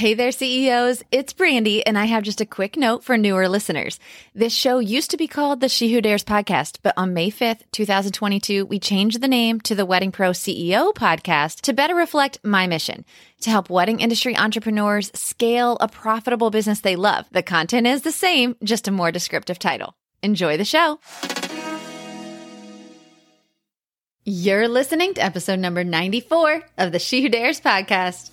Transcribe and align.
Hey 0.00 0.14
there, 0.14 0.32
CEOs. 0.32 1.02
It's 1.12 1.34
Brandi, 1.34 1.82
and 1.84 1.98
I 1.98 2.06
have 2.06 2.22
just 2.22 2.40
a 2.40 2.46
quick 2.46 2.78
note 2.78 3.04
for 3.04 3.18
newer 3.18 3.46
listeners. 3.50 4.00
This 4.34 4.54
show 4.54 4.78
used 4.78 5.10
to 5.10 5.18
be 5.18 5.26
called 5.26 5.60
the 5.60 5.68
She 5.68 5.92
Who 5.92 6.00
Dares 6.00 6.24
podcast, 6.24 6.78
but 6.82 6.94
on 6.96 7.12
May 7.12 7.30
5th, 7.30 7.64
2022, 7.72 8.64
we 8.64 8.78
changed 8.78 9.20
the 9.20 9.28
name 9.28 9.60
to 9.60 9.74
the 9.74 9.84
Wedding 9.84 10.10
Pro 10.10 10.30
CEO 10.30 10.94
podcast 10.94 11.60
to 11.60 11.74
better 11.74 11.94
reflect 11.94 12.38
my 12.42 12.66
mission 12.66 13.04
to 13.42 13.50
help 13.50 13.68
wedding 13.68 14.00
industry 14.00 14.34
entrepreneurs 14.34 15.10
scale 15.12 15.76
a 15.82 15.88
profitable 15.88 16.48
business 16.48 16.80
they 16.80 16.96
love. 16.96 17.26
The 17.30 17.42
content 17.42 17.86
is 17.86 18.00
the 18.00 18.10
same, 18.10 18.56
just 18.64 18.88
a 18.88 18.90
more 18.90 19.12
descriptive 19.12 19.58
title. 19.58 19.94
Enjoy 20.22 20.56
the 20.56 20.64
show. 20.64 20.98
You're 24.24 24.66
listening 24.66 25.12
to 25.12 25.22
episode 25.22 25.58
number 25.58 25.84
94 25.84 26.62
of 26.78 26.90
the 26.90 26.98
She 26.98 27.20
Who 27.20 27.28
Dares 27.28 27.60
podcast. 27.60 28.30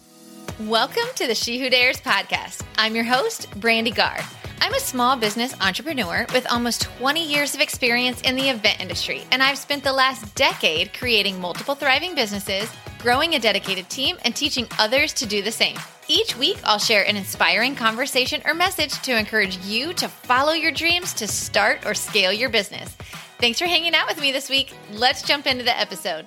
Welcome 0.62 1.06
to 1.18 1.28
the 1.28 1.36
She 1.36 1.60
Who 1.60 1.70
Dares 1.70 2.02
podcast. 2.02 2.64
I'm 2.80 2.96
your 2.96 3.04
host, 3.04 3.48
Brandi 3.60 3.94
Garr. 3.94 4.20
I'm 4.60 4.74
a 4.74 4.80
small 4.80 5.16
business 5.16 5.54
entrepreneur 5.62 6.26
with 6.34 6.52
almost 6.52 6.82
20 6.98 7.24
years 7.24 7.54
of 7.54 7.62
experience 7.62 8.22
in 8.22 8.36
the 8.36 8.50
event 8.50 8.82
industry, 8.82 9.22
and 9.32 9.44
I've 9.44 9.60
spent 9.60 9.84
the 9.84 9.94
last 9.94 10.34
decade 10.34 10.96
creating 10.96 11.40
multiple 11.40 11.76
thriving 11.76 12.16
businesses, 12.16 12.72
growing 12.98 13.36
a 13.36 13.40
dedicated 13.40 13.88
team, 13.88 14.18
and 14.26 14.36
teaching 14.36 14.66
others 14.80 15.14
to 15.14 15.28
do 15.28 15.44
the 15.44 15.52
same. 15.52 15.78
Each 16.08 16.36
week, 16.36 16.58
I'll 16.64 16.80
share 16.80 17.08
an 17.08 17.18
inspiring 17.18 17.76
conversation 17.76 18.42
or 18.44 18.56
message 18.56 19.00
to 19.04 19.16
encourage 19.16 19.60
you 19.60 19.94
to 19.94 20.10
follow 20.10 20.54
your 20.54 20.72
dreams 20.72 21.14
to 21.14 21.28
start 21.28 21.86
or 21.86 21.94
scale 21.94 22.34
your 22.34 22.50
business. 22.50 22.98
Thanks 23.40 23.60
for 23.60 23.68
hanging 23.68 23.94
out 23.94 24.08
with 24.08 24.20
me 24.20 24.32
this 24.32 24.50
week. 24.50 24.74
Let's 24.92 25.22
jump 25.22 25.46
into 25.46 25.64
the 25.64 25.80
episode. 25.80 26.26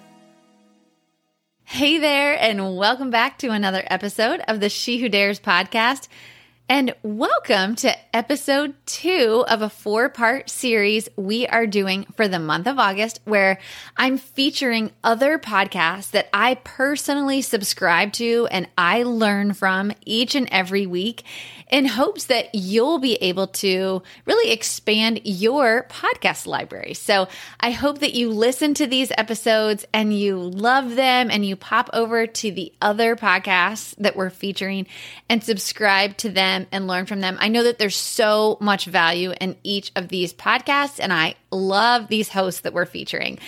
Hey 1.72 1.98
there, 1.98 2.36
and 2.36 2.76
welcome 2.76 3.10
back 3.10 3.38
to 3.38 3.50
another 3.50 3.84
episode 3.86 4.42
of 4.48 4.58
the 4.58 4.68
She 4.68 4.98
Who 4.98 5.08
Dares 5.08 5.38
podcast. 5.38 6.08
And 6.70 6.94
welcome 7.02 7.74
to 7.74 7.96
episode 8.16 8.74
two 8.86 9.44
of 9.48 9.60
a 9.60 9.68
four 9.68 10.08
part 10.08 10.48
series 10.48 11.08
we 11.16 11.44
are 11.48 11.66
doing 11.66 12.06
for 12.14 12.28
the 12.28 12.38
month 12.38 12.68
of 12.68 12.78
August, 12.78 13.18
where 13.24 13.58
I'm 13.96 14.18
featuring 14.18 14.92
other 15.02 15.36
podcasts 15.36 16.12
that 16.12 16.28
I 16.32 16.54
personally 16.62 17.42
subscribe 17.42 18.12
to 18.12 18.46
and 18.52 18.68
I 18.78 19.02
learn 19.02 19.52
from 19.52 19.90
each 20.06 20.36
and 20.36 20.48
every 20.52 20.86
week 20.86 21.24
in 21.72 21.86
hopes 21.86 22.26
that 22.26 22.54
you'll 22.54 22.98
be 22.98 23.14
able 23.14 23.46
to 23.46 24.02
really 24.26 24.52
expand 24.52 25.20
your 25.24 25.86
podcast 25.88 26.46
library. 26.46 26.94
So 26.94 27.28
I 27.58 27.70
hope 27.70 27.98
that 28.00 28.14
you 28.14 28.30
listen 28.30 28.74
to 28.74 28.86
these 28.86 29.12
episodes 29.16 29.86
and 29.92 30.16
you 30.16 30.36
love 30.36 30.96
them 30.96 31.30
and 31.30 31.44
you 31.44 31.56
pop 31.56 31.90
over 31.92 32.26
to 32.26 32.50
the 32.50 32.72
other 32.80 33.16
podcasts 33.16 33.94
that 33.98 34.16
we're 34.16 34.30
featuring 34.30 34.86
and 35.28 35.42
subscribe 35.42 36.16
to 36.18 36.28
them 36.28 36.59
them 36.60 36.68
and 36.72 36.86
learn 36.86 37.06
from 37.06 37.20
them. 37.20 37.36
I 37.40 37.48
know 37.48 37.64
that 37.64 37.78
there's 37.78 37.96
so 37.96 38.58
much 38.60 38.86
value 38.86 39.32
in 39.40 39.56
each 39.62 39.92
of 39.96 40.08
these 40.08 40.32
podcasts, 40.32 40.98
and 41.00 41.12
I 41.12 41.34
love 41.50 42.08
these 42.08 42.30
hosts 42.30 42.60
that 42.60 42.72
we're 42.72 42.86
featuring. 42.86 43.38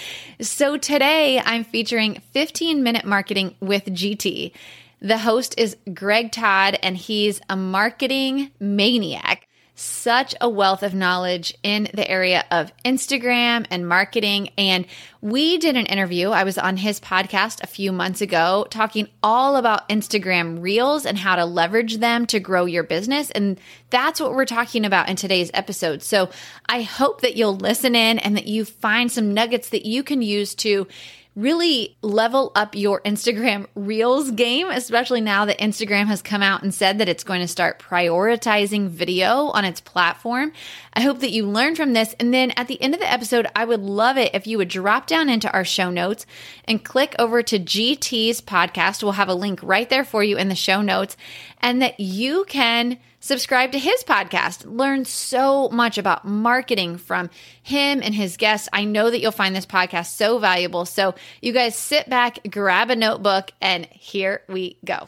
So 0.41 0.77
today 0.77 1.41
I'm 1.45 1.65
featuring 1.65 2.23
15 2.33 2.83
minute 2.83 3.05
marketing 3.05 3.55
with 3.61 3.87
GT. 3.87 4.53
The 5.01 5.19
host 5.19 5.59
is 5.59 5.77
Greg 5.93 6.31
Todd, 6.31 6.79
and 6.83 6.97
he's 6.97 7.41
a 7.49 7.57
marketing 7.57 8.53
maniac 8.61 9.42
such 9.75 10.34
a 10.41 10.48
wealth 10.48 10.83
of 10.83 10.95
knowledge 10.95 11.56
in 11.62 11.89
the 11.95 12.09
area 12.09 12.45
of 12.51 12.73
Instagram 12.84 13.67
and 13.70 13.89
marketing. 13.89 14.51
And 14.59 14.87
we 15.20 15.56
did 15.59 15.77
an 15.77 15.87
interview. 15.87 16.31
I 16.31 16.45
was 16.45 16.59
on 16.59 16.77
his 16.77 17.01
podcast 17.01 17.62
a 17.62 17.67
few 17.67 17.91
months 17.91 18.20
ago 18.20 18.67
talking 18.69 19.09
all 19.23 19.56
about 19.56 19.89
Instagram 19.89 20.61
reels 20.61 21.06
and 21.06 21.17
how 21.17 21.37
to 21.37 21.45
leverage 21.45 21.98
them 21.98 22.27
to 22.27 22.39
grow 22.39 22.67
your 22.67 22.83
business. 22.83 23.31
And 23.31 23.59
that's 23.91 24.20
what 24.20 24.34
we're 24.34 24.45
talking 24.45 24.84
about 24.84 25.09
in 25.09 25.17
today's 25.17 25.50
episode. 25.55 26.03
So 26.03 26.28
I 26.67 26.83
hope 26.83 27.23
that 27.23 27.37
you'll 27.37 27.56
listen 27.56 27.95
in 27.95 28.19
and 28.19 28.37
that 28.37 28.47
you 28.47 28.65
find 28.65 29.11
some 29.11 29.33
nuggets 29.33 29.70
that 29.70 29.87
you 29.87 30.03
can 30.03 30.21
use 30.21 30.54
to 30.56 30.87
really 31.34 31.97
level 32.03 32.53
up 32.54 32.75
your 32.75 33.00
Instagram 33.03 33.66
Reels 33.75 34.31
game, 34.32 34.69
especially 34.69 35.20
now 35.20 35.47
that 35.47 35.59
Instagram 35.59 36.06
has 36.06 36.20
come 36.20 36.43
out 36.43 36.62
and 36.62 36.75
said 36.75 36.98
that 36.98 37.09
it's 37.09 37.25
going 37.25 37.41
to 37.41 37.48
start 37.48 37.78
prioritizing 37.78 38.88
video 38.88 39.47
on 39.47 39.65
its 39.65 39.81
platform. 39.81 40.53
I 40.92 41.00
hope 41.00 41.21
that 41.21 41.31
you 41.31 41.47
learn 41.47 41.75
from 41.75 41.94
this. 41.94 42.15
And 42.21 42.34
then 42.34 42.50
at 42.53 42.69
the 42.69 42.81
end 42.82 42.92
of 42.92 43.00
the 43.00 43.10
episode, 43.10 43.47
I 43.56 43.65
would 43.65 43.81
love 43.81 44.19
it 44.19 44.34
if 44.34 44.47
you 44.47 44.59
would 44.59 44.69
drop 44.69 45.06
down 45.06 45.31
into 45.31 45.50
our 45.53 45.65
show 45.65 45.91
notes 45.91 46.26
and 46.66 46.84
click 46.84 47.15
over 47.19 47.42
to 47.42 47.59
GT's 47.59 48.42
podcast. 48.42 49.03
We'll 49.03 49.12
have 49.12 49.28
a 49.31 49.34
link 49.34 49.60
right 49.62 49.88
there 49.88 50.04
for 50.04 50.22
you 50.22 50.37
in 50.37 50.48
the 50.48 50.54
show 50.54 50.82
notes, 50.82 51.16
and 51.60 51.81
that 51.81 51.98
you 51.98 52.44
can 52.47 52.98
subscribe 53.22 53.72
to 53.72 53.78
his 53.78 54.05
podcast. 54.05 54.66
Learn 54.66 55.06
so 55.06 55.71
much 55.71 55.97
about 55.97 56.27
marketing 56.27 56.99
from 56.99 57.31
him 57.62 58.03
and 58.03 58.15
his 58.15 58.37
guests. 58.37 58.69
I 58.75 58.84
know 58.84 59.10
that 59.10 59.21
you'll 59.21 59.33
find 59.33 59.56
this 59.56 59.65
podcast 59.65 60.15
so 60.15 60.38
valuable. 60.38 60.84
So, 60.84 61.15
you 61.41 61.55
guys 61.55 61.75
sit 61.75 62.10
back, 62.10 62.41
grab 62.50 62.91
a 62.91 62.97
notebook, 62.97 63.53
and 63.62 63.87
here 63.87 64.43
we 64.49 64.77
go. 64.84 65.06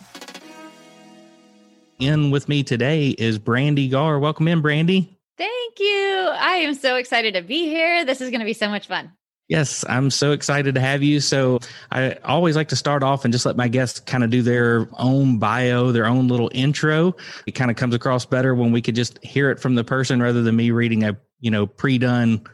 In 1.98 2.30
with 2.30 2.48
me 2.48 2.62
today 2.62 3.10
is 3.10 3.38
Brandi 3.38 3.90
Garr. 3.90 4.18
Welcome 4.18 4.48
in, 4.48 4.62
Brandi. 4.62 5.08
Thank 5.36 5.78
you. 5.80 6.30
I 6.32 6.60
am 6.62 6.74
so 6.74 6.96
excited 6.96 7.34
to 7.34 7.42
be 7.42 7.64
here. 7.64 8.04
This 8.04 8.20
is 8.20 8.30
going 8.30 8.40
to 8.40 8.46
be 8.46 8.52
so 8.52 8.68
much 8.68 8.86
fun. 8.86 9.12
Yes, 9.48 9.84
I'm 9.88 10.10
so 10.10 10.32
excited 10.32 10.74
to 10.74 10.80
have 10.80 11.02
you. 11.02 11.20
So, 11.20 11.58
I 11.92 12.14
always 12.24 12.56
like 12.56 12.68
to 12.68 12.76
start 12.76 13.02
off 13.02 13.24
and 13.24 13.32
just 13.32 13.44
let 13.44 13.56
my 13.56 13.68
guests 13.68 14.00
kind 14.00 14.24
of 14.24 14.30
do 14.30 14.40
their 14.40 14.88
own 14.98 15.38
bio, 15.38 15.92
their 15.92 16.06
own 16.06 16.28
little 16.28 16.50
intro. 16.54 17.14
It 17.46 17.52
kind 17.52 17.70
of 17.70 17.76
comes 17.76 17.94
across 17.94 18.24
better 18.24 18.54
when 18.54 18.72
we 18.72 18.80
could 18.80 18.94
just 18.94 19.22
hear 19.22 19.50
it 19.50 19.60
from 19.60 19.74
the 19.74 19.84
person 19.84 20.22
rather 20.22 20.42
than 20.42 20.56
me 20.56 20.70
reading 20.70 21.04
a, 21.04 21.18
you 21.40 21.50
know, 21.50 21.66
pre-done 21.66 22.46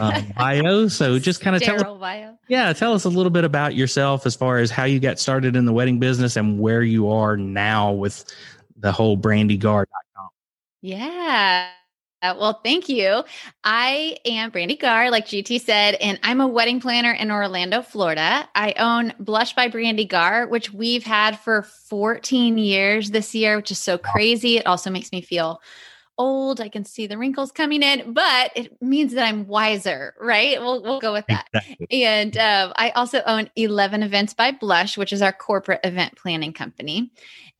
um, 0.00 0.32
bio. 0.38 0.88
So, 0.88 1.18
just 1.18 1.42
kind 1.42 1.54
of 1.54 1.60
tell 1.60 1.98
bio. 1.98 2.38
Yeah, 2.48 2.72
tell 2.72 2.94
us 2.94 3.04
a 3.04 3.10
little 3.10 3.30
bit 3.30 3.44
about 3.44 3.74
yourself 3.74 4.24
as 4.24 4.34
far 4.34 4.56
as 4.56 4.70
how 4.70 4.84
you 4.84 5.00
got 5.00 5.18
started 5.18 5.54
in 5.54 5.66
the 5.66 5.72
wedding 5.74 5.98
business 5.98 6.36
and 6.36 6.58
where 6.58 6.82
you 6.82 7.10
are 7.10 7.36
now 7.36 7.92
with 7.92 8.24
the 8.74 8.90
whole 8.90 9.18
brandigarr.com. 9.18 10.28
Yeah. 10.80 11.68
Uh, 12.20 12.34
well, 12.36 12.60
thank 12.64 12.88
you. 12.88 13.22
I 13.62 14.16
am 14.24 14.50
Brandi 14.50 14.78
Garr, 14.78 15.08
like 15.10 15.26
GT 15.26 15.60
said, 15.60 15.94
and 15.94 16.18
I'm 16.24 16.40
a 16.40 16.48
wedding 16.48 16.80
planner 16.80 17.12
in 17.12 17.30
Orlando, 17.30 17.80
Florida. 17.80 18.48
I 18.56 18.72
own 18.72 19.12
Blush 19.20 19.54
by 19.54 19.68
Brandi 19.68 20.08
Garr, 20.08 20.48
which 20.48 20.72
we've 20.72 21.04
had 21.04 21.38
for 21.38 21.62
14 21.62 22.58
years 22.58 23.12
this 23.12 23.36
year, 23.36 23.56
which 23.56 23.70
is 23.70 23.78
so 23.78 23.98
crazy. 23.98 24.56
It 24.56 24.66
also 24.66 24.90
makes 24.90 25.12
me 25.12 25.20
feel 25.20 25.60
old. 26.18 26.60
I 26.60 26.68
can 26.68 26.84
see 26.84 27.06
the 27.06 27.16
wrinkles 27.16 27.52
coming 27.52 27.82
in, 27.82 28.12
but 28.12 28.52
it 28.56 28.82
means 28.82 29.14
that 29.14 29.26
I'm 29.26 29.46
wiser, 29.46 30.14
right? 30.20 30.60
We'll, 30.60 30.82
we'll 30.82 31.00
go 31.00 31.12
with 31.12 31.26
that. 31.28 31.46
Exactly. 31.54 32.04
And 32.04 32.36
uh, 32.36 32.72
I 32.76 32.90
also 32.90 33.22
own 33.24 33.50
11 33.56 34.02
Events 34.02 34.34
by 34.34 34.50
Blush, 34.52 34.98
which 34.98 35.12
is 35.12 35.22
our 35.22 35.32
corporate 35.32 35.80
event 35.84 36.16
planning 36.16 36.52
company. 36.52 37.10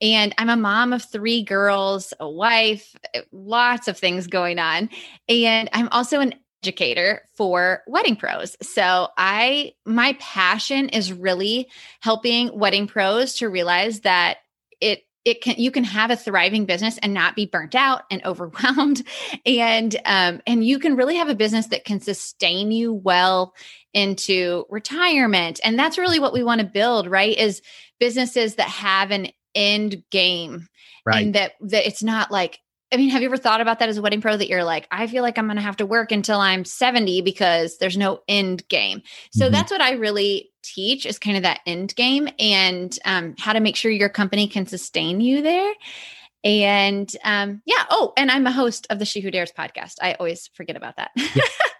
And 0.01 0.33
I'm 0.37 0.49
a 0.49 0.55
mom 0.55 0.93
of 0.93 1.03
three 1.03 1.43
girls, 1.43 2.13
a 2.19 2.29
wife, 2.29 2.95
lots 3.31 3.87
of 3.87 3.97
things 3.97 4.27
going 4.27 4.59
on. 4.59 4.89
And 5.27 5.69
I'm 5.73 5.89
also 5.89 6.19
an 6.19 6.35
educator 6.63 7.21
for 7.35 7.83
wedding 7.87 8.15
pros. 8.15 8.55
So 8.61 9.07
I 9.17 9.73
my 9.85 10.17
passion 10.19 10.89
is 10.89 11.13
really 11.13 11.69
helping 12.01 12.57
wedding 12.57 12.87
pros 12.87 13.35
to 13.35 13.49
realize 13.49 14.01
that 14.01 14.39
it 14.81 15.03
it 15.25 15.41
can 15.41 15.55
you 15.57 15.71
can 15.71 15.83
have 15.83 16.11
a 16.11 16.15
thriving 16.15 16.65
business 16.65 16.97
and 16.99 17.13
not 17.13 17.35
be 17.35 17.45
burnt 17.45 17.75
out 17.75 18.03
and 18.09 18.23
overwhelmed 18.25 19.03
and 19.45 19.95
um, 20.05 20.41
and 20.47 20.63
you 20.63 20.79
can 20.79 20.95
really 20.95 21.15
have 21.15 21.29
a 21.29 21.35
business 21.35 21.67
that 21.67 21.85
can 21.85 21.99
sustain 21.99 22.71
you 22.71 22.93
well 22.93 23.53
into 23.93 24.65
retirement 24.69 25.59
and 25.63 25.77
that's 25.77 25.97
really 25.97 26.19
what 26.19 26.33
we 26.33 26.43
want 26.43 26.61
to 26.61 26.67
build 26.67 27.07
right 27.07 27.37
is 27.37 27.61
businesses 27.99 28.55
that 28.55 28.69
have 28.69 29.11
an 29.11 29.27
end 29.55 30.03
game 30.11 30.67
right. 31.05 31.25
and 31.25 31.35
that 31.35 31.53
that 31.59 31.87
it's 31.87 32.03
not 32.03 32.31
like 32.31 32.59
I 32.91 32.97
mean, 32.97 33.11
have 33.11 33.21
you 33.21 33.27
ever 33.27 33.37
thought 33.37 33.61
about 33.61 33.79
that 33.79 33.89
as 33.89 33.97
a 33.97 34.01
wedding 34.01 34.19
pro 34.19 34.35
that 34.35 34.49
you're 34.49 34.63
like, 34.63 34.87
I 34.89 35.05
feel 35.05 35.21
like 35.21 35.37
I'm 35.37 35.45
going 35.45 35.57
to 35.57 35.61
have 35.61 35.77
to 35.77 35.85
work 35.85 36.11
until 36.11 36.39
I'm 36.39 36.65
70 36.65 37.21
because 37.21 37.77
there's 37.77 37.97
no 37.97 38.21
end 38.27 38.67
game. 38.67 39.03
So 39.31 39.45
mm-hmm. 39.45 39.53
that's 39.53 39.71
what 39.71 39.81
I 39.81 39.91
really 39.91 40.48
teach 40.63 41.05
is 41.05 41.19
kind 41.19 41.37
of 41.37 41.43
that 41.43 41.61
end 41.65 41.95
game 41.95 42.29
and 42.39 42.97
um, 43.05 43.35
how 43.37 43.53
to 43.53 43.59
make 43.59 43.75
sure 43.75 43.91
your 43.91 44.09
company 44.09 44.47
can 44.47 44.65
sustain 44.65 45.21
you 45.21 45.41
there. 45.41 45.73
And 46.43 47.11
um, 47.23 47.61
yeah. 47.65 47.83
Oh, 47.89 48.13
and 48.15 48.31
I'm 48.31 48.47
a 48.47 48.51
host 48.51 48.87
of 48.89 48.99
the 48.99 49.05
She 49.05 49.21
Who 49.21 49.31
Dares 49.31 49.51
podcast. 49.51 49.95
I 50.01 50.13
always 50.13 50.49
forget 50.53 50.77
about 50.77 50.95
that. 50.97 51.11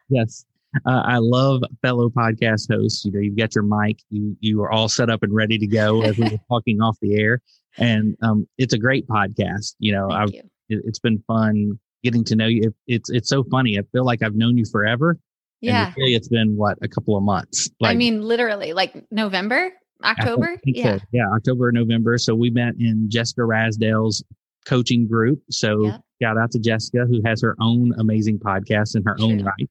yes. 0.10 0.46
Uh, 0.86 1.02
I 1.06 1.18
love 1.18 1.64
fellow 1.82 2.10
podcast 2.10 2.72
hosts. 2.72 3.04
You 3.06 3.12
know, 3.12 3.20
you've 3.20 3.38
got 3.38 3.56
your 3.56 3.64
mic, 3.64 4.00
you 4.10 4.38
you 4.40 4.62
are 4.62 4.72
all 4.72 4.88
set 4.88 5.10
up 5.10 5.24
and 5.24 5.34
ready 5.34 5.58
to 5.58 5.66
go 5.66 6.04
as 6.04 6.18
we 6.18 6.30
were 6.30 6.40
talking 6.50 6.80
off 6.80 6.96
the 7.02 7.20
air, 7.20 7.42
and 7.78 8.16
um, 8.22 8.48
it's 8.60 8.74
a 8.74 8.78
great 8.78 9.08
podcast. 9.08 9.74
You 9.80 9.94
know, 9.94 10.12
I've 10.12 10.32
you 10.32 10.44
it, 10.70 10.86
has 10.86 11.00
been 11.00 11.24
fun 11.28 11.80
getting 12.04 12.24
to 12.26 12.36
know 12.36 12.48
you. 12.48 12.62
It, 12.68 12.74
it's 12.88 13.10
it's 13.10 13.30
so 13.30 13.44
funny. 13.44 13.78
I 13.78 13.82
feel 13.92 14.06
like 14.06 14.22
I've 14.22 14.36
known 14.36 14.58
you 14.58 14.66
forever. 14.66 15.18
Yeah. 15.62 15.94
really 15.98 16.16
it's 16.16 16.28
been 16.30 16.56
what 16.56 16.78
a 16.82 16.88
couple 16.88 17.18
of 17.18 17.24
months. 17.24 17.70
Like, 17.80 17.92
I 17.92 17.96
mean, 17.96 18.22
literally, 18.22 18.74
like 18.74 18.94
November, 19.12 19.72
October. 20.04 20.58
Yeah. 20.64 20.98
So. 20.98 21.04
Yeah, 21.12 21.26
October, 21.36 21.72
November. 21.72 22.18
So 22.18 22.34
we 22.36 22.50
met 22.50 22.76
in 22.80 23.10
Jessica 23.10 23.42
Rasdale's 23.42 24.24
coaching 24.66 25.08
group. 25.08 25.42
So 25.50 25.84
Yep. 25.86 26.02
shout 26.22 26.38
out 26.38 26.52
to 26.52 26.60
Jessica, 26.60 27.06
who 27.10 27.22
has 27.26 27.42
her 27.42 27.56
own 27.60 27.94
amazing 28.00 28.40
podcast 28.40 28.96
in 28.96 29.04
her 29.06 29.18
own 29.20 29.44
right. 29.44 29.70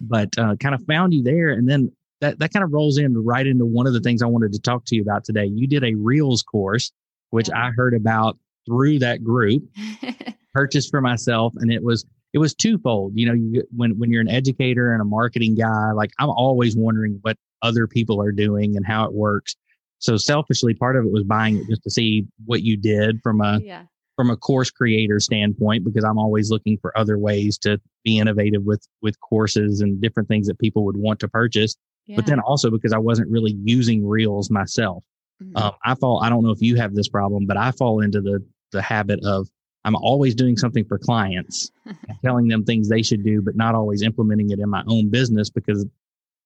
But 0.00 0.36
uh, 0.38 0.56
kind 0.56 0.74
of 0.74 0.82
found 0.86 1.14
you 1.14 1.22
there. 1.22 1.50
And 1.50 1.68
then 1.68 1.90
that, 2.20 2.38
that 2.38 2.52
kind 2.52 2.64
of 2.64 2.72
rolls 2.72 2.98
in 2.98 3.16
right 3.24 3.46
into 3.46 3.64
one 3.64 3.86
of 3.86 3.92
the 3.92 4.00
things 4.00 4.22
I 4.22 4.26
wanted 4.26 4.52
to 4.52 4.60
talk 4.60 4.84
to 4.86 4.96
you 4.96 5.02
about 5.02 5.24
today. 5.24 5.46
You 5.46 5.66
did 5.66 5.84
a 5.84 5.94
Reels 5.94 6.42
course, 6.42 6.92
which 7.30 7.48
Yeah. 7.48 7.66
I 7.66 7.70
heard 7.76 7.94
about 7.94 8.38
through 8.66 8.98
that 9.00 9.22
group, 9.24 9.62
purchased 10.54 10.90
for 10.90 11.00
myself. 11.00 11.52
And 11.56 11.72
it 11.72 11.82
was, 11.82 12.04
it 12.34 12.38
was 12.38 12.52
twofold. 12.52 13.12
You 13.14 13.26
know, 13.26 13.32
you, 13.32 13.62
when, 13.74 13.96
when 13.96 14.10
you're 14.10 14.20
an 14.20 14.28
educator 14.28 14.92
and 14.92 15.00
a 15.00 15.04
marketing 15.04 15.54
guy, 15.54 15.92
like 15.92 16.10
I'm 16.18 16.28
always 16.28 16.76
wondering 16.76 17.20
what 17.22 17.38
other 17.62 17.86
people 17.86 18.20
are 18.20 18.32
doing 18.32 18.76
and 18.76 18.84
how 18.84 19.06
it 19.06 19.14
works. 19.14 19.54
So 20.00 20.16
selfishly, 20.16 20.74
part 20.74 20.96
of 20.96 21.06
it 21.06 21.12
was 21.12 21.22
buying 21.22 21.56
it 21.56 21.68
just 21.68 21.84
to 21.84 21.90
see 21.90 22.26
what 22.44 22.62
you 22.62 22.76
did 22.76 23.20
from 23.22 23.40
a 23.40 23.60
yeah. 23.62 23.84
from 24.16 24.30
a 24.30 24.36
course 24.36 24.70
creator 24.70 25.20
standpoint 25.20 25.84
because 25.84 26.04
I'm 26.04 26.18
always 26.18 26.50
looking 26.50 26.76
for 26.76 26.96
other 26.98 27.16
ways 27.16 27.56
to 27.58 27.80
be 28.02 28.18
innovative 28.18 28.64
with 28.64 28.86
with 29.00 29.18
courses 29.20 29.80
and 29.80 30.02
different 30.02 30.28
things 30.28 30.48
that 30.48 30.58
people 30.58 30.84
would 30.84 30.96
want 30.96 31.20
to 31.20 31.28
purchase. 31.28 31.76
But 32.16 32.26
then 32.26 32.40
also 32.40 32.70
because 32.70 32.92
I 32.92 32.98
wasn't 32.98 33.30
really 33.30 33.56
using 33.64 34.06
Reels 34.06 34.50
myself. 34.50 35.04
Mhm. 35.42 35.56
Um, 35.56 35.72
I 35.84 35.94
fall. 35.94 36.20
I 36.22 36.28
don't 36.28 36.42
know 36.42 36.50
if 36.50 36.60
you 36.60 36.76
have 36.76 36.94
this 36.94 37.08
problem, 37.08 37.46
but 37.46 37.56
I 37.56 37.70
fall 37.70 38.00
into 38.00 38.20
the 38.20 38.44
the 38.72 38.82
habit 38.82 39.20
of 39.24 39.48
I'm 39.84 39.96
always 39.96 40.34
doing 40.34 40.56
something 40.56 40.84
for 40.84 40.98
clients, 40.98 41.70
telling 42.24 42.48
them 42.48 42.64
things 42.64 42.88
they 42.88 43.02
should 43.02 43.22
do, 43.24 43.42
but 43.42 43.56
not 43.56 43.74
always 43.74 44.02
implementing 44.02 44.50
it 44.50 44.58
in 44.58 44.68
my 44.70 44.82
own 44.86 45.10
business 45.10 45.50
because 45.50 45.84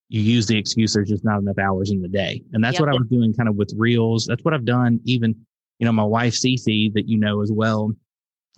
you 0.09 0.21
use 0.21 0.47
the 0.47 0.57
excuse 0.57 0.93
there's 0.93 1.09
just 1.09 1.23
not 1.23 1.39
enough 1.39 1.57
hours 1.59 1.91
in 1.91 2.01
the 2.01 2.07
day. 2.07 2.41
And 2.53 2.63
that's 2.63 2.75
Yep. 2.75 2.87
what 2.87 2.89
I 2.95 2.97
was 2.97 3.07
doing 3.09 3.33
kind 3.33 3.47
of 3.47 3.55
with 3.55 3.71
Reels. 3.77 4.25
That's 4.25 4.43
what 4.43 4.53
I've 4.53 4.65
done. 4.65 4.99
Even 5.05 5.35
you 5.79 5.85
know 5.85 5.91
my 5.93 6.03
wife 6.03 6.33
Cece 6.33 6.91
that 6.93 7.07
you 7.07 7.17
know 7.17 7.41
as 7.41 7.51
well 7.51 7.91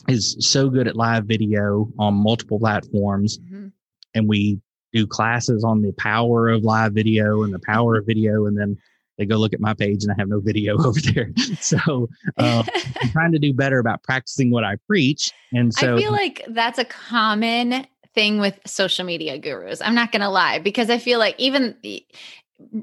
is 0.08 0.36
so 0.40 0.70
good 0.70 0.88
at 0.88 0.96
live 0.96 1.26
video 1.26 1.92
on 2.00 2.16
multiple 2.16 2.58
platforms 2.58 3.38
Mhm. 3.38 3.72
and 4.16 4.28
we 4.28 4.60
do 4.94 5.06
classes 5.06 5.64
on 5.64 5.82
the 5.84 5.92
power 5.94 6.50
of 6.50 6.64
live 6.64 6.94
video 6.94 7.44
and 7.44 7.54
the 7.54 7.60
power 7.60 7.98
of 7.98 8.06
video 8.08 8.48
and 8.48 8.58
then 8.58 8.76
they 9.22 9.26
go 9.26 9.38
look 9.38 9.54
at 9.54 9.60
my 9.60 9.74
page 9.74 10.04
and 10.04 10.12
i 10.12 10.16
have 10.18 10.28
no 10.28 10.40
video 10.40 10.78
over 10.86 11.00
there 11.00 11.32
so 11.60 12.10
uh, 12.38 12.64
i'm 13.02 13.10
trying 13.12 13.32
to 13.32 13.40
do 13.40 13.54
better 13.54 13.80
about 13.80 14.04
practicing 14.04 14.52
what 14.52 14.64
i 14.64 14.76
preach 14.88 15.32
and 15.54 15.74
so 15.74 15.96
I 15.96 16.00
feel 16.00 16.12
like 16.12 16.46
that's 16.50 16.80
a 16.80 16.86
common 16.86 17.86
thing 18.14 18.40
with 18.40 18.60
social 18.66 19.06
media 19.06 19.38
gurus. 19.38 19.82
I'm 19.82 19.96
not 19.96 20.12
going 20.12 20.22
to 20.22 20.30
lie 20.30 20.60
because 20.60 20.90
I 20.90 20.98
feel 20.98 21.20
like 21.20 21.36
even 21.38 21.76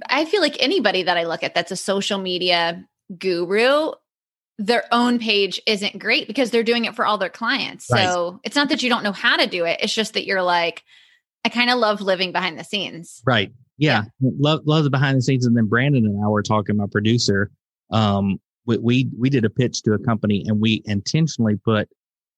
I 0.09 0.25
feel 0.25 0.41
like 0.41 0.57
anybody 0.59 1.03
that 1.03 1.17
I 1.17 1.25
look 1.25 1.43
at 1.43 1.55
that's 1.55 1.71
a 1.71 1.77
social 1.77 2.19
media 2.19 2.85
guru 3.19 3.93
their 4.61 4.85
own 4.91 5.21
page 5.21 5.63
isn't 5.67 6.01
great 6.01 6.27
because 6.27 6.51
they're 6.51 6.65
doing 6.65 6.85
it 6.85 6.97
for 6.97 7.07
all 7.07 7.17
their 7.17 7.29
clients. 7.29 7.87
Right. 7.93 8.09
So, 8.09 8.41
it's 8.43 8.57
not 8.57 8.71
that 8.71 8.83
you 8.83 8.91
don't 8.91 9.05
know 9.05 9.13
how 9.13 9.37
to 9.37 9.47
do 9.47 9.65
it. 9.65 9.79
It's 9.81 9.95
just 9.95 10.15
that 10.15 10.27
you're 10.27 10.43
like 10.43 10.83
I 11.45 11.49
kind 11.49 11.71
of 11.71 11.79
love 11.79 12.01
living 12.01 12.33
behind 12.33 12.59
the 12.59 12.65
scenes. 12.65 13.23
right 13.25 13.53
yeah, 13.79 14.03
love 14.21 14.61
love 14.67 14.85
the 14.85 14.91
behind 14.91 15.17
the 15.17 15.23
scenes 15.23 15.47
and 15.47 15.57
then 15.57 15.67
brandon 15.67 16.05
and 16.05 16.23
i 16.25 16.29
were 16.29 16.43
talking 16.43 16.77
my 16.77 16.87
producer 16.91 17.51
um 17.91 18.39
we, 18.67 18.77
we 18.79 19.09
we 19.19 19.31
did 19.31 19.45
a 19.45 19.51
pitch 19.51 19.83
to 19.85 19.93
a 19.95 19.99
company 19.99 20.45
and 20.47 20.61
we 20.61 20.83
intentionally 20.85 21.57
put 21.65 21.89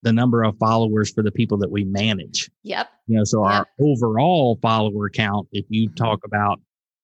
the 0.03 0.13
number 0.13 0.43
of 0.43 0.57
followers 0.57 1.11
for 1.11 1.21
the 1.21 1.31
people 1.31 1.57
that 1.59 1.69
we 1.69 1.83
manage. 1.83 2.49
Yep. 2.63 2.89
you 3.07 3.17
know 3.17 3.23
so 3.23 3.43
our 3.43 3.67
overall 3.79 4.57
follower 4.61 5.09
count 5.09 5.47
if 5.51 5.65
you 5.69 5.89
talk 5.89 6.19
about 6.25 6.59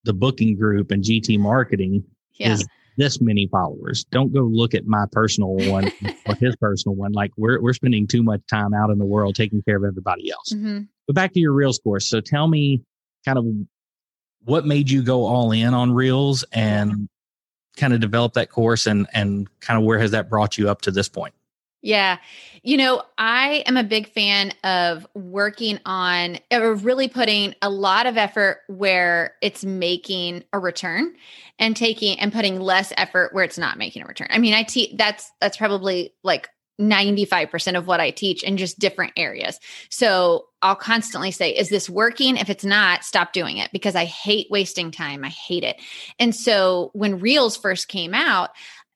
the 0.06 0.14
booking 0.14 0.56
group 0.58 0.92
and 0.92 1.04
gt 1.04 1.38
marketing 1.40 2.04
Yeah. 2.38 2.54
is 2.54 2.66
this 2.98 3.22
many 3.22 3.46
followers. 3.52 4.06
Don't 4.12 4.34
go 4.34 4.42
look 4.42 4.74
at 4.74 4.88
my 4.88 5.06
personal 5.12 5.54
one 5.70 5.92
or 6.26 6.34
his 6.40 6.56
personal 6.56 6.96
one. 6.96 7.12
Like 7.12 7.30
we're, 7.38 7.62
we're 7.62 7.74
spending 7.74 8.08
too 8.08 8.24
much 8.24 8.42
time 8.50 8.74
out 8.74 8.90
in 8.90 8.98
the 8.98 9.06
world 9.06 9.36
taking 9.36 9.62
care 9.62 9.78
of 9.78 9.84
everybody 9.84 10.32
else. 10.32 10.52
Mhm. 10.52 10.88
but 11.06 11.16
back 11.16 11.34
to 11.34 11.40
your 11.40 11.54
reels 11.54 11.78
course 11.80 12.10
so 12.10 12.22
tell 12.22 12.48
me 12.48 12.82
kind 13.26 13.38
of 13.38 13.46
what 14.48 14.66
made 14.66 14.90
you 14.90 15.04
go 15.04 15.26
all 15.26 15.52
in 15.52 15.74
on 15.74 15.94
reels 15.94 16.46
and 16.54 17.10
kind 17.76 17.94
of 17.94 18.00
develop 18.00 18.34
that 18.34 18.50
course 18.50 18.88
and 18.88 19.06
and 19.14 19.48
kind 19.60 19.78
of 19.78 19.86
where 19.86 20.00
has 20.00 20.12
that 20.12 20.30
brought 20.30 20.58
you 20.58 20.70
up 20.70 20.82
to 20.82 20.92
this 20.92 21.08
point 21.08 21.34
Yeah. 21.84 22.18
You 22.64 22.76
know, 22.76 23.04
I 23.18 23.64
am 23.68 23.78
a 23.78 23.84
big 23.84 24.10
fan 24.10 24.52
of 24.64 25.08
working 25.14 25.80
on 25.86 26.40
or 26.52 26.74
really 26.74 27.08
putting 27.08 27.54
a 27.62 27.70
lot 27.70 28.08
of 28.08 28.18
effort 28.18 28.62
where 28.68 29.36
it's 29.42 29.64
making 29.64 30.44
a 30.52 30.60
return 30.60 31.16
and 31.60 31.78
taking 31.78 32.20
and 32.20 32.34
putting 32.34 32.60
less 32.60 32.92
effort 32.98 33.34
where 33.34 33.44
it's 33.44 33.60
not 33.60 33.78
making 33.78 34.02
a 34.02 34.06
return. 34.06 34.28
I 34.32 34.40
mean, 34.40 34.54
I 34.54 34.64
teach 34.64 34.98
that's 34.98 35.32
that's 35.40 35.56
probably 35.56 36.14
like 36.24 36.50
95% 36.80 37.78
of 37.78 37.88
what 37.88 38.00
I 38.00 38.12
teach 38.12 38.44
in 38.44 38.58
just 38.58 38.80
different 38.80 39.14
areas. 39.18 39.60
So 39.90 40.46
I'll 40.62 40.76
constantly 40.76 41.32
say, 41.32 41.52
is 41.52 41.70
this 41.70 41.90
working? 41.90 42.38
If 42.38 42.50
it's 42.50 42.66
not, 42.66 43.04
stop 43.04 43.34
doing 43.34 43.58
it 43.58 43.72
because 43.72 43.96
I 43.96 44.06
hate 44.06 44.48
wasting 44.50 44.92
time. 44.92 45.24
I 45.24 45.30
hate 45.30 45.64
it. 45.64 45.82
And 46.20 46.36
so 46.36 46.92
when 46.94 47.20
Reels 47.20 47.58
first 47.58 47.88
came 47.88 48.14
out, 48.14 48.52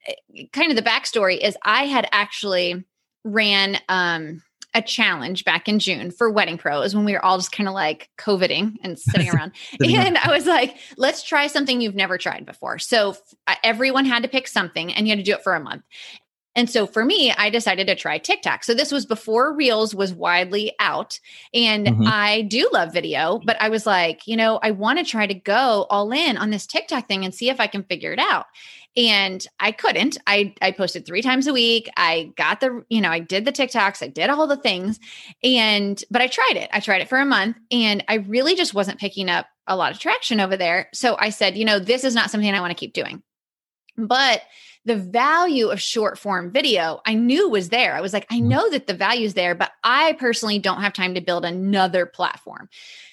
eh, 0.08 0.44
kind 0.54 0.70
of 0.70 0.76
the 0.76 0.90
backstory 0.90 1.40
is 1.40 1.58
I 1.64 1.86
had 1.86 2.08
actually 2.12 2.84
ran 3.24 3.78
um 3.88 4.42
a 4.74 4.82
challenge 4.82 5.44
back 5.44 5.68
in 5.68 5.80
June 5.80 6.12
for 6.12 6.30
wedding 6.30 6.58
pros 6.58 6.96
when 6.96 7.04
we 7.04 7.14
were 7.14 7.24
all 7.24 7.38
just 7.38 7.52
kind 7.52 7.68
of 7.68 7.74
like 7.74 8.10
coveting 8.18 8.78
and 8.84 8.98
sitting 9.00 9.30
around. 9.30 9.52
Sitting 9.72 9.98
around. 9.98 10.08
and 10.08 10.18
I 10.18 10.32
was 10.32 10.46
like, 10.46 10.78
let's 10.98 11.24
try 11.24 11.48
something 11.48 11.82
you've 11.82 11.96
never 11.96 12.18
tried 12.18 12.46
before. 12.46 12.80
So 12.80 13.12
f- 13.48 13.58
everyone 13.64 14.06
had 14.06 14.24
to 14.24 14.30
pick 14.30 14.48
something 14.48 14.94
and 14.94 15.08
you 15.08 15.12
had 15.12 15.20
to 15.20 15.30
do 15.30 15.34
it 15.34 15.44
for 15.44 15.56
a 15.56 15.60
month. 15.60 15.84
And 16.56 16.70
so 16.70 16.86
for 16.86 17.06
me, 17.06 17.32
I 17.32 17.50
decided 17.50 17.88
to 17.88 17.96
try 17.96 18.18
TikTok. 18.18 18.64
So 18.64 18.74
this 18.74 18.92
was 18.92 19.06
before 19.06 19.54
Reels 19.56 19.96
was 19.96 20.14
widely 20.14 20.74
out. 20.80 21.20
And 21.54 21.88
Mhm. 21.88 22.08
I 22.08 22.42
do 22.44 22.70
love 22.74 22.92
video, 22.92 23.40
but 23.46 23.56
I 23.62 23.70
was 23.70 23.86
like, 23.86 24.28
you 24.28 24.36
know, 24.36 24.60
I 24.62 24.72
want 24.72 25.00
to 25.00 25.06
try 25.06 25.26
to 25.28 25.34
go 25.34 25.86
all 25.90 26.12
in 26.12 26.38
on 26.38 26.50
this 26.50 26.68
TikTok 26.68 27.08
thing 27.08 27.24
and 27.24 27.34
see 27.34 27.50
if 27.50 27.60
I 27.60 27.68
can 27.68 27.84
figure 27.84 28.12
it 28.12 28.20
out. 28.20 28.48
And 28.98 29.46
I 29.62 29.72
couldn't. 29.72 30.18
I 30.28 30.54
I 30.62 30.72
posted 30.72 31.06
3 31.06 31.22
times 31.22 31.48
a 31.48 31.54
week. 31.54 31.90
I 31.96 32.32
got 32.36 32.60
the, 32.60 32.84
you 32.90 33.00
know, 33.00 33.10
I 33.10 33.20
did 33.20 33.46
the 33.46 33.54
TikToks, 33.54 34.04
I 34.04 34.08
did 34.08 34.30
all 34.30 34.48
the 34.48 34.58
things. 34.58 35.00
And 35.44 36.04
but 36.12 36.22
I 36.22 36.28
tried 36.28 36.58
it. 36.58 36.70
I 36.74 36.82
tried 36.82 37.02
it 37.02 37.08
for 37.08 37.18
a 37.20 37.26
month 37.26 37.56
and 37.72 38.04
I 38.10 38.16
really 38.16 38.56
just 38.56 38.74
wasn't 38.74 39.00
picking 39.00 39.30
up 39.30 39.48
a 39.68 39.78
lot 39.78 39.94
of 39.94 40.00
traction 40.00 40.42
over 40.42 40.58
there. 40.58 40.90
So 40.94 41.16
I 41.18 41.30
said, 41.30 41.56
you 41.58 41.64
know, 41.64 41.80
this 41.80 42.04
is 42.04 42.14
not 42.16 42.30
something 42.30 42.54
I 42.54 42.60
want 42.60 42.72
to 42.72 42.76
keep 42.76 42.92
doing. 42.94 43.24
But 43.98 44.42
the 44.86 44.96
value 44.96 45.68
of 45.68 45.80
short 45.80 46.18
form 46.18 46.52
video 46.52 47.02
I 47.06 47.14
knew 47.14 47.50
was 47.50 47.70
there. 47.70 47.96
I 47.96 48.02
was 48.02 48.14
like, 48.14 48.26
I 48.30 48.40
know 48.40 48.70
that 48.70 48.88
the 48.88 48.94
value's 48.94 49.36
there, 49.36 49.56
but 49.56 49.72
I 49.84 50.14
personally 50.14 50.60
don't 50.60 50.82
have 50.82 50.94
time 50.94 51.16
to 51.16 51.22
build 51.22 51.46
another 51.46 52.06
platform. 52.06 52.70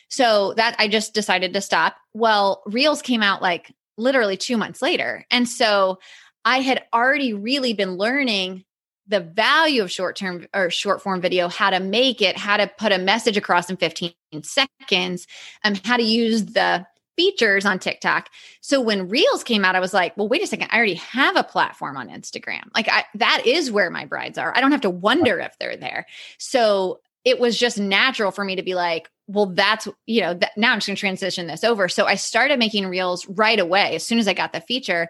So 0.08 0.54
that 0.54 0.75
I 0.78 0.88
just 0.88 1.12
decided 1.12 1.52
to 1.52 1.60
stop. 1.60 1.96
Well, 2.14 2.62
Reels 2.66 3.02
came 3.02 3.22
out 3.22 3.42
like 3.42 3.72
literally 3.98 4.38
two 4.38 4.56
months 4.56 4.80
later. 4.80 5.26
And 5.30 5.46
so 5.46 5.98
I 6.44 6.60
had 6.60 6.84
already 6.94 7.34
really 7.34 7.75
been 7.75 7.96
learning 7.96 8.64
the 9.06 9.20
value 9.20 9.82
of 9.82 9.90
short 9.90 10.16
term 10.16 10.46
or 10.54 10.70
short 10.70 11.02
form 11.02 11.20
video, 11.20 11.48
how 11.48 11.70
to 11.70 11.80
make 11.80 12.22
it, 12.22 12.37
how 12.37 12.56
to 12.56 12.66
put 12.78 12.92
a 12.92 12.98
message 12.98 13.37
across 13.37 13.68
in 13.68 13.76
15 13.76 14.12
seconds, 14.42 15.26
um, 15.64 15.75
how 15.84 15.96
to 15.96 16.02
use 16.02 16.44
the 16.44 16.87
features 17.18 17.66
on 17.66 17.80
TikTok. 17.80 18.30
So 18.60 18.80
when 18.80 19.08
Reels 19.08 19.42
came 19.42 19.64
out, 19.64 19.75
I 19.75 19.80
was 19.80 19.92
like, 19.92 20.16
well, 20.16 20.28
wait 20.28 20.40
a 20.40 20.46
second, 20.46 20.68
I 20.70 20.76
already 20.76 20.94
have 20.94 21.37
a 21.37 21.42
platform 21.42 21.96
on 21.96 22.08
Instagram. 22.08 22.62
Like 22.76 22.88
I, 22.88 23.04
that 23.16 23.42
is 23.44 23.72
where 23.72 23.90
my 23.90 24.04
brides 24.04 24.38
are. 24.38 24.56
I 24.56 24.60
don't 24.60 24.70
have 24.70 24.82
to 24.82 24.90
wonder 24.90 25.40
if 25.40 25.58
they're 25.58 25.76
there. 25.76 26.06
So 26.38 27.00
it 27.25 27.40
was 27.40 27.58
just 27.58 27.76
natural 27.76 28.30
for 28.30 28.44
me 28.44 28.54
to 28.54 28.62
be 28.62 28.76
like, 28.76 29.10
well, 29.26 29.46
that's, 29.46 29.88
you 30.06 30.20
know, 30.20 30.38
now 30.56 30.72
I'm 30.72 30.78
just 30.78 30.87
going 30.87 30.94
to 30.94 31.00
transition 31.00 31.48
this 31.48 31.64
over. 31.64 31.88
So 31.88 32.06
I 32.06 32.14
started 32.14 32.60
making 32.60 32.87
Reels 32.87 33.26
right 33.28 33.58
away 33.58 33.96
as 33.96 34.06
soon 34.06 34.20
as 34.20 34.28
I 34.28 34.32
got 34.32 34.52
the 34.52 34.60
feature 34.60 35.08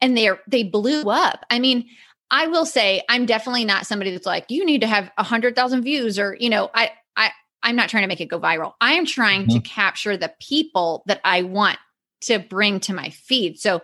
and 0.00 0.16
they 0.16 0.28
are, 0.28 0.38
they 0.46 0.62
blew 0.62 1.10
up. 1.10 1.44
I 1.50 1.58
mean, 1.58 1.86
I 2.30 2.46
will 2.46 2.66
say 2.66 3.02
I'm 3.08 3.26
definitely 3.26 3.64
not 3.64 3.84
somebody 3.84 4.12
that's 4.12 4.26
like, 4.26 4.46
you 4.48 4.64
need 4.64 4.82
to 4.82 4.86
have 4.86 5.10
a 5.18 5.24
hundred 5.24 5.56
thousand 5.56 5.82
views 5.82 6.20
or, 6.20 6.36
you 6.38 6.50
know, 6.50 6.70
I, 6.72 6.92
I, 7.16 7.32
I'm 7.62 7.76
not 7.76 7.88
trying 7.88 8.04
to 8.04 8.08
make 8.08 8.20
it 8.20 8.26
go 8.26 8.40
viral. 8.40 8.74
I 8.80 8.94
am 8.94 9.06
trying 9.06 9.48
to 9.48 9.54
mm-hmm. 9.56 9.62
capture 9.62 10.16
the 10.16 10.32
people 10.40 11.02
that 11.06 11.20
I 11.24 11.42
want 11.42 11.78
to 12.22 12.38
bring 12.38 12.80
to 12.80 12.94
my 12.94 13.10
feed. 13.10 13.58
So 13.58 13.82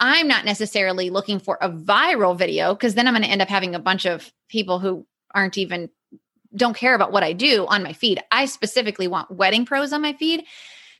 I'm 0.00 0.26
not 0.26 0.44
necessarily 0.44 1.10
looking 1.10 1.38
for 1.38 1.58
a 1.60 1.70
viral 1.70 2.36
video 2.36 2.74
because 2.74 2.94
then 2.94 3.06
I'm 3.06 3.14
going 3.14 3.22
to 3.22 3.30
end 3.30 3.42
up 3.42 3.48
having 3.48 3.74
a 3.74 3.80
bunch 3.80 4.04
of 4.04 4.32
people 4.48 4.78
who 4.78 5.06
aren't 5.34 5.58
even 5.58 5.88
don't 6.54 6.76
care 6.76 6.94
about 6.94 7.12
what 7.12 7.22
I 7.22 7.32
do 7.32 7.66
on 7.66 7.82
my 7.82 7.92
feed. 7.92 8.22
I 8.30 8.44
specifically 8.46 9.08
want 9.08 9.30
wedding 9.30 9.64
pros 9.64 9.92
on 9.92 10.02
my 10.02 10.12
feed. 10.12 10.44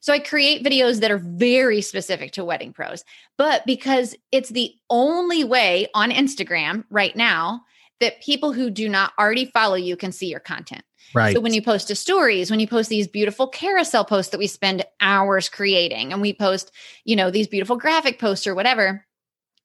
So 0.00 0.12
I 0.12 0.18
create 0.18 0.64
videos 0.64 1.00
that 1.00 1.10
are 1.10 1.18
very 1.18 1.80
specific 1.80 2.32
to 2.32 2.44
wedding 2.44 2.72
pros. 2.72 3.04
But 3.38 3.64
because 3.66 4.16
it's 4.32 4.48
the 4.48 4.74
only 4.90 5.44
way 5.44 5.88
on 5.94 6.10
Instagram 6.10 6.84
right 6.90 7.14
now 7.14 7.62
that 8.02 8.20
people 8.20 8.52
who 8.52 8.68
do 8.68 8.88
not 8.88 9.12
already 9.18 9.46
follow 9.46 9.74
you 9.74 9.96
can 9.96 10.12
see 10.12 10.26
your 10.26 10.40
content. 10.40 10.82
right 11.14 11.34
So 11.34 11.40
when 11.40 11.54
you 11.54 11.62
post 11.62 11.88
to 11.88 11.94
stories, 11.94 12.50
when 12.50 12.60
you 12.60 12.66
post 12.66 12.90
these 12.90 13.08
beautiful 13.08 13.48
carousel 13.48 14.04
posts 14.04 14.32
that 14.32 14.38
we 14.38 14.46
spend 14.46 14.84
hours 15.00 15.48
creating 15.48 16.12
and 16.12 16.20
we 16.20 16.32
post, 16.34 16.72
you 17.04 17.16
know, 17.16 17.30
these 17.30 17.48
beautiful 17.48 17.76
graphic 17.76 18.18
posts 18.18 18.46
or 18.46 18.54
whatever, 18.54 19.06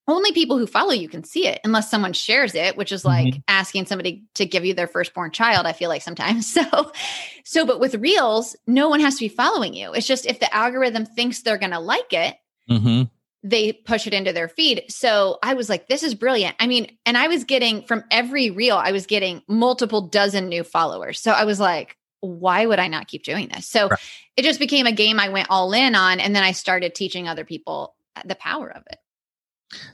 only 0.07 0.31
people 0.31 0.57
who 0.57 0.65
follow 0.67 0.91
you 0.91 1.09
can 1.09 1.23
see 1.23 1.47
it 1.47 1.59
unless 1.63 1.91
someone 1.91 2.13
shares 2.13 2.55
it 2.55 2.77
which 2.77 2.93
is 2.93 3.03
like 3.03 3.27
mm-hmm. 3.27 3.39
asking 3.47 3.85
somebody 3.85 4.23
to 4.35 4.45
give 4.45 4.63
you 4.63 4.73
their 4.73 4.87
firstborn 4.87 5.31
child 5.31 5.65
i 5.65 5.73
feel 5.73 5.89
like 5.89 6.01
sometimes 6.01 6.47
so 6.51 6.91
so 7.43 7.65
but 7.65 7.81
with 7.81 7.95
reels 7.95 8.55
no 8.65 8.87
one 8.87 9.01
has 9.01 9.15
to 9.15 9.25
be 9.25 9.27
following 9.27 9.73
you 9.73 9.91
it's 9.91 10.07
just 10.07 10.25
if 10.25 10.39
the 10.39 10.55
algorithm 10.55 11.05
thinks 11.05 11.41
they're 11.41 11.57
going 11.57 11.71
to 11.71 11.79
like 11.79 12.13
it 12.13 12.37
mm-hmm. 12.69 13.03
They 13.49 13.73
push 13.73 14.07
it 14.07 14.13
into 14.13 14.33
their 14.33 14.47
feed 14.47 14.83
so 14.89 15.39
i 15.43 15.53
was 15.53 15.69
like 15.69 15.87
this 15.87 16.03
is 16.03 16.15
brilliant 16.15 16.55
i 16.59 16.67
mean 16.67 16.97
and 17.05 17.17
i 17.17 17.27
was 17.27 17.43
getting 17.43 17.83
from 17.83 18.03
every 18.11 18.49
reel 18.49 18.77
i 18.77 18.91
was 18.91 19.05
getting 19.05 19.41
multiple 19.47 20.01
dozen 20.01 20.49
new 20.49 20.63
followers 20.63 21.19
so 21.19 21.31
i 21.31 21.45
was 21.45 21.59
like 21.59 21.97
why 22.21 22.65
would 22.65 22.79
i 22.79 22.87
not 22.87 23.07
keep 23.07 23.23
doing 23.23 23.47
this 23.47 23.67
so 23.67 23.87
right. 23.87 23.99
it 24.35 24.43
just 24.43 24.59
became 24.59 24.85
a 24.85 24.91
game 24.91 25.19
i 25.19 25.29
went 25.29 25.47
all 25.49 25.71
in 25.73 25.95
on 25.95 26.19
and 26.19 26.35
then 26.35 26.43
i 26.43 26.51
started 26.51 26.93
teaching 26.93 27.27
other 27.27 27.45
people 27.45 27.95
uh, 28.15 28.21
the 28.25 28.35
power 28.35 28.69
of 28.69 28.83
it 28.89 28.97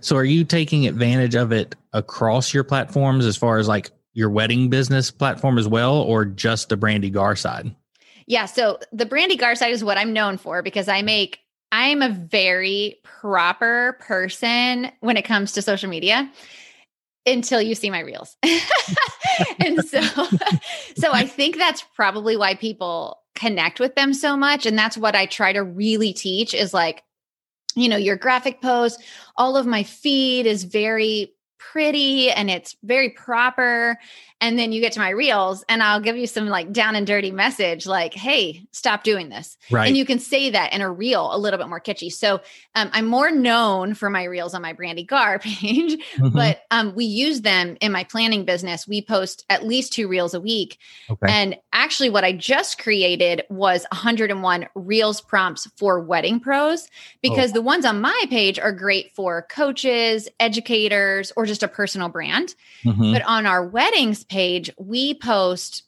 so 0.01 0.15
are 0.15 0.23
you 0.23 0.43
taking 0.43 0.87
advantage 0.87 1.35
of 1.35 1.51
it 1.51 1.75
across 1.93 2.53
your 2.53 2.63
platforms 2.63 3.25
as 3.25 3.37
far 3.37 3.57
as 3.57 3.67
like 3.67 3.91
your 4.13 4.29
wedding 4.29 4.69
business 4.69 5.11
platform 5.11 5.57
as 5.57 5.67
well, 5.67 5.95
or 5.95 6.25
just 6.25 6.69
the 6.69 6.77
Brandi 6.77 7.11
Garr 7.11 7.35
side? 7.35 7.75
Yeah. 8.27 8.45
So 8.45 8.79
the 8.91 9.05
Brandi 9.05 9.37
Garr 9.37 9.55
side 9.55 9.73
is 9.73 9.83
what 9.83 9.97
I'm 9.97 10.13
known 10.13 10.37
for 10.37 10.61
because 10.61 10.87
I 10.87 10.99
mm-hmm. 10.99 11.05
make, 11.07 11.39
I'm 11.75 12.03
a 12.03 12.09
very 12.09 12.99
proper 13.01 13.97
person 13.99 14.91
when 14.99 15.17
it 15.17 15.23
comes 15.23 15.53
to 15.53 15.63
social 15.63 15.89
media 15.89 16.31
until 17.25 17.63
you 17.63 17.73
see 17.73 17.89
my 17.89 18.01
reels. 18.01 18.37
and 19.59 19.83
so, 19.83 20.01
so 20.95 21.11
I 21.11 21.25
think 21.25 21.57
that's 21.57 21.83
probably 21.95 22.37
why 22.37 22.53
people 22.53 23.23
connect 23.33 23.79
with 23.79 23.95
them 23.95 24.13
so 24.13 24.37
much. 24.37 24.67
And 24.67 24.77
that's 24.77 24.99
what 24.99 25.15
I 25.15 25.25
try 25.25 25.51
to 25.51 25.63
really 25.63 26.13
teach 26.13 26.53
is 26.53 26.75
like, 26.75 27.01
you 27.75 27.89
know, 27.89 27.97
your 27.97 28.17
graphic 28.17 28.61
post, 28.61 29.03
all 29.35 29.57
of 29.57 29.65
my 29.65 29.81
feed 29.81 30.45
is 30.45 30.65
very 30.65 31.33
pretty 31.57 32.29
and 32.29 32.51
it's 32.51 32.75
very 32.83 33.09
proper 33.09 33.97
and 34.43 34.59
then 34.59 34.73
you 34.73 34.81
get 34.81 34.91
to 34.91 34.99
my 34.99 35.09
reels 35.09 35.63
and 35.69 35.81
I'll 35.81 36.01
give 36.01 36.17
you 36.17 36.27
some 36.27 36.47
like 36.47 36.73
down 36.73 36.97
and 36.97 37.07
dirty 37.07 37.31
message 37.31 37.87
like, 37.87 38.13
hey, 38.13 38.65
stop 38.71 39.05
doing 39.05 39.29
this. 39.29 39.57
Right. 39.71 39.87
And 39.87 39.95
you 39.95 40.05
can 40.05 40.19
say 40.19 40.49
that 40.49 40.73
in 40.73 40.81
a 40.81 40.91
reel 40.91 41.33
a 41.33 41.37
little 41.37 41.57
bit 41.57 41.69
more 41.69 41.79
kitschy. 41.79 42.11
So 42.11 42.41
um, 42.75 42.89
I'm 42.91 43.05
more 43.05 43.31
known 43.31 43.93
for 43.93 44.09
my 44.09 44.25
reels 44.25 44.53
on 44.53 44.61
my 44.61 44.73
Brandi 44.73 45.07
Garr 45.07 45.39
page, 45.39 45.93
mm-hmm. 45.93 46.27
but 46.35 46.63
um, 46.71 46.93
we 46.93 47.05
use 47.05 47.39
them 47.39 47.77
in 47.79 47.93
my 47.93 48.03
planning 48.03 48.43
business. 48.43 48.85
We 48.85 49.01
post 49.01 49.45
at 49.49 49.65
least 49.65 49.93
two 49.93 50.09
reels 50.09 50.33
a 50.33 50.41
week. 50.41 50.77
Okay. 51.09 51.27
And 51.29 51.55
actually, 51.71 52.09
what 52.09 52.25
I 52.25 52.33
just 52.33 52.79
created 52.79 53.43
was 53.49 53.85
101 53.93 54.67
reels 54.75 55.21
prompts 55.21 55.69
for 55.77 56.01
wedding 56.01 56.41
pros 56.41 56.89
because 57.21 57.51
oh. 57.51 57.53
the 57.53 57.61
ones 57.61 57.85
on 57.85 58.01
my 58.01 58.23
page 58.29 58.59
are 58.59 58.73
great 58.73 59.15
for 59.15 59.47
coaches, 59.49 60.27
educators, 60.41 61.31
or 61.37 61.45
just 61.45 61.63
a 61.63 61.69
personal 61.69 62.09
brand. 62.09 62.55
Mm-hmm. 62.83 63.13
But 63.13 63.21
on 63.21 63.45
our 63.45 63.65
weddings 63.65 64.25
page, 64.33 64.71
we 64.79 65.13
post, 65.13 65.83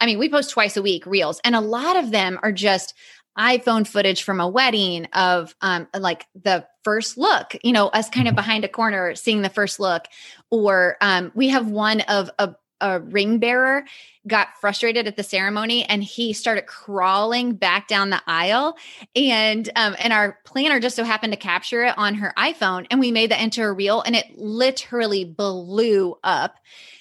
I 0.00 0.06
mean, 0.06 0.18
we 0.18 0.30
post 0.30 0.50
twice 0.50 0.76
a 0.76 0.82
week 0.82 1.04
reels, 1.04 1.38
and 1.44 1.54
a 1.54 1.60
lot 1.60 1.96
of 1.96 2.10
them 2.10 2.40
are 2.42 2.50
just 2.50 2.94
iPhone 3.38 3.86
footage 3.86 4.22
from 4.22 4.40
a 4.40 4.48
wedding 4.48 5.04
of 5.12 5.54
um, 5.60 5.86
like 5.96 6.26
the 6.34 6.66
first 6.82 7.18
look, 7.18 7.54
you 7.62 7.72
know, 7.72 7.88
us 7.88 8.08
kind 8.08 8.26
of 8.26 8.32
mm-hmm. 8.32 8.36
behind 8.36 8.64
a 8.64 8.68
corner 8.68 9.14
seeing 9.14 9.42
the 9.42 9.50
first 9.50 9.78
look. 9.78 10.06
Or 10.50 10.96
um, 11.00 11.30
we 11.34 11.48
have 11.48 11.70
one 11.70 12.00
of 12.02 12.30
a, 12.38 12.54
a 12.80 13.00
ring 13.00 13.38
bearer 13.38 13.84
got 14.26 14.48
frustrated 14.60 15.06
at 15.06 15.16
the 15.16 15.22
ceremony 15.22 15.84
and 15.84 16.02
he 16.02 16.32
started 16.32 16.66
crawling 16.66 17.54
back 17.54 17.88
down 17.88 18.10
the 18.10 18.22
aisle 18.26 18.76
and 19.16 19.70
um, 19.76 19.96
and 19.98 20.12
our 20.12 20.38
planner 20.44 20.78
just 20.78 20.94
so 20.94 21.04
happened 21.04 21.32
to 21.32 21.38
capture 21.38 21.84
it 21.84 21.96
on 21.96 22.14
her 22.14 22.34
iphone 22.36 22.86
and 22.90 23.00
we 23.00 23.10
made 23.10 23.30
that 23.30 23.40
into 23.40 23.62
a 23.62 23.72
reel 23.72 24.02
and 24.02 24.14
it 24.14 24.26
literally 24.36 25.24
blew 25.24 26.18
up 26.22 26.56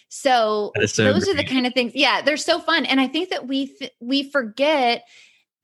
so, 0.10 0.72
so 0.88 1.04
those 1.04 1.26
great. 1.26 1.34
are 1.34 1.38
the 1.38 1.44
kind 1.44 1.68
of 1.68 1.74
things. 1.74 1.94
Yeah, 1.94 2.22
they're 2.22 2.36
so 2.36 2.60
fun, 2.60 2.86
and 2.86 3.00
I 3.00 3.08
think 3.08 3.30
that 3.30 3.48
we 3.48 3.68
th- 3.68 3.92
we 4.00 4.30
forget 4.30 5.04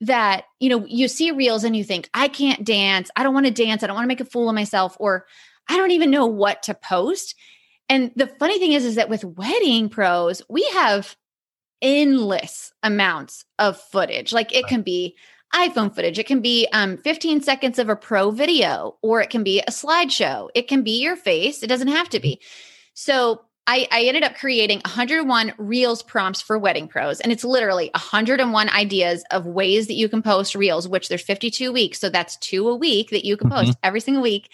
that 0.02 0.44
you 0.60 0.68
know 0.68 0.86
you 0.86 1.08
see 1.08 1.32
reels 1.32 1.64
and 1.64 1.76
you 1.76 1.82
think 1.82 2.08
I 2.14 2.28
can't 2.28 2.64
dance, 2.64 3.10
I 3.16 3.24
don't 3.24 3.34
want 3.34 3.46
to 3.46 3.52
dance, 3.52 3.82
I 3.82 3.88
don't 3.88 3.96
want 3.96 4.04
to 4.04 4.08
make 4.08 4.20
a 4.20 4.24
fool 4.24 4.48
of 4.48 4.54
myself, 4.54 4.96
or 5.00 5.26
I 5.68 5.76
don't 5.76 5.90
even 5.90 6.12
know 6.12 6.26
what 6.26 6.62
to 6.64 6.74
post. 6.74 7.34
And 7.88 8.12
the 8.14 8.28
funny 8.38 8.58
thing 8.58 8.72
is, 8.72 8.84
is 8.84 8.94
that 8.94 9.08
with 9.08 9.24
wedding 9.24 9.88
pros, 9.88 10.42
we 10.48 10.62
have 10.70 11.16
endless 11.82 12.72
amounts 12.84 13.44
of 13.58 13.80
footage. 13.80 14.32
Like 14.32 14.54
it 14.54 14.66
can 14.68 14.82
be 14.82 15.16
iPhone 15.54 15.94
footage, 15.94 16.20
it 16.20 16.26
can 16.26 16.40
be 16.40 16.68
um, 16.72 16.98
15 16.98 17.40
seconds 17.42 17.80
of 17.80 17.88
a 17.88 17.96
pro 17.96 18.30
video, 18.30 18.96
or 19.02 19.20
it 19.20 19.30
can 19.30 19.42
be 19.42 19.60
a 19.60 19.70
slideshow. 19.70 20.50
It 20.54 20.68
can 20.68 20.82
be 20.82 21.02
your 21.02 21.16
face. 21.16 21.62
It 21.64 21.68
doesn't 21.68 21.88
have 21.88 22.08
to 22.10 22.20
be. 22.20 22.40
So 22.94 23.42
I, 23.66 23.88
I 23.90 24.02
ended 24.02 24.22
up 24.22 24.36
creating 24.36 24.80
101 24.84 25.52
Reels 25.58 26.02
prompts 26.02 26.40
for 26.40 26.58
wedding 26.58 26.86
pros. 26.88 27.20
And 27.20 27.32
it's 27.32 27.44
literally 27.44 27.90
101 27.94 28.68
ideas 28.68 29.24
of 29.30 29.46
ways 29.46 29.88
that 29.88 29.94
you 29.94 30.08
can 30.08 30.22
post 30.22 30.54
Reels, 30.54 30.88
which 30.88 31.08
there's 31.08 31.22
52 31.22 31.72
weeks. 31.72 31.98
So 31.98 32.08
that's 32.08 32.36
two 32.36 32.68
a 32.68 32.76
week 32.76 33.10
that 33.10 33.24
you 33.24 33.36
can 33.36 33.50
post 33.50 33.70
mm-hmm. 33.70 33.80
every 33.82 34.00
single 34.00 34.22
week. 34.22 34.50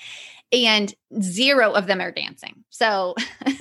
And 0.50 0.95
zero 1.21 1.73
of 1.73 1.87
them 1.87 2.00
are 2.00 2.12
dancing. 2.12 2.64
So 2.69 3.14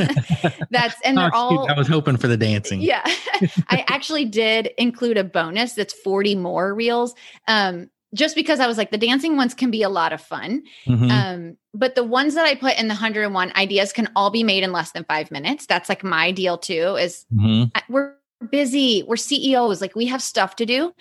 that's, 0.70 0.96
and 1.04 1.18
they're 1.18 1.32
oh, 1.34 1.38
all. 1.38 1.70
I 1.70 1.78
was 1.78 1.88
hoping 1.88 2.18
for 2.18 2.28
the 2.28 2.36
dancing. 2.38 2.82
Yeah. 2.82 3.04
I 3.70 3.86
actually 3.88 4.26
did 4.26 4.68
include 4.78 5.18
a 5.18 5.24
bonus 5.24 5.74
that's 5.74 5.94
40 5.94 6.36
more 6.36 6.74
Reels. 6.74 7.14
Um, 7.48 7.90
just 8.14 8.36
because 8.36 8.60
I 8.60 8.68
was 8.68 8.78
like, 8.78 8.92
the 8.92 8.98
dancing 8.98 9.38
ones 9.38 9.54
can 9.54 9.72
be 9.72 9.84
a 9.84 9.90
lot 9.90 10.14
of 10.14 10.22
fun. 10.22 10.64
Mm-hmm. 10.86 11.12
Um, 11.12 11.58
but 11.74 11.96
the 11.96 12.04
ones 12.04 12.36
that 12.36 12.46
I 12.46 12.56
put 12.56 12.78
in 12.78 12.88
the 12.88 12.94
101 12.94 13.54
ideas 13.56 13.94
can 13.94 14.10
all 14.16 14.30
be 14.30 14.44
made 14.44 14.64
in 14.64 14.72
less 14.72 14.92
than 14.92 15.06
five 15.06 15.32
minutes. 15.32 15.66
That's 15.66 15.88
like 15.88 16.04
my 16.04 16.32
deal 16.32 16.58
too, 16.58 16.98
is 16.98 17.26
mm-hmm. 17.34 17.66
I, 17.74 17.84
we're 17.88 18.16
busy. 18.50 19.04
We're 19.04 19.16
CEOs. 19.16 19.82
Like 19.82 19.96
we 19.96 20.08
have 20.08 20.22
stuff 20.22 20.56
to 20.58 20.66
do. 20.66 20.94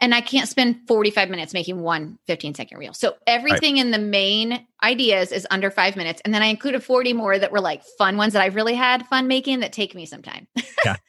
And 0.00 0.14
I 0.14 0.20
can't 0.20 0.48
spend 0.48 0.86
45 0.86 1.30
minutes 1.30 1.54
making 1.54 1.80
one 1.80 2.18
15 2.26 2.54
second 2.54 2.78
reel. 2.78 2.92
So 2.92 3.14
everything 3.26 3.74
right. 3.74 3.80
in 3.80 3.90
the 3.90 3.98
main 3.98 4.66
ideas 4.82 5.32
is 5.32 5.46
under 5.50 5.70
five 5.70 5.96
minutes. 5.96 6.20
And 6.24 6.34
then 6.34 6.42
I 6.42 6.46
included 6.46 6.82
40 6.82 7.12
more 7.14 7.38
that 7.38 7.52
were 7.52 7.60
like 7.60 7.82
fun 7.96 8.16
ones 8.16 8.34
that 8.34 8.42
I've 8.42 8.54
really 8.54 8.74
had 8.74 9.06
fun 9.06 9.28
making 9.28 9.60
that 9.60 9.72
take 9.72 9.94
me 9.94 10.04
some 10.04 10.22
time. 10.22 10.46
yeah. 10.84 10.96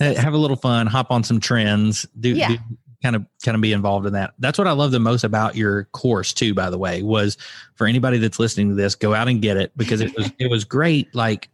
Have 0.00 0.32
a 0.32 0.38
little 0.38 0.56
fun, 0.56 0.86
hop 0.86 1.10
on 1.10 1.24
some 1.24 1.40
trends, 1.40 2.06
do, 2.20 2.28
yeah. 2.30 2.50
do 2.50 2.58
kind 3.02 3.16
of 3.16 3.24
kind 3.44 3.54
of 3.54 3.60
be 3.60 3.72
involved 3.72 4.06
in 4.06 4.12
that. 4.14 4.34
That's 4.38 4.58
what 4.58 4.66
I 4.66 4.72
love 4.72 4.90
the 4.90 5.00
most 5.00 5.24
about 5.24 5.56
your 5.56 5.84
course 5.86 6.32
too, 6.32 6.54
by 6.54 6.70
the 6.70 6.78
way, 6.78 7.02
was 7.02 7.36
for 7.74 7.86
anybody 7.86 8.18
that's 8.18 8.38
listening 8.38 8.70
to 8.70 8.74
this, 8.74 8.94
go 8.94 9.14
out 9.14 9.28
and 9.28 9.40
get 9.40 9.56
it 9.56 9.72
because 9.76 10.00
it 10.00 10.16
was 10.16 10.30
it 10.38 10.50
was 10.50 10.64
great 10.64 11.14
like 11.14 11.48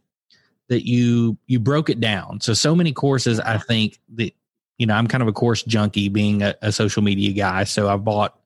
that 0.67 0.87
you 0.87 1.37
you 1.47 1.59
broke 1.59 1.89
it 1.89 1.99
down. 1.99 2.41
So 2.41 2.53
so 2.53 2.75
many 2.75 2.91
courses 2.91 3.39
I 3.39 3.57
think 3.57 3.99
that 4.15 4.33
you 4.77 4.85
know, 4.85 4.95
I'm 4.95 5.07
kind 5.07 5.21
of 5.21 5.27
a 5.27 5.33
course 5.33 5.63
junkie 5.63 6.09
being 6.09 6.43
a, 6.43 6.53
a 6.61 6.71
social 6.71 7.01
media 7.01 7.31
guy. 7.31 7.63
So 7.63 7.87
I've 7.87 8.03
bought 8.03 8.37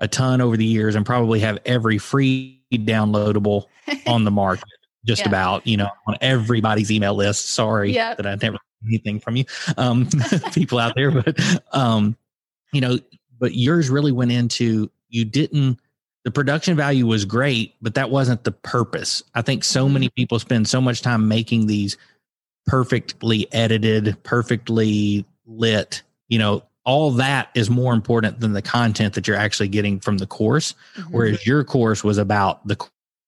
a 0.00 0.08
ton 0.08 0.40
over 0.40 0.56
the 0.56 0.64
years 0.64 0.94
and 0.94 1.06
probably 1.06 1.40
have 1.40 1.58
every 1.64 1.98
free 1.98 2.60
downloadable 2.72 3.64
on 4.06 4.24
the 4.24 4.30
market 4.30 4.64
just 5.06 5.22
yeah. 5.22 5.28
about, 5.28 5.66
you 5.66 5.78
know, 5.78 5.88
on 6.06 6.16
everybody's 6.20 6.92
email 6.92 7.14
list. 7.14 7.50
Sorry 7.50 7.92
yep. 7.92 8.18
that 8.18 8.26
I 8.26 8.34
never 8.34 8.58
anything 8.86 9.20
from 9.20 9.36
you 9.36 9.44
um 9.76 10.08
people 10.54 10.78
out 10.78 10.94
there 10.94 11.10
but 11.10 11.38
um 11.72 12.16
you 12.72 12.80
know, 12.80 12.98
but 13.38 13.54
yours 13.54 13.90
really 13.90 14.12
went 14.12 14.32
into 14.32 14.90
you 15.08 15.24
didn't 15.24 15.80
the 16.24 16.30
production 16.30 16.76
value 16.76 17.06
was 17.06 17.24
great, 17.24 17.74
but 17.80 17.94
that 17.94 18.10
wasn't 18.10 18.44
the 18.44 18.52
purpose. 18.52 19.22
I 19.34 19.42
think 19.42 19.64
so 19.64 19.88
many 19.88 20.06
mm-hmm. 20.06 20.14
people 20.14 20.38
spend 20.38 20.68
so 20.68 20.80
much 20.80 21.02
time 21.02 21.28
making 21.28 21.66
these 21.66 21.96
perfectly 22.66 23.50
edited, 23.52 24.22
perfectly 24.22 25.24
lit, 25.46 26.02
you 26.28 26.38
know, 26.38 26.62
all 26.84 27.10
that 27.12 27.50
is 27.54 27.70
more 27.70 27.94
important 27.94 28.40
than 28.40 28.52
the 28.52 28.62
content 28.62 29.14
that 29.14 29.26
you're 29.26 29.36
actually 29.36 29.68
getting 29.68 30.00
from 30.00 30.18
the 30.18 30.26
course. 30.26 30.74
Mm-hmm. 30.96 31.12
Whereas 31.12 31.46
your 31.46 31.64
course 31.64 32.04
was 32.04 32.18
about 32.18 32.66
the 32.66 32.76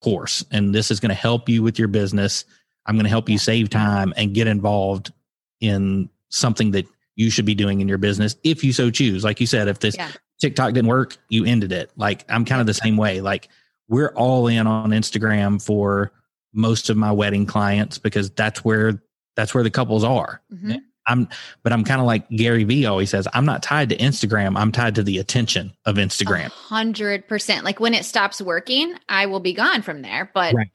course, 0.03 0.45
and 0.51 0.75
this 0.75 0.91
is 0.91 1.01
going 1.01 1.11
to 1.11 1.15
help 1.15 1.49
you 1.49 1.63
with 1.63 1.79
your 1.79 1.89
business. 1.89 2.45
I'm 2.87 2.97
going 2.97 3.05
to 3.05 3.11
help 3.11 3.29
you 3.29 3.39
save 3.39 3.71
time 3.71 4.13
and 4.17 4.35
get 4.35 4.47
involved 4.47 5.13
in 5.61 6.11
something 6.29 6.73
that 6.73 6.87
you 7.17 7.31
should 7.31 7.45
be 7.45 7.55
doing 7.55 7.81
in 7.81 7.89
your 7.89 7.99
business 7.99 8.37
if 8.45 8.65
you 8.65 8.73
so 8.73 8.91
choose. 8.91 9.25
Like 9.25 9.41
you 9.41 9.47
said, 9.47 9.69
if 9.69 9.81
this 9.81 9.97
yeah. 9.97 10.11
TikTok 10.41 10.73
didn't 10.73 10.89
work, 10.89 11.17
you 11.29 11.45
ended 11.45 11.73
it. 11.73 11.91
Like 11.97 12.25
I'm 12.29 12.45
kind 12.45 12.61
of 12.61 12.67
the 12.67 12.75
same 12.75 12.97
way. 12.97 13.21
Like 13.21 13.49
we're 13.89 14.13
all 14.15 14.47
in 14.47 14.67
on 14.67 14.91
Instagram 14.91 15.65
for 15.65 16.13
most 16.53 16.91
of 16.91 16.97
my 16.97 17.13
wedding 17.13 17.47
clients 17.47 17.99
because 17.99 18.31
that's 18.31 18.65
where 18.65 19.03
that's 19.37 19.55
where 19.55 19.63
the 19.63 19.71
couples 19.71 20.05
are. 20.05 20.43
Mm-hmm. 20.53 20.77
I'm 21.07 21.29
but 21.63 21.73
I'm 21.73 21.85
kind 21.85 22.01
of 22.01 22.07
like 22.07 22.29
Gary 22.31 22.65
Vee 22.65 22.87
always 22.87 23.11
says, 23.11 23.27
I'm 23.33 23.45
not 23.45 23.63
tied 23.63 23.89
to 23.89 23.97
Instagram. 23.97 24.57
I'm 24.57 24.71
tied 24.71 24.95
to 24.97 25.03
the 25.03 25.19
attention 25.19 25.73
of 25.85 25.97
Instagram. 25.97 26.51
Hundred 26.51 27.27
percent. 27.27 27.65
Like 27.65 27.81
when 27.81 27.95
it 27.95 28.05
stops 28.05 28.41
working, 28.41 28.95
I 29.09 29.27
will 29.27 29.41
be 29.41 29.53
gone 29.53 29.83
from 29.83 30.03
there. 30.03 30.31
But 30.33 30.55
right. 30.55 30.71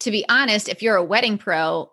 to 0.00 0.10
be 0.10 0.24
honest, 0.28 0.68
if 0.68 0.82
you're 0.82 0.96
a 0.96 1.04
wedding 1.04 1.38
pro, 1.38 1.90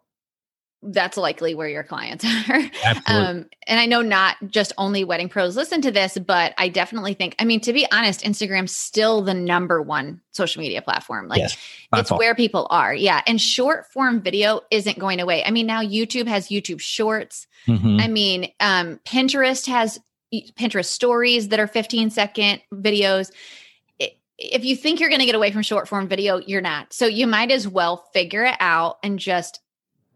that's 0.85 1.17
likely 1.17 1.55
where 1.55 1.67
your 1.67 1.83
clients 1.83 2.25
are. 2.49 2.61
Um, 3.07 3.45
and 3.67 3.79
I 3.79 3.85
know 3.85 4.01
not 4.01 4.37
just 4.47 4.73
only 4.77 5.03
wedding 5.03 5.29
pros 5.29 5.55
listen 5.55 5.81
to 5.81 5.91
this, 5.91 6.17
but 6.17 6.53
I 6.57 6.69
definitely 6.69 7.13
think, 7.13 7.35
I 7.39 7.45
mean, 7.45 7.59
to 7.61 7.73
be 7.73 7.87
honest, 7.91 8.21
Instagram's 8.21 8.75
still 8.75 9.21
the 9.21 9.33
number 9.33 9.81
one 9.81 10.21
social 10.31 10.61
media 10.61 10.81
platform. 10.81 11.27
Like 11.27 11.39
yes, 11.39 11.57
it's 11.93 12.09
fault. 12.09 12.19
where 12.19 12.35
people 12.35 12.67
are. 12.69 12.93
Yeah. 12.93 13.21
And 13.25 13.39
short 13.41 13.91
form 13.91 14.21
video 14.21 14.61
isn't 14.71 14.99
going 14.99 15.19
away. 15.19 15.43
I 15.43 15.51
mean, 15.51 15.65
now 15.65 15.81
YouTube 15.81 16.27
has 16.27 16.49
YouTube 16.49 16.79
shorts. 16.79 17.47
Mm-hmm. 17.67 17.97
I 17.99 18.07
mean, 18.07 18.51
um, 18.59 18.99
Pinterest 19.05 19.67
has 19.67 19.99
Pinterest 20.33 20.87
stories 20.87 21.49
that 21.49 21.59
are 21.59 21.67
15 21.67 22.09
second 22.09 22.61
videos 22.73 23.31
if 24.37 24.65
you 24.65 24.75
think 24.75 24.99
you're 24.99 25.09
going 25.09 25.19
to 25.19 25.25
get 25.25 25.35
away 25.35 25.51
from 25.51 25.61
short 25.61 25.87
form 25.87 26.07
video, 26.07 26.37
you're 26.37 26.61
not. 26.61 26.91
So 26.91 27.05
you 27.05 27.25
might 27.27 27.51
as 27.51 27.67
well 27.67 28.05
figure 28.13 28.43
it 28.43 28.55
out 28.59 28.97
and 29.01 29.17
just 29.17 29.61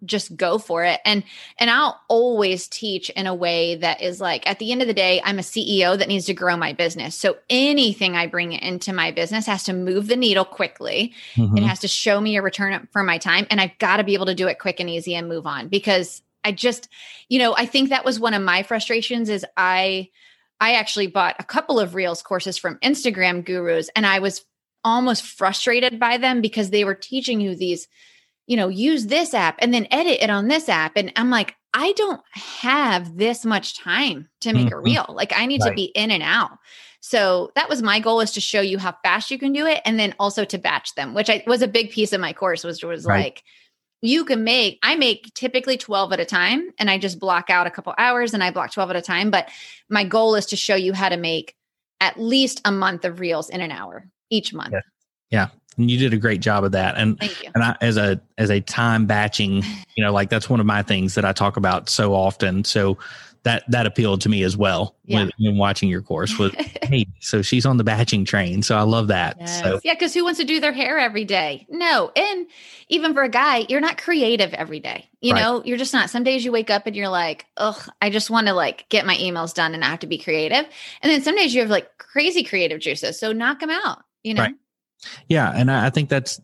just 0.06 0.36
go 0.36 0.58
for 0.58 0.84
it 0.84 1.00
and 1.06 1.24
and 1.58 1.70
I'll 1.70 2.00
always 2.08 2.68
teach 2.68 3.10
in 3.12 3.28
a 3.28 3.36
way 3.36 3.76
that 3.76 4.02
is 4.02 4.22
like 4.22 4.48
at 4.48 4.60
the 4.60 4.72
end 4.72 4.82
of 4.82 4.88
the 4.88 4.94
day 4.94 5.22
I'm 5.24 5.40
a 5.40 5.44
CEO 5.44 5.98
that 5.98 6.08
needs 6.08 6.26
to 6.26 6.34
grow 6.34 6.56
my 6.58 6.74
business. 6.74 7.16
So 7.16 7.38
anything 7.50 8.16
I 8.16 8.28
bring 8.28 8.54
into 8.54 8.94
my 8.94 9.12
business 9.12 9.46
has 9.46 9.64
to 9.66 9.74
move 9.74 10.08
the 10.08 10.16
needle 10.16 10.46
quickly. 10.46 11.14
Mm-hmm. 11.36 11.58
It 11.58 11.64
has 11.64 11.80
to 11.80 11.88
show 11.88 12.20
me 12.20 12.38
a 12.38 12.42
return 12.42 12.88
for 12.92 13.04
my 13.04 13.18
time 13.18 13.48
and 13.50 13.60
I've 13.60 13.78
got 13.80 13.98
to 13.98 14.04
be 14.04 14.14
able 14.14 14.28
to 14.28 14.36
do 14.36 14.48
it 14.48 14.60
quick 14.60 14.80
and 14.80 14.90
easy 14.90 15.16
and 15.16 15.28
move 15.28 15.46
on 15.46 15.68
because 15.68 16.22
I 16.44 16.52
just 16.52 16.90
you 17.28 17.40
know, 17.40 17.56
I 17.56 17.66
think 17.66 17.90
that 17.90 18.06
was 18.06 18.20
one 18.20 18.34
of 18.34 18.42
my 18.42 18.64
frustrations 18.64 19.30
is 19.30 19.46
I 19.58 20.10
I 20.60 20.74
actually 20.74 21.08
bought 21.08 21.36
a 21.40 21.44
couple 21.44 21.80
of 21.80 21.96
Reels 21.96 22.22
courses 22.22 22.58
from 22.58 22.78
Instagram 22.80 23.46
gurus 23.46 23.90
and 23.96 24.06
I 24.06 24.20
was 24.20 24.46
almost 24.84 25.24
frustrated 25.24 26.00
by 26.00 26.18
them 26.18 26.42
because 26.42 26.70
they 26.70 26.84
were 26.84 26.96
teaching 26.96 27.40
you 27.40 27.56
these, 27.56 27.88
you 28.50 28.58
know, 28.58 28.68
use 28.68 29.06
this 29.06 29.36
app 29.36 29.58
and 29.60 29.72
then 29.72 29.88
edit 29.92 30.18
it 30.22 30.32
on 30.32 30.48
this 30.48 30.68
app. 30.68 30.94
And 30.96 31.14
I'm 31.16 31.30
like, 31.30 31.56
I 31.76 31.94
don't 31.94 32.20
have 32.34 33.16
this 33.16 33.46
much 33.46 33.78
time 33.78 34.28
to 34.42 34.54
make 34.54 34.66
mm-hmm. 34.66 34.80
a 34.80 34.82
reel. 34.82 35.06
Like 35.08 35.32
I 35.38 35.46
need 35.46 35.62
right. 35.62 35.70
to 35.70 35.76
be 35.76 35.84
in 35.84 36.10
and 36.10 36.24
out. 36.24 36.58
So 37.00 37.52
that 37.54 37.70
was 37.70 37.84
my 37.84 38.00
goal 38.00 38.22
is 38.22 38.32
to 38.32 38.42
show 38.42 38.60
you 38.60 38.80
how 38.80 38.96
fast 39.04 39.30
you 39.30 39.38
can 39.38 39.54
do 39.54 39.68
it 39.68 39.82
and 39.86 40.00
then 40.00 40.16
also 40.20 40.46
to 40.46 40.58
batch 40.58 40.96
them, 40.96 41.14
which 41.14 41.30
I 41.30 41.44
was 41.46 41.62
a 41.62 41.68
big 41.68 41.92
piece 41.92 42.12
of 42.12 42.20
my 42.20 42.34
course 42.34 42.64
was 42.64 42.84
was 42.84 43.06
right. 43.06 43.24
like 43.24 43.44
you 44.02 44.24
can 44.24 44.46
make 44.46 44.80
i 44.82 44.96
make 44.96 45.30
typically 45.34 45.76
12 45.76 46.14
at 46.14 46.22
a 46.22 46.26
time 46.26 46.70
and 46.80 46.90
i 46.90 46.98
just 46.98 47.20
block 47.20 47.50
out 47.50 47.68
a 47.68 47.70
couple 47.70 47.94
hours 47.98 48.34
and 48.34 48.42
i 48.42 48.50
block 48.50 48.72
12 48.72 48.92
at 48.92 48.96
a 48.96 49.02
time 49.02 49.30
but 49.30 49.50
my 49.90 50.06
goal 50.06 50.36
is 50.36 50.46
to 50.46 50.56
show 50.56 50.76
you 50.76 50.94
how 50.94 51.10
to 51.10 51.18
make 51.18 51.54
at 52.00 52.18
least 52.18 52.62
a 52.64 52.72
month 52.72 53.04
of 53.04 53.20
reels 53.20 53.50
in 53.50 53.60
an 53.60 53.72
hour 53.72 54.08
each 54.30 54.54
month 54.54 54.72
yeah, 54.72 54.80
yeah. 55.30 55.48
And 55.78 55.90
you 55.90 55.98
did 55.98 56.14
a 56.14 56.18
great 56.18 56.42
job 56.42 56.64
of 56.64 56.72
that. 56.74 56.96
And 56.98 57.20
and 57.54 57.64
I, 57.64 57.76
as 57.82 57.98
a 57.98 58.20
as 58.38 58.50
a 58.50 58.62
time 58.62 59.06
batching 59.06 59.64
you 59.96 60.04
know 60.04 60.12
like 60.12 60.30
that's 60.30 60.50
one 60.50 60.60
of 60.60 60.66
my 60.66 60.84
things 60.84 61.16
that 61.16 61.26
i 61.26 61.34
talk 61.34 61.58
about 61.58 61.90
so 61.90 62.14
often. 62.14 62.64
So 62.64 62.98
that 63.44 63.64
that 63.70 63.86
appealed 63.86 64.20
to 64.20 64.28
me 64.28 64.44
as 64.44 64.58
well 64.58 64.98
yeah. 65.06 65.20
when, 65.20 65.32
when, 65.40 65.58
watching 65.58 65.88
your 65.88 66.02
course 66.02 66.38
was 66.38 66.54
hey 66.84 67.08
so 67.22 67.42
she's 67.42 67.66
on 67.66 67.78
the 67.78 67.86
batching 67.86 68.26
train. 68.26 68.62
So 68.62 68.76
i 68.76 68.82
love 68.82 69.08
that. 69.08 69.38
Yes. 69.40 69.62
so 69.62 69.80
yeah 69.84 69.94
because 69.94 70.14
who 70.14 70.26
wants 70.26 70.40
to 70.40 70.46
do 70.46 70.60
their 70.60 70.74
hair 70.74 71.00
every 71.00 71.24
day? 71.24 71.66
No. 71.70 72.12
And 72.16 72.48
even 72.90 73.14
for 73.14 73.24
a 73.24 73.30
guy 73.30 73.66
you're 73.70 73.80
not 73.80 73.98
creative 73.98 74.54
every 74.54 74.82
day. 74.82 75.08
You 75.22 75.34
right. 75.34 75.42
know 75.42 75.64
you're 75.64 75.78
just 75.78 75.94
not. 75.94 76.10
Some 76.10 76.24
days 76.24 76.44
you 76.44 76.52
wake 76.52 76.70
up 76.70 76.86
and 76.86 76.96
you're 76.96 77.10
like 77.10 77.46
oh 77.56 77.82
i 78.02 78.10
just 78.10 78.30
want 78.30 78.48
to 78.48 78.54
like 78.54 78.90
get 78.90 79.06
my 79.06 79.16
emails 79.16 79.54
done 79.54 79.74
and 79.74 79.86
i 79.86 79.88
have 79.88 80.00
to 80.00 80.08
be 80.08 80.18
creative. 80.18 80.66
And 81.02 81.10
then 81.10 81.22
some 81.22 81.38
days 81.38 81.56
you 81.56 81.62
have 81.62 81.70
like 81.70 81.98
crazy 81.98 82.44
creative 82.44 82.82
juices. 82.82 83.18
So 83.18 83.32
knock 83.32 83.62
them 83.62 83.70
out 83.70 84.04
you 84.24 84.34
know? 84.34 84.44
Right. 84.44 84.56
Yeah 85.28 85.52
and 85.56 85.72
I, 85.72 85.88
I 85.88 85.90
think 85.90 86.10
that's 86.10 86.40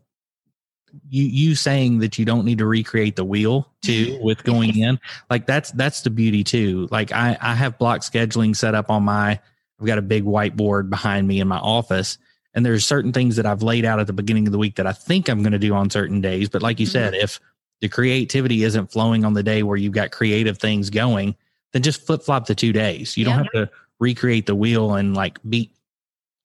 you 1.09 1.23
you 1.25 1.55
saying 1.55 1.99
that 1.99 2.17
you 2.17 2.25
don't 2.25 2.45
need 2.45 2.57
to 2.59 2.65
recreate 2.65 3.15
the 3.15 3.25
wheel 3.25 3.69
too 3.81 4.17
with 4.23 4.43
going 4.43 4.77
in 4.77 4.99
like 5.29 5.45
that's 5.45 5.71
that's 5.71 6.01
the 6.01 6.09
beauty 6.09 6.43
too 6.43 6.87
like 6.91 7.11
i 7.11 7.37
i 7.41 7.53
have 7.53 7.77
block 7.77 8.01
scheduling 8.01 8.55
set 8.55 8.75
up 8.75 8.89
on 8.89 9.03
my 9.03 9.39
i've 9.79 9.85
got 9.85 9.97
a 9.97 10.03
big 10.03 10.23
whiteboard 10.23 10.89
behind 10.89 11.27
me 11.27 11.39
in 11.39 11.47
my 11.47 11.57
office 11.57 12.17
and 12.53 12.65
there's 12.65 12.85
certain 12.85 13.11
things 13.11 13.35
that 13.35 13.45
i've 13.45 13.63
laid 13.63 13.85
out 13.85 13.99
at 13.99 14.07
the 14.07 14.13
beginning 14.13 14.47
of 14.47 14.51
the 14.51 14.57
week 14.57 14.75
that 14.75 14.87
i 14.87 14.93
think 14.93 15.29
i'm 15.29 15.41
going 15.41 15.51
to 15.51 15.59
do 15.59 15.73
on 15.73 15.89
certain 15.89 16.21
days 16.21 16.49
but 16.49 16.61
like 16.61 16.79
you 16.79 16.85
mm-hmm. 16.85 16.93
said 16.93 17.13
if 17.13 17.39
the 17.81 17.89
creativity 17.89 18.63
isn't 18.63 18.91
flowing 18.91 19.25
on 19.25 19.33
the 19.33 19.43
day 19.43 19.63
where 19.63 19.77
you've 19.77 19.93
got 19.93 20.11
creative 20.11 20.57
things 20.57 20.89
going 20.89 21.35
then 21.73 21.81
just 21.81 22.05
flip 22.05 22.23
flop 22.23 22.45
the 22.45 22.55
two 22.55 22.71
days 22.71 23.17
you 23.17 23.25
yeah. 23.25 23.35
don't 23.35 23.43
have 23.43 23.51
to 23.51 23.69
recreate 23.99 24.45
the 24.45 24.55
wheel 24.55 24.95
and 24.95 25.15
like 25.15 25.39
be 25.49 25.71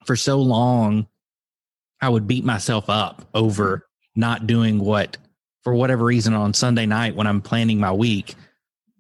for 0.04 0.16
so 0.16 0.40
long 0.40 1.06
i 2.00 2.08
would 2.08 2.26
beat 2.26 2.44
myself 2.44 2.88
up 2.88 3.28
over 3.34 3.86
not 4.16 4.46
doing 4.46 4.78
what 4.78 5.16
for 5.62 5.74
whatever 5.74 6.04
reason 6.04 6.34
on 6.34 6.54
Sunday 6.54 6.86
night 6.86 7.14
when 7.14 7.26
I'm 7.26 7.40
planning 7.40 7.78
my 7.78 7.92
week, 7.92 8.34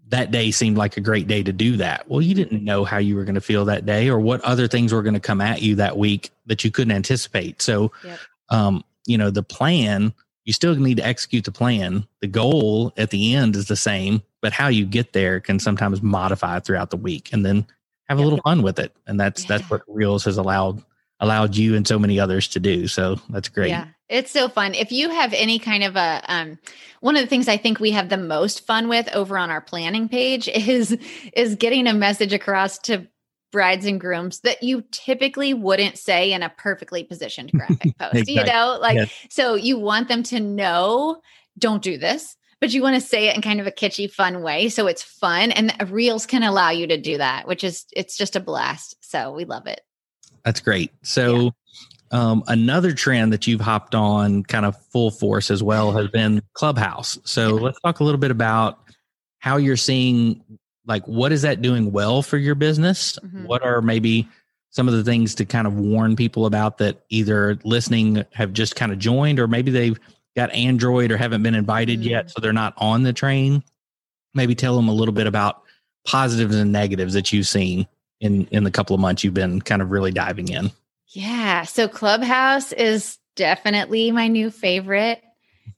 that 0.08 0.30
day 0.30 0.50
seemed 0.50 0.76
like 0.76 0.96
a 0.96 1.00
great 1.00 1.26
day 1.26 1.42
to 1.42 1.52
do 1.52 1.76
that. 1.76 2.08
Well, 2.08 2.20
you 2.20 2.34
didn't 2.34 2.64
know 2.64 2.84
how 2.84 2.98
you 2.98 3.16
were 3.16 3.24
going 3.24 3.36
to 3.36 3.40
feel 3.40 3.64
that 3.66 3.86
day 3.86 4.08
or 4.08 4.18
what 4.18 4.40
other 4.42 4.66
things 4.66 4.92
were 4.92 5.02
going 5.02 5.14
to 5.14 5.20
come 5.20 5.40
at 5.40 5.62
you 5.62 5.76
that 5.76 5.96
week 5.96 6.30
that 6.46 6.64
you 6.64 6.70
couldn't 6.70 6.92
anticipate. 6.92 7.62
So, 7.62 7.92
yep. 8.04 8.18
um, 8.50 8.84
you 9.06 9.16
know, 9.16 9.30
the 9.30 9.42
plan, 9.42 10.12
you 10.44 10.52
still 10.52 10.74
need 10.74 10.96
to 10.96 11.06
execute 11.06 11.44
the 11.44 11.52
plan. 11.52 12.06
The 12.20 12.26
goal 12.26 12.92
at 12.96 13.10
the 13.10 13.34
end 13.34 13.54
is 13.54 13.68
the 13.68 13.76
same, 13.76 14.22
but 14.42 14.52
how 14.52 14.68
you 14.68 14.84
get 14.84 15.12
there 15.12 15.40
can 15.40 15.58
sometimes 15.58 16.02
modify 16.02 16.58
throughout 16.58 16.90
the 16.90 16.96
week 16.96 17.32
and 17.32 17.46
then 17.46 17.64
have 18.08 18.18
yep. 18.18 18.24
a 18.24 18.28
little 18.28 18.42
fun 18.42 18.62
with 18.62 18.80
it. 18.80 18.94
And 19.06 19.18
that's, 19.18 19.42
yeah. 19.42 19.48
that's 19.48 19.70
what 19.70 19.82
Reels 19.86 20.24
has 20.24 20.36
allowed 20.36 20.82
allowed 21.20 21.54
you 21.54 21.76
and 21.76 21.86
so 21.86 21.98
many 21.98 22.18
others 22.18 22.48
to 22.48 22.60
do. 22.60 22.88
So 22.88 23.20
that's 23.28 23.48
great. 23.48 23.68
Yeah. 23.68 23.86
It's 24.08 24.30
so 24.30 24.48
fun. 24.48 24.74
If 24.74 24.90
you 24.90 25.10
have 25.10 25.32
any 25.32 25.58
kind 25.58 25.84
of 25.84 25.96
a 25.96 26.22
um 26.26 26.58
one 27.00 27.16
of 27.16 27.22
the 27.22 27.28
things 27.28 27.48
I 27.48 27.56
think 27.56 27.78
we 27.78 27.92
have 27.92 28.08
the 28.08 28.16
most 28.16 28.66
fun 28.66 28.88
with 28.88 29.08
over 29.14 29.38
on 29.38 29.50
our 29.50 29.60
planning 29.60 30.08
page 30.08 30.48
is 30.54 30.96
is 31.34 31.54
getting 31.54 31.86
a 31.86 31.94
message 31.94 32.32
across 32.32 32.78
to 32.80 33.06
brides 33.52 33.84
and 33.84 34.00
grooms 34.00 34.40
that 34.40 34.62
you 34.62 34.84
typically 34.92 35.54
wouldn't 35.54 35.98
say 35.98 36.32
in 36.32 36.42
a 36.42 36.48
perfectly 36.50 37.02
positioned 37.02 37.50
graphic 37.50 37.80
post. 37.98 38.14
exactly. 38.14 38.34
You 38.34 38.44
know, 38.44 38.78
like 38.80 38.96
yes. 38.96 39.12
so 39.28 39.54
you 39.54 39.78
want 39.78 40.08
them 40.08 40.22
to 40.24 40.40
know 40.40 41.20
don't 41.58 41.82
do 41.82 41.98
this, 41.98 42.36
but 42.60 42.72
you 42.72 42.80
want 42.80 42.94
to 42.94 43.00
say 43.00 43.28
it 43.28 43.36
in 43.36 43.42
kind 43.42 43.60
of 43.60 43.66
a 43.66 43.72
kitschy 43.72 44.10
fun 44.10 44.42
way 44.42 44.68
so 44.68 44.86
it's 44.86 45.02
fun 45.02 45.50
and 45.50 45.90
reels 45.90 46.26
can 46.26 46.42
allow 46.42 46.70
you 46.70 46.86
to 46.86 46.96
do 46.96 47.18
that, 47.18 47.46
which 47.46 47.64
is 47.64 47.86
it's 47.92 48.16
just 48.16 48.36
a 48.36 48.40
blast. 48.40 48.96
So 49.00 49.32
we 49.32 49.44
love 49.44 49.66
it. 49.66 49.80
That's 50.44 50.60
great. 50.60 50.92
So, 51.02 51.42
yeah. 51.42 51.50
um, 52.12 52.44
another 52.48 52.92
trend 52.92 53.32
that 53.32 53.46
you've 53.46 53.60
hopped 53.60 53.94
on 53.94 54.42
kind 54.44 54.66
of 54.66 54.76
full 54.86 55.10
force 55.10 55.50
as 55.50 55.62
well 55.62 55.92
has 55.92 56.08
been 56.08 56.42
Clubhouse. 56.54 57.18
So, 57.24 57.56
yeah. 57.56 57.62
let's 57.62 57.80
talk 57.80 58.00
a 58.00 58.04
little 58.04 58.20
bit 58.20 58.30
about 58.30 58.78
how 59.38 59.56
you're 59.56 59.76
seeing, 59.76 60.42
like, 60.86 61.04
what 61.06 61.32
is 61.32 61.42
that 61.42 61.62
doing 61.62 61.92
well 61.92 62.22
for 62.22 62.36
your 62.36 62.54
business? 62.54 63.18
Mm-hmm. 63.22 63.44
What 63.46 63.62
are 63.62 63.80
maybe 63.82 64.28
some 64.70 64.86
of 64.86 64.94
the 64.94 65.02
things 65.02 65.34
to 65.34 65.44
kind 65.44 65.66
of 65.66 65.74
warn 65.74 66.14
people 66.16 66.46
about 66.46 66.78
that 66.78 67.02
either 67.08 67.58
listening 67.64 68.24
have 68.32 68.52
just 68.52 68.76
kind 68.76 68.92
of 68.92 68.98
joined 68.98 69.40
or 69.40 69.48
maybe 69.48 69.70
they've 69.70 69.98
got 70.36 70.52
Android 70.52 71.10
or 71.10 71.16
haven't 71.16 71.42
been 71.42 71.56
invited 71.56 72.00
mm-hmm. 72.00 72.10
yet, 72.10 72.30
so 72.30 72.40
they're 72.40 72.52
not 72.52 72.74
on 72.76 73.02
the 73.02 73.12
train? 73.12 73.64
Maybe 74.32 74.54
tell 74.54 74.76
them 74.76 74.88
a 74.88 74.92
little 74.92 75.12
bit 75.12 75.26
about 75.26 75.62
positives 76.06 76.54
and 76.54 76.70
negatives 76.70 77.14
that 77.14 77.32
you've 77.32 77.48
seen 77.48 77.86
in 78.20 78.46
in 78.50 78.64
the 78.64 78.70
couple 78.70 78.94
of 78.94 79.00
months 79.00 79.24
you've 79.24 79.34
been 79.34 79.60
kind 79.60 79.82
of 79.82 79.90
really 79.90 80.12
diving 80.12 80.48
in? 80.48 80.70
Yeah, 81.08 81.64
so 81.64 81.88
Clubhouse 81.88 82.72
is 82.72 83.18
definitely 83.34 84.12
my 84.12 84.28
new 84.28 84.50
favorite. 84.50 85.22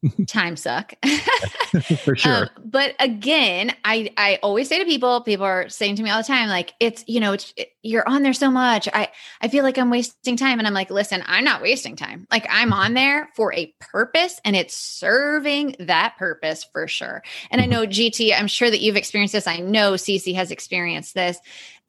time 0.26 0.56
suck. 0.56 0.94
For 2.04 2.16
sure. 2.16 2.32
Um, 2.32 2.48
but 2.64 2.94
again 2.98 3.74
i 3.84 4.10
i 4.16 4.38
always 4.42 4.68
say 4.68 4.78
to 4.78 4.84
people 4.84 5.20
people 5.20 5.44
are 5.44 5.68
saying 5.68 5.96
to 5.96 6.02
me 6.02 6.10
all 6.10 6.18
the 6.20 6.26
time 6.26 6.48
like 6.48 6.72
it's 6.80 7.04
you 7.06 7.20
know 7.20 7.32
it's 7.32 7.52
it, 7.56 7.68
you're 7.82 8.08
on 8.08 8.22
there 8.22 8.32
so 8.32 8.50
much. 8.50 8.88
I 8.92 9.10
i 9.40 9.48
feel 9.48 9.62
like 9.62 9.78
i'm 9.78 9.90
wasting 9.90 10.36
time. 10.36 10.58
And 10.58 10.66
i'm 10.66 10.74
like 10.74 10.90
listen 10.90 11.22
i'm 11.26 11.44
not 11.44 11.62
wasting 11.62 11.96
time. 11.96 12.26
Like 12.30 12.46
i'm 12.50 12.72
on 12.72 12.94
there 12.94 13.28
for 13.36 13.54
a 13.54 13.72
purpose 13.80 14.40
and 14.44 14.56
it's 14.56 14.76
serving 14.76 15.76
that 15.78 16.16
purpose 16.18 16.64
for 16.64 16.88
sure. 16.88 17.22
And 17.50 17.60
i 17.60 17.64
mm-hmm. 17.64 17.72
know 17.72 17.86
gt 17.86 18.34
i'm 18.36 18.48
sure 18.48 18.70
that 18.70 18.80
you've 18.80 18.96
experienced 18.96 19.34
this. 19.34 19.46
I 19.46 19.58
know 19.58 19.92
Cece 19.92 20.34
has 20.34 20.50
experienced 20.50 21.14
this 21.14 21.38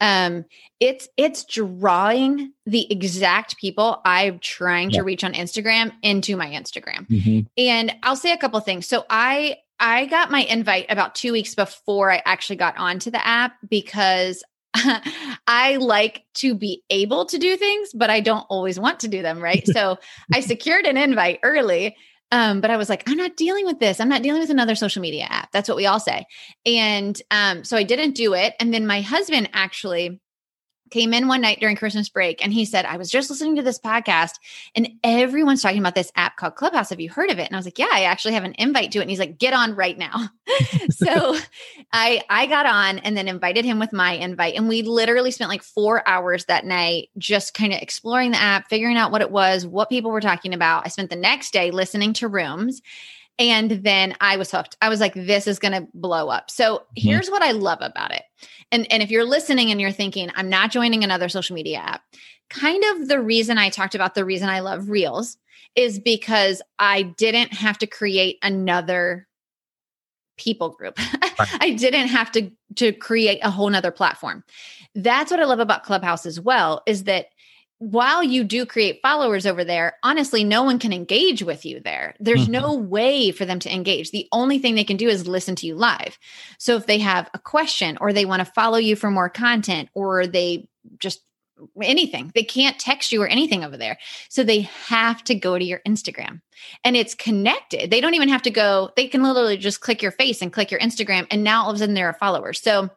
um 0.01 0.45
it's 0.79 1.07
it's 1.17 1.45
drawing 1.45 2.51
the 2.65 2.91
exact 2.91 3.57
people 3.57 4.01
i'm 4.05 4.39
trying 4.39 4.89
yeah. 4.89 4.99
to 4.99 5.03
reach 5.03 5.23
on 5.23 5.33
instagram 5.33 5.91
into 6.01 6.35
my 6.35 6.47
instagram 6.47 7.07
mm-hmm. 7.07 7.39
and 7.57 7.95
i'll 8.03 8.15
say 8.15 8.31
a 8.31 8.37
couple 8.37 8.59
things 8.59 8.87
so 8.87 9.05
i 9.09 9.55
i 9.79 10.05
got 10.05 10.31
my 10.31 10.41
invite 10.43 10.85
about 10.89 11.15
two 11.15 11.31
weeks 11.31 11.55
before 11.55 12.11
i 12.11 12.21
actually 12.25 12.55
got 12.55 12.77
onto 12.77 13.11
the 13.11 13.25
app 13.25 13.53
because 13.69 14.43
I 15.47 15.77
like 15.79 16.25
to 16.35 16.55
be 16.55 16.83
able 16.89 17.25
to 17.27 17.37
do 17.37 17.55
things, 17.57 17.91
but 17.93 18.09
I 18.09 18.19
don't 18.21 18.45
always 18.49 18.79
want 18.79 19.01
to 19.01 19.07
do 19.07 19.21
them. 19.21 19.39
Right. 19.39 19.67
so 19.71 19.97
I 20.33 20.39
secured 20.39 20.85
an 20.85 20.97
invite 20.97 21.39
early. 21.43 21.95
Um, 22.33 22.61
but 22.61 22.71
I 22.71 22.77
was 22.77 22.89
like, 22.89 23.03
I'm 23.07 23.15
not 23.15 23.37
dealing 23.37 23.63
with 23.67 23.79
this. 23.79 23.99
I'm 23.99 24.09
not 24.09 24.23
dealing 24.23 24.41
with 24.41 24.49
another 24.49 24.73
social 24.73 25.03
media 25.03 25.27
app. 25.29 25.51
That's 25.51 25.69
what 25.69 25.77
we 25.77 25.85
all 25.85 25.99
say. 25.99 26.25
And 26.65 27.21
um, 27.29 27.63
so 27.63 27.77
I 27.77 27.83
didn't 27.83 28.15
do 28.15 28.33
it. 28.33 28.55
And 28.59 28.73
then 28.73 28.87
my 28.87 29.01
husband 29.01 29.51
actually 29.53 30.19
came 30.93 31.13
in 31.13 31.27
one 31.27 31.41
night 31.41 31.59
during 31.59 31.75
Christmas 31.75 32.07
break 32.07 32.43
and 32.43 32.53
he 32.53 32.65
said, 32.65 32.85
I 32.85 32.97
was 32.97 33.09
just 33.09 33.29
listening 33.29 33.55
to 33.55 33.63
this 33.63 33.79
podcast 33.79 34.35
and 34.75 34.87
everyone's 35.03 35.61
talking 35.61 35.79
about 35.79 35.95
this 35.95 36.11
app 36.15 36.37
called 36.37 36.55
Clubhouse. 36.55 36.91
Have 36.91 37.01
you 37.01 37.09
heard 37.09 37.31
of 37.31 37.39
it? 37.39 37.47
And 37.47 37.55
I 37.55 37.57
was 37.57 37.65
like, 37.65 37.79
Yeah, 37.79 37.89
I 37.91 38.03
actually 38.03 38.35
have 38.35 38.43
an 38.43 38.55
invite 38.59 38.91
to 38.91 38.99
it. 38.99 39.01
And 39.01 39.09
he's 39.09 39.19
like, 39.19 39.39
Get 39.39 39.53
on 39.53 39.75
right 39.75 39.97
now. 39.97 40.29
so 40.91 41.35
I 41.91 42.21
I 42.29 42.45
got 42.45 42.67
on 42.67 42.99
and 42.99 43.17
then 43.17 43.27
invited 43.27 43.65
him 43.65 43.79
with 43.79 43.91
my 43.91 44.13
invite. 44.13 44.55
And 44.55 44.69
we 44.69 44.83
literally 44.83 45.31
spent 45.31 45.49
like 45.49 45.63
four 45.63 46.07
hours 46.07 46.45
that 46.45 46.65
night 46.65 47.09
just 47.17 47.55
kind 47.55 47.73
of 47.73 47.81
exploring 47.81 48.31
the 48.31 48.41
app, 48.41 48.69
figuring 48.69 48.95
out 48.95 49.11
what 49.11 49.21
it 49.21 49.31
was, 49.31 49.65
what 49.65 49.89
people 49.89 50.11
were 50.11 50.21
talking 50.21 50.53
about. 50.53 50.85
I 50.85 50.89
spent 50.89 51.09
the 51.09 51.15
next 51.15 51.51
day 51.51 51.71
listening 51.71 52.13
to 52.13 52.27
rooms. 52.27 52.81
And 53.39 53.71
then 53.71 54.15
I 54.21 54.37
was 54.37 54.51
hooked. 54.51 54.77
I 54.81 54.89
was 54.89 54.99
like, 54.99 55.13
this 55.13 55.47
is 55.47 55.59
going 55.59 55.71
to 55.71 55.87
blow 55.93 56.29
up. 56.29 56.51
So 56.51 56.75
mm-hmm. 56.75 56.83
here's 56.95 57.29
what 57.29 57.41
I 57.41 57.51
love 57.51 57.79
about 57.81 58.11
it. 58.11 58.23
And, 58.71 58.91
and 58.91 59.01
if 59.01 59.09
you're 59.09 59.25
listening 59.25 59.71
and 59.71 59.81
you're 59.81 59.91
thinking, 59.91 60.31
I'm 60.35 60.49
not 60.49 60.71
joining 60.71 61.03
another 61.03 61.29
social 61.29 61.55
media 61.55 61.79
app, 61.79 62.03
kind 62.49 62.83
of 62.91 63.07
the 63.07 63.19
reason 63.19 63.57
I 63.57 63.69
talked 63.69 63.95
about 63.95 64.15
the 64.15 64.25
reason 64.25 64.49
I 64.49 64.59
love 64.59 64.89
Reels 64.89 65.37
is 65.75 65.99
because 65.99 66.61
I 66.77 67.01
didn't 67.03 67.53
have 67.53 67.79
to 67.79 67.87
create 67.87 68.37
another 68.43 69.27
people 70.37 70.69
group. 70.69 70.95
I 71.59 71.75
didn't 71.77 72.07
have 72.07 72.31
to 72.33 72.51
to 72.75 72.91
create 72.91 73.39
a 73.43 73.51
whole 73.51 73.69
nother 73.69 73.91
platform. 73.91 74.43
That's 74.95 75.31
what 75.31 75.39
I 75.39 75.45
love 75.45 75.59
about 75.59 75.83
Clubhouse 75.83 76.25
as 76.25 76.39
well 76.39 76.81
is 76.85 77.05
that 77.05 77.27
while 77.83 78.23
you 78.23 78.45
do 78.45 78.65
create 78.65 79.01
followers 79.01 79.45
over 79.45 79.65
there, 79.65 79.97
honestly, 80.03 80.45
no 80.45 80.63
one 80.63 80.79
can 80.79 80.93
engage 80.93 81.43
with 81.43 81.65
you 81.65 81.81
there. 81.81 82.15
There's 82.17 82.43
mm-hmm. 82.43 82.51
no 82.53 82.75
way 82.75 83.31
for 83.31 83.43
them 83.43 83.59
to 83.59 83.73
engage. 83.73 84.11
The 84.11 84.27
only 84.31 84.57
thing 84.57 84.75
they 84.75 84.85
can 84.85 84.95
do 84.95 85.09
is 85.09 85.27
listen 85.27 85.55
to 85.57 85.67
you 85.67 85.75
live. 85.75 86.17
So 86.57 86.77
if 86.77 86.85
they 86.85 86.99
have 86.99 87.29
a 87.33 87.39
question 87.39 87.97
or 87.99 88.13
they 88.13 88.23
want 88.23 88.39
to 88.39 88.51
follow 88.51 88.77
you 88.77 88.95
for 88.95 89.11
more 89.11 89.29
content 89.29 89.89
or 89.93 90.25
they 90.25 90.69
just 90.97 91.21
anything, 91.81 92.31
they 92.33 92.43
can't 92.43 92.79
text 92.79 93.11
you 93.11 93.21
or 93.21 93.27
anything 93.27 93.65
over 93.65 93.75
there. 93.75 93.99
So 94.29 94.43
they 94.43 94.61
have 94.87 95.21
to 95.25 95.35
go 95.35 95.59
to 95.59 95.65
your 95.65 95.81
Instagram 95.85 96.41
and 96.85 96.95
it's 96.95 97.15
connected. 97.15 97.91
They 97.91 97.99
don't 97.99 98.15
even 98.15 98.29
have 98.29 98.43
to 98.43 98.49
go, 98.49 98.91
they 98.95 99.07
can 99.07 99.23
literally 99.23 99.57
just 99.57 99.81
click 99.81 100.01
your 100.01 100.11
face 100.11 100.41
and 100.41 100.53
click 100.53 100.71
your 100.71 100.79
Instagram. 100.79 101.27
And 101.29 101.43
now 101.43 101.63
all 101.63 101.71
of 101.71 101.75
a 101.75 101.79
sudden 101.79 101.95
they're 101.95 102.09
a 102.09 102.13
follower. 102.13 102.53
So 102.53 102.89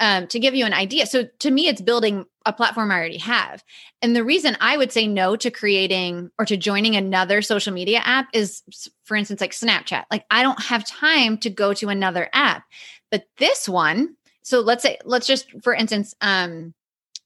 um, 0.00 0.26
to 0.28 0.40
give 0.40 0.54
you 0.54 0.64
an 0.64 0.72
idea. 0.72 1.06
So 1.06 1.28
to 1.40 1.50
me, 1.50 1.68
it's 1.68 1.82
building 1.82 2.24
a 2.46 2.52
platform 2.52 2.90
I 2.90 2.96
already 2.96 3.18
have. 3.18 3.62
And 4.00 4.16
the 4.16 4.24
reason 4.24 4.56
I 4.60 4.78
would 4.78 4.90
say 4.90 5.06
no 5.06 5.36
to 5.36 5.50
creating 5.50 6.30
or 6.38 6.46
to 6.46 6.56
joining 6.56 6.96
another 6.96 7.42
social 7.42 7.72
media 7.72 7.98
app 7.98 8.28
is, 8.32 8.62
for 9.04 9.16
instance, 9.16 9.42
like 9.42 9.52
Snapchat. 9.52 10.04
Like 10.10 10.24
I 10.30 10.42
don't 10.42 10.60
have 10.60 10.86
time 10.86 11.36
to 11.38 11.50
go 11.50 11.74
to 11.74 11.90
another 11.90 12.30
app. 12.32 12.64
But 13.10 13.24
this 13.36 13.68
one, 13.68 14.16
so 14.42 14.60
let's 14.60 14.82
say, 14.82 14.98
let's 15.04 15.26
just, 15.26 15.46
for 15.62 15.74
instance, 15.74 16.14
um, 16.22 16.72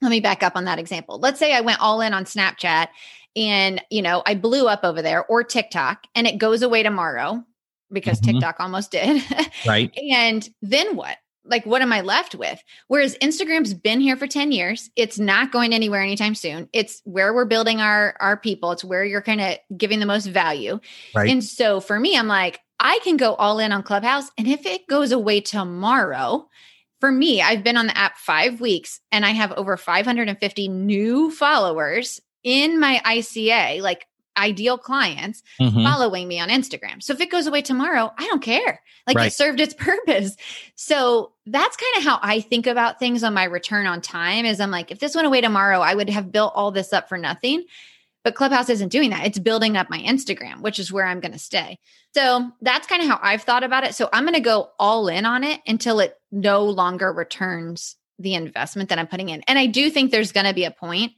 let 0.02 0.10
me 0.10 0.20
back 0.20 0.42
up 0.42 0.56
on 0.56 0.64
that 0.64 0.80
example. 0.80 1.18
Let's 1.20 1.38
say 1.38 1.54
I 1.54 1.60
went 1.60 1.80
all 1.80 2.00
in 2.00 2.12
on 2.12 2.24
Snapchat 2.24 2.88
and, 3.36 3.82
you 3.88 4.02
know, 4.02 4.22
I 4.26 4.34
blew 4.34 4.66
up 4.66 4.80
over 4.82 5.00
there 5.00 5.24
or 5.26 5.44
TikTok 5.44 6.06
and 6.16 6.26
it 6.26 6.38
goes 6.38 6.62
away 6.62 6.82
tomorrow 6.82 7.44
because 7.92 8.20
mm-hmm. 8.20 8.32
TikTok 8.32 8.56
almost 8.58 8.90
did. 8.90 9.22
right. 9.66 9.96
and 9.96 10.48
then 10.60 10.96
what? 10.96 11.16
Like 11.44 11.66
what 11.66 11.82
am 11.82 11.92
I 11.92 12.00
left 12.00 12.34
with? 12.34 12.62
Whereas 12.88 13.16
Instagram's 13.18 13.74
been 13.74 14.00
here 14.00 14.16
for 14.16 14.26
10 14.26 14.52
years. 14.52 14.90
It's 14.96 15.18
not 15.18 15.52
going 15.52 15.72
anywhere 15.72 16.00
anytime 16.02 16.34
soon. 16.34 16.68
It's 16.72 17.00
where 17.04 17.34
we're 17.34 17.44
building 17.44 17.80
our 17.80 18.16
our 18.20 18.36
people. 18.36 18.72
It's 18.72 18.84
where 18.84 19.04
you're 19.04 19.22
kind 19.22 19.40
of 19.40 19.58
giving 19.76 20.00
the 20.00 20.06
most 20.06 20.26
value. 20.26 20.80
Right. 21.14 21.30
And 21.30 21.42
so 21.44 21.80
for 21.80 21.98
me, 21.98 22.16
I'm 22.16 22.28
like, 22.28 22.60
I 22.80 22.98
can 23.04 23.16
go 23.16 23.34
all 23.34 23.58
in 23.58 23.72
on 23.72 23.82
Clubhouse. 23.82 24.30
And 24.36 24.48
if 24.48 24.66
it 24.66 24.86
goes 24.88 25.12
away 25.12 25.40
tomorrow, 25.40 26.48
for 27.00 27.12
me, 27.12 27.42
I've 27.42 27.62
been 27.62 27.76
on 27.76 27.86
the 27.86 27.96
app 27.96 28.16
five 28.16 28.60
weeks 28.60 29.00
and 29.12 29.26
I 29.26 29.30
have 29.30 29.52
over 29.52 29.76
550 29.76 30.68
new 30.68 31.30
followers 31.30 32.20
in 32.42 32.80
my 32.80 33.00
ICA, 33.04 33.80
like 33.80 34.06
ideal 34.36 34.78
clients 34.78 35.42
mm-hmm. 35.60 35.82
following 35.82 36.28
me 36.28 36.40
on 36.40 36.48
Instagram. 36.48 37.02
So 37.02 37.12
if 37.12 37.20
it 37.20 37.30
goes 37.30 37.46
away 37.46 37.62
tomorrow, 37.62 38.12
I 38.16 38.26
don't 38.26 38.42
care. 38.42 38.80
Like 39.06 39.16
right. 39.16 39.26
it 39.28 39.32
served 39.32 39.60
its 39.60 39.74
purpose. 39.78 40.36
So 40.74 41.32
that's 41.46 41.76
kind 41.76 41.96
of 41.98 42.04
how 42.04 42.18
I 42.22 42.40
think 42.40 42.66
about 42.66 42.98
things 42.98 43.22
on 43.22 43.34
my 43.34 43.44
return 43.44 43.86
on 43.86 44.00
time 44.00 44.46
is 44.46 44.60
I'm 44.60 44.70
like 44.70 44.90
if 44.90 44.98
this 44.98 45.14
went 45.14 45.26
away 45.26 45.40
tomorrow, 45.40 45.80
I 45.80 45.94
would 45.94 46.10
have 46.10 46.32
built 46.32 46.52
all 46.54 46.70
this 46.70 46.92
up 46.92 47.08
for 47.08 47.18
nothing. 47.18 47.64
But 48.22 48.34
Clubhouse 48.34 48.70
isn't 48.70 48.88
doing 48.88 49.10
that. 49.10 49.26
It's 49.26 49.38
building 49.38 49.76
up 49.76 49.90
my 49.90 50.00
Instagram, 50.00 50.62
which 50.62 50.78
is 50.78 50.90
where 50.90 51.04
I'm 51.04 51.20
going 51.20 51.32
to 51.32 51.38
stay. 51.38 51.78
So 52.14 52.50
that's 52.62 52.86
kind 52.86 53.02
of 53.02 53.08
how 53.08 53.20
I've 53.22 53.42
thought 53.42 53.64
about 53.64 53.84
it. 53.84 53.94
So 53.94 54.08
I'm 54.14 54.24
going 54.24 54.32
to 54.32 54.40
go 54.40 54.70
all 54.78 55.08
in 55.08 55.26
on 55.26 55.44
it 55.44 55.60
until 55.66 56.00
it 56.00 56.16
no 56.32 56.64
longer 56.64 57.12
returns 57.12 57.96
the 58.18 58.34
investment 58.34 58.88
that 58.88 58.98
I'm 58.98 59.08
putting 59.08 59.28
in. 59.28 59.42
And 59.42 59.58
I 59.58 59.66
do 59.66 59.90
think 59.90 60.10
there's 60.10 60.32
going 60.32 60.46
to 60.46 60.54
be 60.54 60.64
a 60.64 60.70
point 60.70 61.12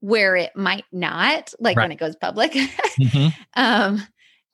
where 0.00 0.36
it 0.36 0.56
might 0.56 0.84
not, 0.92 1.52
like 1.58 1.76
right. 1.76 1.84
when 1.84 1.92
it 1.92 1.98
goes 1.98 2.16
public. 2.16 2.52
mm-hmm. 2.52 3.28
um, 3.54 4.02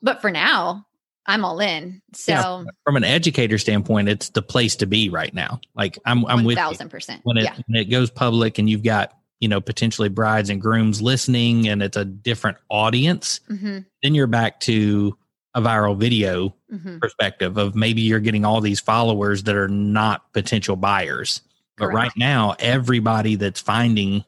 but 0.02 0.20
for 0.20 0.30
now, 0.30 0.86
I'm 1.26 1.44
all 1.44 1.60
in. 1.60 2.02
So 2.12 2.32
yeah, 2.32 2.64
from 2.84 2.96
an 2.96 3.04
educator 3.04 3.58
standpoint, 3.58 4.08
it's 4.08 4.30
the 4.30 4.42
place 4.42 4.76
to 4.76 4.86
be 4.86 5.08
right 5.08 5.32
now. 5.34 5.60
Like 5.74 5.98
I'm, 6.04 6.24
I'm 6.26 6.38
1, 6.38 6.44
with 6.44 6.56
thousand 6.56 6.88
percent. 6.88 7.22
When 7.24 7.36
it 7.36 7.44
yeah. 7.44 7.56
when 7.66 7.80
it 7.80 7.86
goes 7.86 8.10
public 8.10 8.58
and 8.58 8.70
you've 8.70 8.84
got 8.84 9.12
you 9.40 9.48
know 9.48 9.60
potentially 9.60 10.08
brides 10.08 10.50
and 10.50 10.60
grooms 10.60 11.02
listening, 11.02 11.68
and 11.68 11.82
it's 11.82 11.96
a 11.96 12.04
different 12.04 12.58
audience, 12.68 13.40
mm-hmm. 13.50 13.78
then 14.02 14.14
you're 14.14 14.26
back 14.26 14.60
to 14.60 15.16
a 15.54 15.60
viral 15.60 15.96
video 15.96 16.54
mm-hmm. 16.72 16.98
perspective 16.98 17.56
of 17.56 17.74
maybe 17.74 18.02
you're 18.02 18.20
getting 18.20 18.44
all 18.44 18.60
these 18.60 18.78
followers 18.78 19.44
that 19.44 19.56
are 19.56 19.68
not 19.68 20.32
potential 20.32 20.76
buyers. 20.76 21.40
Correct. 21.78 21.92
But 21.92 21.96
right 21.96 22.12
now, 22.16 22.54
everybody 22.58 23.36
that's 23.36 23.60
finding 23.60 24.24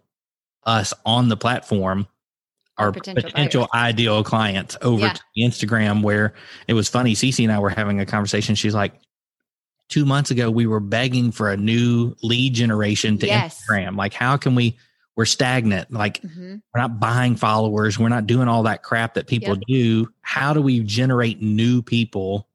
us 0.69 0.95
on 1.05 1.29
the 1.29 1.37
platform 1.37 2.07
our 2.79 2.93
potential, 2.93 3.29
potential 3.29 3.69
ideal 3.75 4.23
clients 4.23 4.77
over 4.83 5.07
yeah. 5.07 5.13
to 5.13 5.23
Instagram 5.41 6.03
where 6.03 6.35
it 6.69 6.75
was 6.75 6.89
funny. 6.89 7.15
Cece 7.15 7.43
and 7.43 7.53
I 7.53 7.59
were 7.59 7.71
having 7.71 8.01
a 8.01 8.07
conversation. 8.07 8.55
She's 8.55 8.75
like, 8.75 8.95
two 9.89 10.05
months 10.05 10.31
ago, 10.31 10.51
we 10.51 10.67
were 10.67 10.81
begging 10.81 11.33
for 11.33 11.51
a 11.51 11.57
new 11.57 12.15
lead 12.23 12.55
generation 12.55 13.19
to 13.19 13.27
yes. 13.27 13.61
Instagram. 13.61 13.97
Like, 13.97 14.15
how 14.15 14.37
can 14.37 14.55
we? 14.55 14.79
We're 15.17 15.25
stagnant. 15.25 15.91
Like, 15.91 16.23
mm-hmm. 16.23 16.57
we're 16.73 16.81
not 16.81 17.01
buying 17.01 17.35
followers. 17.35 17.99
We're 17.99 18.09
not 18.09 18.29
doing 18.29 18.47
all 18.47 18.63
that 18.63 18.85
crap 18.85 19.15
that 19.15 19.27
people 19.27 19.57
yep. 19.57 19.63
do. 19.67 20.09
How 20.21 20.53
do 20.53 20.63
we 20.63 20.79
generate 20.81 21.43
new 21.43 21.83
people. 21.83 22.48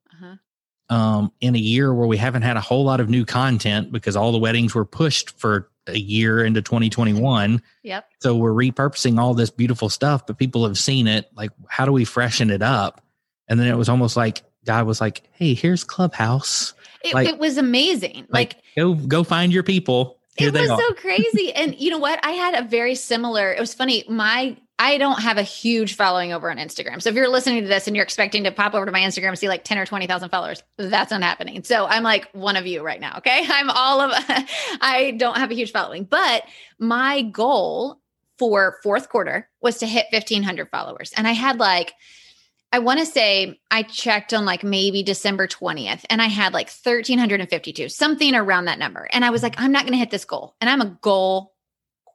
Um, 0.89 1.31
in 1.41 1.55
a 1.55 1.59
year 1.59 1.93
where 1.93 2.07
we 2.07 2.17
haven't 2.17 2.41
had 2.41 2.57
a 2.57 2.61
whole 2.61 2.83
lot 2.83 2.99
of 2.99 3.09
new 3.09 3.25
content 3.25 3.91
because 3.91 4.15
all 4.15 4.31
the 4.31 4.37
weddings 4.37 4.75
were 4.75 4.85
pushed 4.85 5.31
for 5.39 5.69
a 5.87 5.97
year 5.97 6.43
into 6.43 6.61
2021. 6.61 7.61
Yep. 7.83 8.05
So 8.19 8.35
we're 8.35 8.51
repurposing 8.53 9.19
all 9.19 9.33
this 9.33 9.49
beautiful 9.49 9.89
stuff, 9.89 10.25
but 10.25 10.37
people 10.37 10.65
have 10.65 10.77
seen 10.77 11.07
it. 11.07 11.29
Like, 11.35 11.51
how 11.67 11.85
do 11.85 11.91
we 11.91 12.05
freshen 12.05 12.49
it 12.49 12.61
up? 12.61 13.01
And 13.47 13.59
then 13.59 13.67
it 13.67 13.77
was 13.77 13.89
almost 13.89 14.15
like 14.15 14.43
God 14.65 14.85
was 14.85 15.01
like, 15.01 15.23
"Hey, 15.33 15.53
here's 15.53 15.83
Clubhouse." 15.83 16.73
It, 17.03 17.13
like, 17.13 17.27
it 17.27 17.37
was 17.37 17.57
amazing. 17.57 18.25
Like, 18.29 18.55
like, 18.55 18.63
go 18.77 18.93
go 18.93 19.23
find 19.23 19.51
your 19.51 19.63
people. 19.63 20.19
Here 20.37 20.47
it 20.47 20.53
was 20.53 20.69
are. 20.69 20.79
so 20.79 20.93
crazy. 20.95 21.53
and 21.53 21.79
you 21.79 21.91
know 21.91 21.97
what? 21.97 22.19
I 22.23 22.31
had 22.31 22.55
a 22.63 22.67
very 22.67 22.95
similar. 22.95 23.51
It 23.51 23.59
was 23.59 23.73
funny. 23.73 24.05
My 24.07 24.55
I 24.79 24.97
don't 24.97 25.21
have 25.21 25.37
a 25.37 25.43
huge 25.43 25.95
following 25.95 26.33
over 26.33 26.49
on 26.49 26.57
Instagram. 26.57 27.01
So 27.01 27.09
if 27.09 27.15
you're 27.15 27.29
listening 27.29 27.61
to 27.61 27.67
this 27.67 27.87
and 27.87 27.95
you're 27.95 28.03
expecting 28.03 28.43
to 28.45 28.51
pop 28.51 28.73
over 28.73 28.85
to 28.85 28.91
my 28.91 29.01
Instagram 29.01 29.29
and 29.29 29.39
see 29.39 29.47
like 29.47 29.63
10 29.63 29.77
or 29.77 29.85
20,000 29.85 30.29
followers, 30.29 30.63
that's 30.77 31.11
not 31.11 31.21
happening. 31.21 31.63
So 31.63 31.85
I'm 31.85 32.03
like 32.03 32.29
one 32.31 32.55
of 32.55 32.65
you 32.65 32.81
right 32.81 32.99
now. 32.99 33.17
Okay. 33.19 33.45
I'm 33.49 33.69
all 33.69 34.01
of, 34.01 34.11
I 34.81 35.13
don't 35.17 35.37
have 35.37 35.51
a 35.51 35.55
huge 35.55 35.71
following, 35.71 36.05
but 36.05 36.43
my 36.79 37.21
goal 37.21 37.99
for 38.39 38.79
fourth 38.81 39.09
quarter 39.09 39.47
was 39.61 39.77
to 39.77 39.85
hit 39.85 40.07
1500 40.11 40.69
followers. 40.69 41.13
And 41.15 41.27
I 41.27 41.33
had 41.33 41.59
like, 41.59 41.93
I 42.71 42.79
want 42.79 42.99
to 42.99 43.05
say 43.05 43.59
I 43.69 43.83
checked 43.83 44.33
on 44.33 44.45
like 44.45 44.63
maybe 44.63 45.03
December 45.03 45.47
20th 45.47 46.05
and 46.09 46.19
I 46.19 46.25
had 46.25 46.53
like 46.53 46.67
1352, 46.67 47.89
something 47.89 48.33
around 48.33 48.65
that 48.65 48.79
number. 48.79 49.07
And 49.13 49.23
I 49.23 49.29
was 49.29 49.43
like, 49.43 49.53
I'm 49.59 49.71
not 49.71 49.83
going 49.83 49.93
to 49.93 49.99
hit 49.99 50.09
this 50.09 50.25
goal. 50.25 50.55
And 50.59 50.67
I'm 50.67 50.81
a 50.81 50.97
goal 51.01 51.52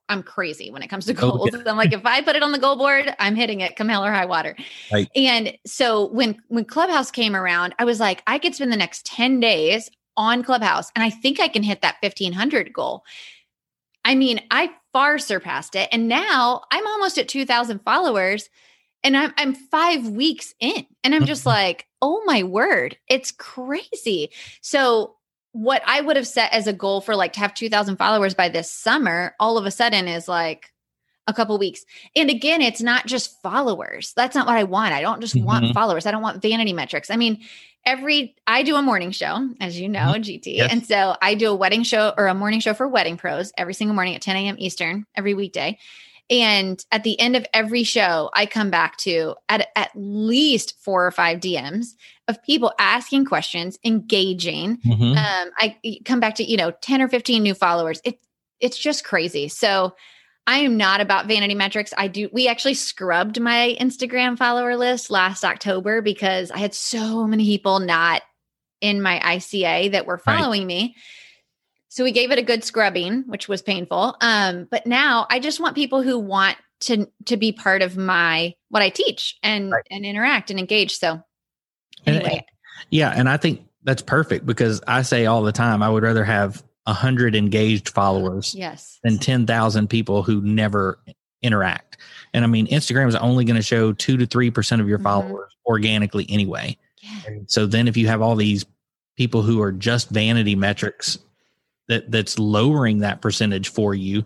I'm 0.08 0.22
crazy 0.22 0.70
when 0.70 0.82
it 0.82 0.88
comes 0.88 1.06
to 1.06 1.12
oh, 1.18 1.30
goals. 1.32 1.54
Okay. 1.54 1.68
I'm 1.68 1.76
like, 1.76 1.92
if 1.92 2.04
I 2.04 2.20
put 2.22 2.36
it 2.36 2.42
on 2.42 2.52
the 2.52 2.58
goal 2.58 2.76
board, 2.76 3.14
I'm 3.18 3.34
hitting 3.34 3.60
it, 3.60 3.76
come 3.76 3.88
hell 3.88 4.04
or 4.04 4.12
high 4.12 4.26
water. 4.26 4.56
Right. 4.92 5.08
And 5.14 5.56
so 5.66 6.06
when 6.08 6.40
when 6.48 6.64
Clubhouse 6.64 7.10
came 7.10 7.36
around, 7.36 7.74
I 7.78 7.84
was 7.84 8.00
like, 8.00 8.22
I 8.26 8.38
could 8.38 8.54
spend 8.54 8.72
the 8.72 8.76
next 8.76 9.06
10 9.06 9.40
days 9.40 9.90
on 10.16 10.42
Clubhouse, 10.42 10.90
and 10.96 11.04
I 11.04 11.10
think 11.10 11.40
I 11.40 11.48
can 11.48 11.62
hit 11.62 11.82
that 11.82 11.96
1500 12.02 12.72
goal. 12.72 13.04
I 14.04 14.14
mean, 14.14 14.40
I 14.50 14.70
far 14.92 15.18
surpassed 15.18 15.76
it, 15.76 15.88
and 15.92 16.08
now 16.08 16.62
I'm 16.72 16.86
almost 16.86 17.18
at 17.18 17.28
2,000 17.28 17.80
followers, 17.84 18.48
and 19.04 19.16
I'm 19.16 19.32
I'm 19.36 19.54
five 19.54 20.08
weeks 20.08 20.54
in, 20.60 20.86
and 21.04 21.14
I'm 21.14 21.26
just 21.26 21.46
like, 21.46 21.86
oh 22.02 22.22
my 22.24 22.42
word, 22.42 22.96
it's 23.08 23.30
crazy. 23.32 24.30
So 24.60 25.17
what 25.52 25.82
I 25.86 26.00
would 26.00 26.16
have 26.16 26.26
set 26.26 26.52
as 26.52 26.66
a 26.66 26.72
goal 26.72 27.00
for 27.00 27.16
like 27.16 27.32
to 27.34 27.40
have 27.40 27.54
2000 27.54 27.96
followers 27.96 28.34
by 28.34 28.48
this 28.48 28.70
summer 28.70 29.34
all 29.40 29.58
of 29.58 29.66
a 29.66 29.70
sudden 29.70 30.06
is 30.06 30.28
like 30.28 30.72
a 31.26 31.32
couple 31.34 31.58
weeks. 31.58 31.84
And 32.16 32.30
again, 32.30 32.62
it's 32.62 32.80
not 32.80 33.06
just 33.06 33.40
followers. 33.42 34.14
That's 34.16 34.34
not 34.34 34.46
what 34.46 34.56
I 34.56 34.64
want. 34.64 34.94
I 34.94 35.02
don't 35.02 35.20
just 35.20 35.34
mm-hmm. 35.34 35.44
want 35.44 35.74
followers. 35.74 36.06
I 36.06 36.10
don't 36.10 36.22
want 36.22 36.40
vanity 36.42 36.72
metrics. 36.72 37.10
I 37.10 37.16
mean, 37.16 37.44
every 37.84 38.34
I 38.46 38.62
do 38.62 38.76
a 38.76 38.82
morning 38.82 39.10
show, 39.10 39.48
as 39.60 39.78
you 39.78 39.88
know, 39.88 40.00
mm-hmm. 40.00 40.22
GT. 40.22 40.56
Yes. 40.56 40.72
And 40.72 40.86
so 40.86 41.16
I 41.20 41.34
do 41.34 41.50
a 41.50 41.54
wedding 41.54 41.82
show 41.82 42.14
or 42.16 42.26
a 42.26 42.34
morning 42.34 42.60
show 42.60 42.72
for 42.72 42.88
wedding 42.88 43.18
pros 43.18 43.52
every 43.58 43.74
single 43.74 43.94
morning 43.94 44.14
at 44.14 44.22
10 44.22 44.36
a.m. 44.36 44.56
Eastern 44.58 45.06
every 45.14 45.34
weekday. 45.34 45.78
And 46.30 46.84
at 46.92 47.04
the 47.04 47.18
end 47.18 47.36
of 47.36 47.46
every 47.54 47.84
show, 47.84 48.30
I 48.34 48.46
come 48.46 48.70
back 48.70 48.98
to 48.98 49.34
at, 49.48 49.68
at 49.76 49.90
least 49.94 50.74
four 50.82 51.06
or 51.06 51.10
five 51.10 51.40
DMs 51.40 51.94
of 52.26 52.42
people 52.42 52.72
asking 52.78 53.24
questions, 53.24 53.78
engaging. 53.84 54.78
Mm-hmm. 54.78 55.16
Um, 55.16 55.50
I 55.56 55.78
come 56.04 56.20
back 56.20 56.34
to, 56.36 56.44
you 56.44 56.58
know, 56.58 56.70
10 56.70 57.00
or 57.00 57.08
15 57.08 57.42
new 57.42 57.54
followers. 57.54 58.00
It, 58.04 58.20
it's 58.60 58.76
just 58.76 59.04
crazy. 59.04 59.48
So 59.48 59.94
I 60.46 60.58
am 60.58 60.76
not 60.76 61.00
about 61.00 61.26
vanity 61.26 61.54
metrics. 61.54 61.94
I 61.96 62.08
do, 62.08 62.28
we 62.32 62.48
actually 62.48 62.74
scrubbed 62.74 63.40
my 63.40 63.76
Instagram 63.80 64.36
follower 64.36 64.76
list 64.76 65.10
last 65.10 65.44
October 65.44 66.02
because 66.02 66.50
I 66.50 66.58
had 66.58 66.74
so 66.74 67.26
many 67.26 67.44
people 67.44 67.80
not 67.80 68.22
in 68.80 69.00
my 69.00 69.18
ICA 69.18 69.92
that 69.92 70.06
were 70.06 70.18
following 70.18 70.62
right. 70.62 70.66
me. 70.66 70.96
So 71.88 72.04
we 72.04 72.12
gave 72.12 72.30
it 72.30 72.38
a 72.38 72.42
good 72.42 72.64
scrubbing, 72.64 73.24
which 73.26 73.48
was 73.48 73.62
painful. 73.62 74.16
Um, 74.20 74.68
but 74.70 74.86
now 74.86 75.26
I 75.30 75.40
just 75.40 75.58
want 75.58 75.74
people 75.74 76.02
who 76.02 76.18
want 76.18 76.56
to 76.80 77.08
to 77.24 77.36
be 77.36 77.50
part 77.50 77.82
of 77.82 77.96
my 77.96 78.54
what 78.68 78.82
I 78.82 78.90
teach 78.90 79.36
and 79.42 79.72
right. 79.72 79.86
and 79.90 80.04
interact 80.04 80.50
and 80.50 80.60
engage. 80.60 80.96
So 80.98 81.22
anyway. 82.06 82.30
And, 82.34 82.44
yeah, 82.90 83.12
and 83.14 83.28
I 83.28 83.36
think 83.36 83.64
that's 83.82 84.02
perfect 84.02 84.46
because 84.46 84.80
I 84.86 85.02
say 85.02 85.26
all 85.26 85.42
the 85.42 85.52
time 85.52 85.82
I 85.82 85.90
would 85.90 86.02
rather 86.02 86.24
have 86.24 86.62
a 86.86 86.92
hundred 86.92 87.34
engaged 87.34 87.88
followers 87.88 88.54
yes. 88.54 88.98
than 89.02 89.18
ten 89.18 89.46
thousand 89.46 89.88
people 89.88 90.22
who 90.22 90.40
never 90.40 90.98
interact. 91.42 91.96
And 92.34 92.44
I 92.44 92.48
mean, 92.48 92.66
Instagram 92.68 93.08
is 93.08 93.16
only 93.16 93.44
going 93.44 93.56
to 93.56 93.62
show 93.62 93.92
two 93.92 94.16
to 94.16 94.26
three 94.26 94.50
percent 94.50 94.80
of 94.80 94.88
your 94.88 94.98
mm-hmm. 94.98 95.04
followers 95.04 95.52
organically 95.66 96.26
anyway. 96.28 96.76
Yeah. 97.02 97.38
So 97.46 97.66
then 97.66 97.88
if 97.88 97.96
you 97.96 98.06
have 98.08 98.22
all 98.22 98.36
these 98.36 98.64
people 99.16 99.42
who 99.42 99.60
are 99.60 99.72
just 99.72 100.10
vanity 100.10 100.54
metrics 100.54 101.18
that 101.88 102.10
that's 102.10 102.38
lowering 102.38 102.98
that 102.98 103.20
percentage 103.20 103.68
for 103.68 103.94
you 103.94 104.24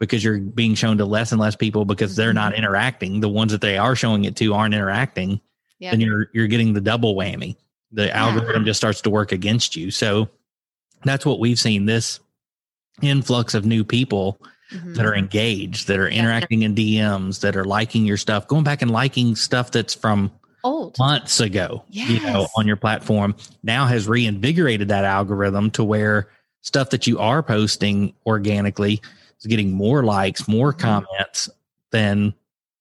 because 0.00 0.24
you're 0.24 0.40
being 0.40 0.74
shown 0.74 0.98
to 0.98 1.04
less 1.04 1.30
and 1.30 1.40
less 1.40 1.54
people 1.54 1.84
because 1.84 2.16
they're 2.16 2.32
not 2.32 2.52
mm-hmm. 2.52 2.64
interacting. 2.64 3.20
The 3.20 3.28
ones 3.28 3.52
that 3.52 3.60
they 3.60 3.78
are 3.78 3.94
showing 3.94 4.24
it 4.24 4.34
to 4.36 4.54
aren't 4.54 4.74
interacting. 4.74 5.40
Yep. 5.78 5.92
Then 5.92 6.00
you're 6.00 6.30
you're 6.32 6.46
getting 6.48 6.72
the 6.72 6.80
double 6.80 7.14
whammy. 7.14 7.56
The 7.92 8.06
yeah. 8.06 8.26
algorithm 8.26 8.64
just 8.64 8.78
starts 8.78 9.00
to 9.02 9.10
work 9.10 9.32
against 9.32 9.76
you. 9.76 9.90
So 9.90 10.28
that's 11.04 11.26
what 11.26 11.38
we've 11.38 11.58
seen 11.58 11.86
this 11.86 12.20
influx 13.00 13.54
of 13.54 13.64
new 13.64 13.84
people 13.84 14.40
mm-hmm. 14.72 14.94
that 14.94 15.06
are 15.06 15.14
engaged, 15.14 15.88
that 15.88 15.98
are 15.98 16.08
interacting 16.08 16.62
in 16.62 16.74
DMs, 16.74 17.40
that 17.40 17.56
are 17.56 17.64
liking 17.64 18.04
your 18.04 18.16
stuff, 18.16 18.48
going 18.48 18.64
back 18.64 18.82
and 18.82 18.90
liking 18.90 19.36
stuff 19.36 19.70
that's 19.70 19.94
from 19.94 20.30
old 20.64 20.98
months 20.98 21.40
ago, 21.40 21.84
yes. 21.90 22.10
you 22.10 22.20
know, 22.20 22.48
on 22.56 22.66
your 22.66 22.76
platform 22.76 23.34
now 23.62 23.86
has 23.86 24.08
reinvigorated 24.08 24.88
that 24.88 25.04
algorithm 25.04 25.70
to 25.72 25.84
where 25.84 26.28
stuff 26.62 26.90
that 26.90 27.06
you 27.06 27.18
are 27.18 27.42
posting 27.42 28.14
organically 28.26 29.00
is 29.40 29.46
getting 29.46 29.72
more 29.72 30.02
likes, 30.02 30.48
more 30.48 30.72
mm-hmm. 30.72 30.80
comments 30.80 31.50
than 31.90 32.34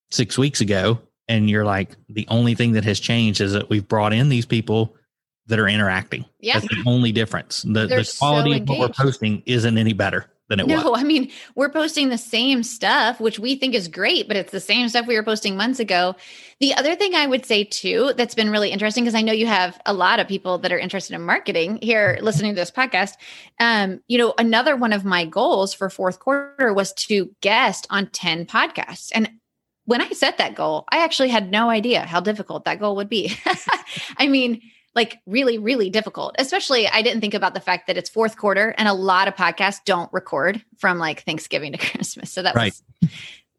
six 0.10 0.38
weeks 0.38 0.62
ago. 0.62 1.00
And 1.28 1.50
you're 1.50 1.66
like, 1.66 1.96
the 2.10 2.28
only 2.30 2.56
thing 2.56 2.74
that 2.74 2.84
has 2.86 3.00
changed 3.00 3.42
is 3.42 3.54
that 3.54 3.70
we've 3.70 3.88
brought 3.88 4.14
in 4.14 4.30
these 4.30 4.46
people 4.46 4.96
that 5.48 5.60
are 5.60 5.68
interacting. 5.68 6.26
Yeah. 6.40 6.60
That's 6.60 6.74
the 6.74 6.84
only 6.86 7.12
difference. 7.12 7.64
The, 7.64 7.88
the 7.88 8.16
quality 8.20 8.58
so 8.58 8.64
of 8.64 8.70
what 8.70 8.80
we're 8.80 8.90
posting 8.90 9.44
isn't 9.46 9.78
any 9.78 9.94
better 9.94 10.31
than 10.52 10.60
it 10.60 10.68
no, 10.68 10.92
was. 10.92 11.00
I 11.00 11.04
mean, 11.04 11.32
we're 11.56 11.70
posting 11.70 12.10
the 12.10 12.18
same 12.18 12.62
stuff, 12.62 13.20
which 13.22 13.40
we 13.40 13.56
think 13.56 13.74
is 13.74 13.88
great, 13.88 14.28
but 14.28 14.36
it's 14.36 14.52
the 14.52 14.60
same 14.60 14.90
stuff 14.90 15.08
we 15.08 15.16
were 15.16 15.24
posting 15.24 15.56
months 15.56 15.80
ago. 15.80 16.16
The 16.60 16.76
other 16.76 16.96
thing 16.96 17.16
I 17.16 17.26
would 17.26 17.46
say 17.46 17.64
too, 17.64 18.14
that's 18.18 18.36
been 18.36 18.52
really 18.52 18.70
interesting, 18.70 19.06
because 19.06 19.16
I 19.16 19.22
know 19.22 19.32
you 19.32 19.48
have 19.48 19.80
a 19.86 19.94
lot 19.94 20.20
of 20.20 20.28
people 20.28 20.58
that 20.60 20.72
are 20.72 20.78
interested 20.78 21.16
in 21.16 21.22
marketing 21.22 21.80
here 21.82 22.20
listening 22.22 22.54
to 22.54 22.62
this 22.62 22.70
podcast. 22.70 23.14
Um, 23.60 24.02
you 24.08 24.18
know, 24.18 24.34
another 24.38 24.76
one 24.76 24.94
of 24.94 25.06
my 25.06 25.26
goals 25.26 25.74
for 25.74 25.90
fourth 25.90 26.20
quarter 26.20 26.74
was 26.74 26.92
to 26.94 27.34
guest 27.40 27.88
on 27.90 28.08
10 28.08 28.46
podcasts. 28.46 29.10
And 29.16 29.32
when 29.86 30.02
I 30.02 30.10
set 30.10 30.38
that 30.38 30.56
goal, 30.56 30.84
I 30.92 31.04
actually 31.04 31.30
had 31.30 31.50
no 31.50 31.70
idea 31.70 32.02
how 32.02 32.20
difficult 32.20 32.66
that 32.66 32.80
goal 32.80 32.98
would 32.98 33.10
be. 33.10 33.34
I 34.18 34.28
mean, 34.28 34.62
like 34.96 35.20
really, 35.26 35.58
really 35.58 35.90
difficult. 35.90 36.36
Especially, 36.38 36.88
I 36.88 37.02
didn't 37.02 37.22
think 37.22 37.34
about 37.34 37.54
the 37.54 37.60
fact 37.60 37.88
that 37.88 37.98
it's 37.98 38.10
fourth 38.10 38.38
quarter 38.38 38.74
and 38.78 38.88
a 38.88 38.94
lot 38.94 39.28
of 39.28 39.36
podcasts 39.36 39.84
don't 39.86 40.12
record 40.12 40.64
from 40.78 40.98
like 40.98 41.24
Thanksgiving 41.24 41.72
to 41.72 41.78
Christmas. 41.92 42.32
So 42.32 42.42
that 42.42 42.56
right. 42.56 42.74
was 43.02 43.12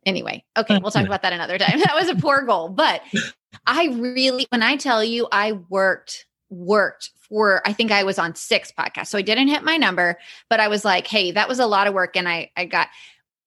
anyway. 0.04 0.44
Okay, 0.56 0.78
we'll 0.78 0.90
talk 0.90 1.06
about 1.06 1.22
that 1.22 1.32
another 1.32 1.58
time. 1.58 1.78
That 1.82 1.94
was 1.94 2.08
a 2.08 2.14
poor 2.14 2.42
goal, 2.42 2.68
but 2.68 3.02
I 3.66 3.88
really, 3.88 4.46
when 4.50 4.62
I 4.62 4.76
tell 4.76 5.02
you, 5.02 5.28
I 5.30 5.52
worked 5.68 6.26
worked 6.52 7.10
for 7.16 7.66
i 7.66 7.72
think 7.72 7.90
i 7.90 8.04
was 8.04 8.18
on 8.18 8.34
six 8.34 8.70
podcasts 8.70 9.06
so 9.06 9.16
i 9.16 9.22
didn't 9.22 9.48
hit 9.48 9.62
my 9.62 9.78
number 9.78 10.18
but 10.50 10.60
i 10.60 10.68
was 10.68 10.84
like 10.84 11.06
hey 11.06 11.30
that 11.30 11.48
was 11.48 11.58
a 11.58 11.66
lot 11.66 11.86
of 11.86 11.94
work 11.94 12.14
and 12.14 12.28
i 12.28 12.50
i 12.58 12.66
got 12.66 12.88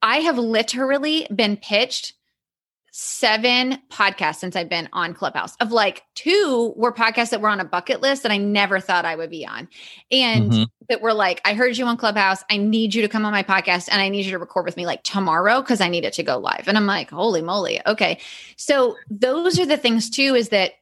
i 0.02 0.18
have 0.18 0.40
literally 0.40 1.28
been 1.34 1.56
pitched 1.56 2.14
seven 2.98 3.78
podcasts 3.90 4.38
since 4.38 4.56
I've 4.56 4.70
been 4.70 4.88
on 4.94 5.14
Clubhouse. 5.14 5.58
Of 5.58 5.74
like 5.74 6.04
two 6.16 6.74
were 6.78 6.94
podcasts 6.94 7.32
that 7.32 7.42
were 7.42 7.50
on 7.50 7.60
a 7.60 7.66
bucket 7.66 8.00
list 8.00 8.24
that 8.24 8.32
I 8.32 8.38
never 8.38 8.80
thought 8.80 9.04
I 9.04 9.18
would 9.18 9.30
be 9.30 9.46
on. 9.46 9.68
And 10.12 10.50
mm-hmm. 10.50 10.64
that 10.88 11.02
were 11.02 11.14
like, 11.14 11.42
I 11.44 11.56
heard 11.56 11.78
you 11.78 11.86
on 11.88 11.98
Clubhouse. 11.98 12.42
I 12.50 12.56
need 12.56 12.96
you 12.96 13.02
to 13.02 13.10
come 13.10 13.26
on 13.26 13.34
my 13.34 13.44
podcast 13.44 13.90
and 13.92 14.02
I 14.02 14.08
need 14.08 14.24
you 14.24 14.32
to 14.32 14.40
record 14.40 14.64
with 14.64 14.78
me 14.78 14.86
like 14.86 15.04
tomorrow 15.04 15.60
because 15.60 15.82
I 15.82 15.90
need 15.90 16.06
it 16.06 16.14
to 16.14 16.24
go 16.24 16.38
live. 16.38 16.70
And 16.70 16.78
I'm 16.78 16.86
like, 16.86 17.10
holy 17.10 17.42
moly. 17.42 17.86
Okay. 17.86 18.18
So 18.56 18.96
those 19.10 19.60
are 19.60 19.66
the 19.66 19.76
things 19.76 20.10
too, 20.10 20.34
is 20.34 20.50
that 20.50 20.76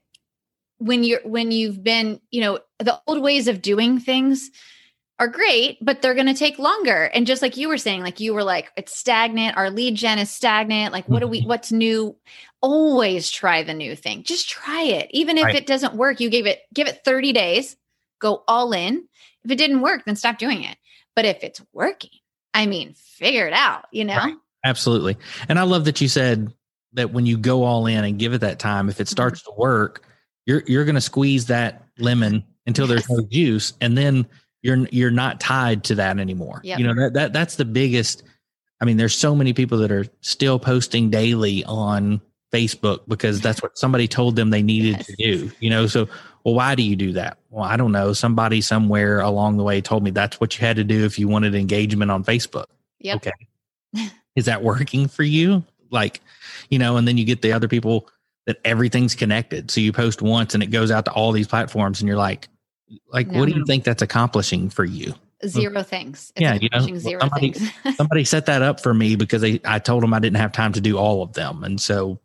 when 0.77 1.03
you're 1.03 1.21
when 1.23 1.49
you've 1.49 1.83
been, 1.83 2.21
you 2.29 2.41
know, 2.41 2.59
the 2.77 3.01
old 3.07 3.23
ways 3.23 3.47
of 3.47 3.59
doing 3.59 3.99
things 3.99 4.51
are 5.19 5.27
great, 5.27 5.77
but 5.81 6.01
they're 6.01 6.15
going 6.15 6.27
to 6.27 6.33
take 6.33 6.57
longer. 6.57 7.03
And 7.03 7.27
just 7.27 7.41
like 7.41 7.55
you 7.55 7.67
were 7.67 7.77
saying, 7.77 8.01
like 8.01 8.19
you 8.19 8.33
were 8.33 8.43
like, 8.43 8.71
it's 8.75 8.97
stagnant. 8.97 9.57
Our 9.57 9.69
lead 9.69 9.95
gen 9.95 10.19
is 10.19 10.29
stagnant. 10.29 10.91
Like, 10.91 11.07
what 11.07 11.19
do 11.19 11.27
we, 11.27 11.39
mm-hmm. 11.39 11.49
what's 11.49 11.71
new? 11.71 12.15
Always 12.61 13.29
try 13.29 13.63
the 13.63 13.73
new 13.73 13.95
thing. 13.95 14.23
Just 14.23 14.49
try 14.49 14.81
it. 14.81 15.09
Even 15.11 15.37
if 15.37 15.45
right. 15.45 15.55
it 15.55 15.67
doesn't 15.67 15.95
work, 15.95 16.19
you 16.19 16.29
gave 16.29 16.47
it, 16.47 16.61
give 16.73 16.87
it 16.87 17.03
30 17.05 17.31
days, 17.31 17.77
go 18.19 18.43
all 18.47 18.73
in. 18.73 19.07
If 19.43 19.51
it 19.51 19.57
didn't 19.57 19.81
work, 19.81 20.03
then 20.05 20.15
stop 20.15 20.37
doing 20.37 20.63
it. 20.63 20.77
But 21.15 21.25
if 21.25 21.43
it's 21.43 21.61
working, 21.73 22.09
I 22.53 22.65
mean, 22.65 22.93
figure 22.95 23.45
it 23.45 23.53
out, 23.53 23.85
you 23.91 24.05
know? 24.05 24.17
Right. 24.17 24.35
Absolutely. 24.65 25.17
And 25.47 25.59
I 25.59 25.63
love 25.63 25.85
that 25.85 26.01
you 26.01 26.07
said 26.07 26.53
that 26.93 27.11
when 27.11 27.25
you 27.25 27.37
go 27.37 27.63
all 27.63 27.85
in 27.85 28.03
and 28.03 28.17
give 28.17 28.33
it 28.33 28.41
that 28.41 28.59
time, 28.59 28.89
if 28.89 28.99
it 28.99 29.03
mm-hmm. 29.03 29.11
starts 29.11 29.41
mm-hmm. 29.41 29.51
to 29.51 29.59
work, 29.59 30.05
you're, 30.45 30.63
you're 30.65 30.85
going 30.85 30.95
to 30.95 31.01
squeeze 31.01 31.45
that 31.47 31.83
lemon 31.99 32.43
until 32.65 32.87
yes. 32.87 33.05
there's 33.07 33.19
no 33.19 33.27
juice. 33.27 33.73
And 33.81 33.97
then, 33.97 34.27
you're 34.63 34.87
you're 34.91 35.11
not 35.11 35.39
tied 35.39 35.83
to 35.85 35.95
that 35.95 36.17
anymore. 36.17 36.61
Yep. 36.63 36.79
You 36.79 36.87
know 36.87 36.95
that 36.95 37.13
that 37.13 37.33
that's 37.33 37.57
the 37.57 37.65
biggest. 37.65 38.23
I 38.81 38.85
mean, 38.85 38.97
there's 38.97 39.15
so 39.15 39.35
many 39.35 39.53
people 39.53 39.77
that 39.77 39.91
are 39.91 40.05
still 40.21 40.59
posting 40.59 41.09
daily 41.09 41.63
on 41.65 42.21
Facebook 42.51 43.01
because 43.07 43.39
that's 43.39 43.61
what 43.61 43.77
somebody 43.77 44.07
told 44.07 44.35
them 44.35 44.49
they 44.49 44.63
needed 44.63 44.97
yes. 44.97 45.05
to 45.05 45.15
do. 45.15 45.51
You 45.59 45.69
know, 45.69 45.85
so 45.87 46.07
well, 46.43 46.55
why 46.55 46.75
do 46.75 46.83
you 46.83 46.95
do 46.95 47.13
that? 47.13 47.37
Well, 47.49 47.63
I 47.63 47.77
don't 47.77 47.91
know. 47.91 48.13
Somebody 48.13 48.61
somewhere 48.61 49.19
along 49.19 49.57
the 49.57 49.63
way 49.63 49.81
told 49.81 50.03
me 50.03 50.11
that's 50.11 50.39
what 50.39 50.57
you 50.57 50.65
had 50.65 50.77
to 50.77 50.83
do 50.83 51.05
if 51.05 51.19
you 51.19 51.27
wanted 51.27 51.55
engagement 51.55 52.11
on 52.11 52.23
Facebook. 52.23 52.65
Yep. 52.99 53.27
Okay. 53.27 54.11
Is 54.35 54.45
that 54.45 54.63
working 54.63 55.07
for 55.07 55.23
you? 55.23 55.63
Like, 55.91 56.21
you 56.69 56.79
know, 56.79 56.97
and 56.97 57.07
then 57.07 57.17
you 57.17 57.25
get 57.25 57.41
the 57.41 57.53
other 57.53 57.67
people 57.67 58.09
that 58.45 58.59
everything's 58.65 59.15
connected. 59.15 59.71
So 59.71 59.79
you 59.79 59.93
post 59.93 60.21
once 60.21 60.53
and 60.53 60.63
it 60.63 60.67
goes 60.67 60.91
out 60.91 61.05
to 61.05 61.11
all 61.11 61.31
these 61.31 61.47
platforms 61.47 62.01
and 62.01 62.07
you're 62.07 62.17
like, 62.17 62.49
like 63.11 63.27
no. 63.27 63.39
what 63.39 63.49
do 63.49 63.55
you 63.55 63.65
think 63.65 63.83
that's 63.83 64.01
accomplishing 64.01 64.69
for 64.69 64.85
you? 64.85 65.13
Zero 65.45 65.83
things 65.83 66.31
it's 66.37 66.41
yeah 66.41 66.53
you 66.53 66.69
know 66.71 66.97
zero 66.97 67.19
somebody, 67.19 67.53
somebody 67.95 68.23
set 68.23 68.45
that 68.45 68.61
up 68.61 68.79
for 68.79 68.93
me 68.93 69.17
because 69.17 69.41
they 69.41 69.59
i 69.65 69.77
told 69.77 70.01
them 70.01 70.13
i 70.13 70.19
didn't 70.19 70.37
have 70.37 70.53
time 70.53 70.71
to 70.71 70.79
do 70.79 70.97
all 70.97 71.21
of 71.21 71.33
them 71.33 71.65
and 71.65 71.81
so 71.81 72.17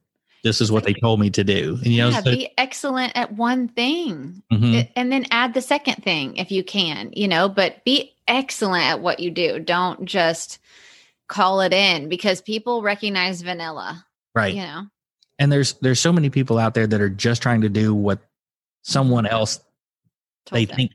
this 0.44 0.60
is 0.60 0.70
what 0.70 0.84
they 0.84 0.94
told 0.94 1.18
me 1.18 1.28
to 1.28 1.42
do 1.42 1.76
and 1.82 1.88
you 1.88 1.98
know 2.00 2.10
yeah, 2.10 2.20
so, 2.20 2.30
be 2.30 2.48
excellent 2.56 3.10
at 3.16 3.32
one 3.32 3.66
thing 3.66 4.40
mm-hmm. 4.52 4.88
and 4.94 5.10
then 5.10 5.26
add 5.32 5.52
the 5.52 5.60
second 5.60 5.96
thing 5.96 6.36
if 6.36 6.52
you 6.52 6.62
can 6.62 7.10
you 7.12 7.26
know 7.26 7.48
but 7.48 7.84
be 7.84 8.14
excellent 8.28 8.84
at 8.84 9.00
what 9.00 9.18
you 9.18 9.30
do. 9.30 9.58
Don't 9.58 10.04
just 10.04 10.58
call 11.26 11.60
it 11.62 11.72
in 11.72 12.08
because 12.08 12.40
people 12.40 12.82
recognize 12.82 13.42
vanilla 13.42 14.06
right. 14.34 14.54
you 14.54 14.62
know? 14.62 14.86
And 15.38 15.50
there's 15.50 15.74
there's 15.74 16.00
so 16.00 16.12
many 16.12 16.30
people 16.30 16.58
out 16.58 16.74
there 16.74 16.86
that 16.86 17.00
are 17.00 17.08
just 17.08 17.42
trying 17.42 17.62
to 17.62 17.68
do 17.68 17.94
what 17.94 18.20
someone 18.82 19.26
else 19.26 19.60
they 20.50 20.64
them. 20.64 20.76
think 20.76 20.92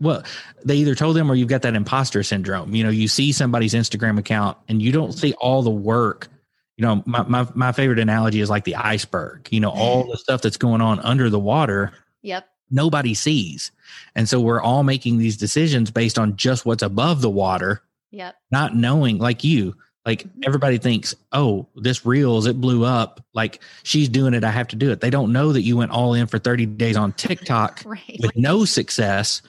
well 0.00 0.22
they 0.64 0.76
either 0.76 0.94
told 0.94 1.16
them 1.16 1.30
or 1.30 1.34
you've 1.34 1.48
got 1.48 1.62
that 1.62 1.74
imposter 1.74 2.22
syndrome. 2.22 2.74
You 2.74 2.84
know 2.84 2.90
you 2.90 3.08
see 3.08 3.32
somebody's 3.32 3.74
instagram 3.74 4.18
account 4.18 4.58
and 4.68 4.80
you 4.82 4.92
don't 4.92 5.10
mm-hmm. 5.10 5.18
see 5.18 5.32
all 5.34 5.62
the 5.62 5.70
work. 5.70 6.28
You 6.76 6.86
know 6.86 7.02
my, 7.06 7.22
my, 7.22 7.46
my 7.54 7.72
favorite 7.72 7.98
analogy 7.98 8.40
is 8.40 8.50
like 8.50 8.64
the 8.64 8.76
iceberg 8.76 9.48
you 9.50 9.60
know 9.60 9.70
all 9.70 10.04
the 10.10 10.16
stuff 10.16 10.42
that's 10.42 10.56
going 10.56 10.80
on 10.80 11.00
under 11.00 11.28
the 11.28 11.38
water 11.38 11.92
yep. 12.22 12.48
nobody 12.70 13.14
sees. 13.14 13.72
And 14.14 14.28
so 14.28 14.40
we're 14.40 14.60
all 14.60 14.82
making 14.82 15.18
these 15.18 15.36
decisions 15.36 15.90
based 15.90 16.18
on 16.18 16.36
just 16.36 16.66
what's 16.66 16.82
above 16.82 17.20
the 17.20 17.30
water 17.30 17.82
yep. 18.10 18.36
not 18.50 18.76
knowing 18.76 19.18
like 19.18 19.42
you 19.42 19.74
Like 20.08 20.24
everybody 20.46 20.78
thinks, 20.78 21.14
oh, 21.32 21.66
this 21.76 22.06
reels, 22.06 22.46
it 22.46 22.58
blew 22.58 22.82
up. 22.82 23.22
Like 23.34 23.60
she's 23.82 24.08
doing 24.08 24.32
it. 24.32 24.42
I 24.42 24.50
have 24.50 24.66
to 24.68 24.76
do 24.76 24.90
it. 24.90 25.02
They 25.02 25.10
don't 25.10 25.34
know 25.34 25.52
that 25.52 25.60
you 25.60 25.76
went 25.76 25.90
all 25.90 26.14
in 26.14 26.26
for 26.26 26.38
30 26.38 26.64
days 26.64 26.96
on 26.96 27.12
TikTok 27.18 27.82
Right. 27.84 28.16
with 28.22 28.34
no 28.34 28.64
success. 28.64 29.42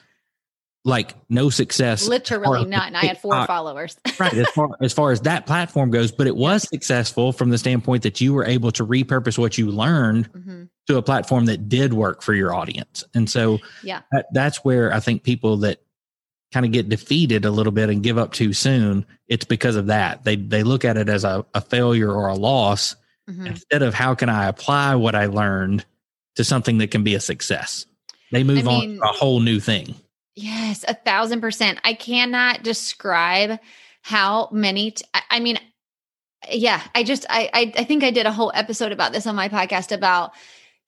Like 0.84 1.14
no 1.30 1.48
success. 1.48 2.06
Literally. 2.06 2.70
And 2.74 2.94
I 2.94 3.06
had 3.06 3.18
four 3.18 3.46
followers. 3.46 3.96
right 4.18 4.34
as 4.34 4.48
far 4.50 4.68
as 4.82 4.92
far 4.92 5.12
as 5.12 5.22
that 5.22 5.46
platform 5.46 5.90
goes 5.90 6.12
but 6.12 6.26
it 6.26 6.36
was 6.36 6.68
successful 6.68 7.32
from 7.32 7.48
the 7.48 7.56
standpoint 7.56 8.02
that 8.02 8.20
you 8.20 8.34
were 8.34 8.44
able 8.44 8.70
to 8.72 8.86
repurpose 8.86 9.38
what 9.38 9.56
you 9.56 9.70
learned 9.70 10.30
Mhm. 10.34 10.68
to 10.88 10.98
a 10.98 11.02
platform 11.02 11.46
that 11.46 11.70
did 11.70 11.94
work 11.94 12.20
for 12.22 12.34
your 12.34 12.54
audience 12.54 13.02
and 13.14 13.30
so 13.30 13.60
Yeah. 13.82 14.00
that, 14.12 14.26
that's 14.34 14.62
where 14.62 14.92
i 14.92 15.00
think 15.00 15.22
people 15.22 15.56
that 15.58 15.80
kind 16.52 16.66
of 16.66 16.72
get 16.72 16.88
defeated 16.88 17.44
a 17.44 17.50
little 17.50 17.72
bit 17.72 17.88
and 17.90 18.02
give 18.02 18.18
up 18.18 18.32
too 18.32 18.52
soon 18.52 19.06
it's 19.28 19.44
because 19.44 19.76
of 19.76 19.86
that 19.86 20.24
they 20.24 20.36
they 20.36 20.62
look 20.62 20.84
at 20.84 20.96
it 20.96 21.08
as 21.08 21.24
a, 21.24 21.44
a 21.54 21.60
failure 21.60 22.10
or 22.12 22.28
a 22.28 22.34
loss 22.34 22.96
Mhm. 23.28 23.46
instead 23.46 23.82
of 23.82 23.94
how 23.94 24.14
can 24.14 24.28
i 24.28 24.46
apply 24.48 24.94
what 24.96 25.14
i 25.14 25.26
learned 25.26 25.84
to 26.36 26.42
something 26.44 26.78
that 26.78 26.90
can 26.90 27.04
be 27.04 27.14
a 27.14 27.20
success 27.20 27.86
they 28.32 28.42
move 28.42 28.66
on 28.66 28.80
mean- 28.80 28.96
to 28.96 29.02
a 29.04 29.12
whole 29.12 29.40
new 29.40 29.60
thing 29.60 29.94
Yes, 30.36 30.84
a 30.88 30.94
thousand 30.94 31.40
percent. 31.42 31.80
I 31.84 31.92
cannot 31.92 32.62
describe 32.62 33.58
how 34.00 34.48
many. 34.52 34.92
T- 34.92 35.04
I, 35.12 35.22
I 35.28 35.40
mean, 35.40 35.58
yeah, 36.50 36.80
I 36.94 37.02
just 37.02 37.26
I, 37.28 37.50
I 37.52 37.72
I 37.76 37.84
think 37.84 38.02
I 38.04 38.10
did 38.10 38.24
a 38.24 38.32
whole 38.32 38.50
episode 38.54 38.92
about 38.92 39.12
this 39.12 39.26
on 39.26 39.34
my 39.34 39.48
podcast 39.50 39.92
about 39.92 40.32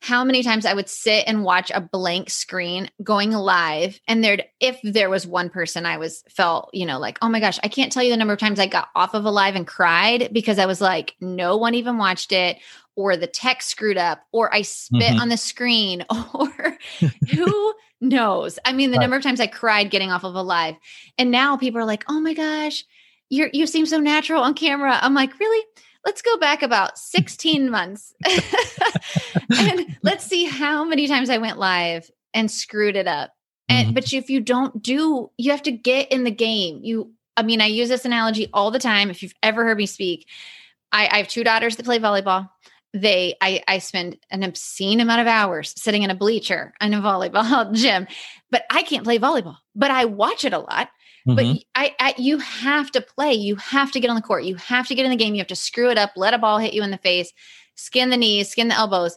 how 0.02 0.24
many 0.24 0.42
times 0.42 0.66
I 0.66 0.74
would 0.74 0.88
sit 0.88 1.24
and 1.28 1.44
watch 1.44 1.70
a 1.72 1.80
blank 1.80 2.28
screen 2.28 2.90
going 3.02 3.30
live, 3.30 4.00
and 4.08 4.22
there'd 4.22 4.44
if 4.60 4.78
there 4.82 5.08
was 5.08 5.26
one 5.26 5.48
person 5.48 5.86
I 5.86 5.96
was 5.96 6.24
felt 6.28 6.70
you 6.72 6.84
know 6.86 6.98
like 6.98 7.18
oh 7.22 7.28
my 7.28 7.38
gosh 7.40 7.58
I 7.62 7.68
can't 7.68 7.92
tell 7.92 8.02
you 8.02 8.10
the 8.10 8.16
number 8.16 8.34
of 8.34 8.40
times 8.40 8.58
I 8.60 8.66
got 8.66 8.88
off 8.94 9.14
of 9.14 9.24
a 9.24 9.30
live 9.30 9.54
and 9.54 9.66
cried 9.66 10.30
because 10.32 10.58
I 10.58 10.66
was 10.66 10.80
like 10.80 11.14
no 11.20 11.56
one 11.56 11.74
even 11.74 11.98
watched 11.98 12.32
it 12.32 12.58
or 12.96 13.16
the 13.16 13.26
text 13.26 13.70
screwed 13.70 13.96
up 13.96 14.22
or 14.32 14.52
I 14.54 14.62
spit 14.62 15.14
Mhm. 15.14 15.20
on 15.20 15.28
the 15.28 15.36
screen 15.36 16.04
or 16.34 16.76
who 17.32 17.74
knows? 18.00 18.58
I 18.64 18.72
mean, 18.72 18.90
the 18.90 18.96
Right. 18.98 19.02
number 19.02 19.16
of 19.16 19.22
times 19.22 19.40
I 19.40 19.46
cried 19.46 19.90
getting 19.90 20.10
off 20.10 20.24
of 20.24 20.34
a 20.34 20.42
live. 20.42 20.74
And 21.16 21.30
now 21.30 21.56
people 21.56 21.80
are 21.80 21.84
like, 21.86 22.04
oh 22.08 22.20
my 22.20 22.34
gosh, 22.34 22.84
you're 23.30 23.48
you 23.52 23.66
seem 23.66 23.86
so 23.86 23.98
natural 23.98 24.42
on 24.42 24.54
camera. 24.54 24.98
I'm 25.00 25.14
like, 25.14 25.38
really? 25.38 25.64
Let's 26.04 26.22
go 26.22 26.36
back 26.38 26.62
about 26.62 26.98
16 26.98 27.70
months. 27.70 28.14
and 29.58 29.96
let's 30.02 30.24
see 30.24 30.44
how 30.44 30.84
many 30.84 31.06
times 31.06 31.30
I 31.30 31.38
went 31.38 31.58
live 31.58 32.10
and 32.34 32.50
screwed 32.50 32.96
it 32.96 33.06
up. 33.06 33.32
And 33.68 33.88
Mhm. 33.90 33.94
but 33.94 34.12
if 34.12 34.28
you 34.28 34.40
don't 34.40 34.82
do, 34.82 35.30
you 35.38 35.50
have 35.50 35.62
to 35.62 35.72
get 35.72 36.10
in 36.10 36.24
the 36.24 36.30
game. 36.30 36.80
You 36.82 37.12
I 37.36 37.42
mean, 37.42 37.60
I 37.62 37.66
use 37.66 37.88
this 37.88 38.04
analogy 38.04 38.48
all 38.52 38.70
the 38.70 38.78
time. 38.78 39.08
If 39.08 39.22
you've 39.22 39.34
ever 39.42 39.64
heard 39.64 39.78
me 39.78 39.86
speak, 39.86 40.28
I, 40.92 41.08
I 41.10 41.16
have 41.18 41.28
two 41.28 41.44
daughters 41.44 41.76
that 41.76 41.84
play 41.84 41.98
volleyball 41.98 42.48
they 42.94 43.34
I, 43.40 43.62
I 43.66 43.78
spend 43.78 44.18
an 44.30 44.42
obscene 44.42 45.00
amount 45.00 45.22
of 45.22 45.26
hours 45.26 45.72
sitting 45.80 46.02
in 46.02 46.10
a 46.10 46.14
bleacher 46.14 46.74
in 46.78 46.92
a 46.92 47.00
volleyball 47.00 47.72
gym 47.74 48.06
but 48.50 48.64
i 48.68 48.82
can't 48.82 49.04
play 49.04 49.18
volleyball 49.18 49.56
but 49.74 49.90
i 49.90 50.04
watch 50.04 50.44
it 50.44 50.52
a 50.52 50.58
lot 50.58 50.90
Mhm. 51.26 51.36
but 51.36 51.46
I, 51.74 51.94
I 52.00 52.14
you 52.18 52.38
have 52.38 52.90
to 52.92 53.00
play 53.00 53.32
you 53.34 53.56
have 53.56 53.92
to 53.92 54.00
get 54.00 54.10
on 54.10 54.16
the 54.16 54.22
court 54.22 54.44
you 54.44 54.56
have 54.56 54.88
to 54.88 54.94
get 54.94 55.04
in 55.04 55.10
the 55.10 55.16
game 55.16 55.34
you 55.34 55.40
have 55.40 55.46
to 55.48 55.56
screw 55.56 55.90
it 55.90 55.98
up 55.98 56.10
let 56.16 56.34
a 56.34 56.38
ball 56.38 56.58
hit 56.58 56.74
you 56.74 56.82
in 56.82 56.90
the 56.90 56.98
face 56.98 57.32
skin 57.76 58.10
the 58.10 58.16
knees 58.16 58.48
skin 58.50 58.68
the 58.68 58.74
elbows 58.76 59.16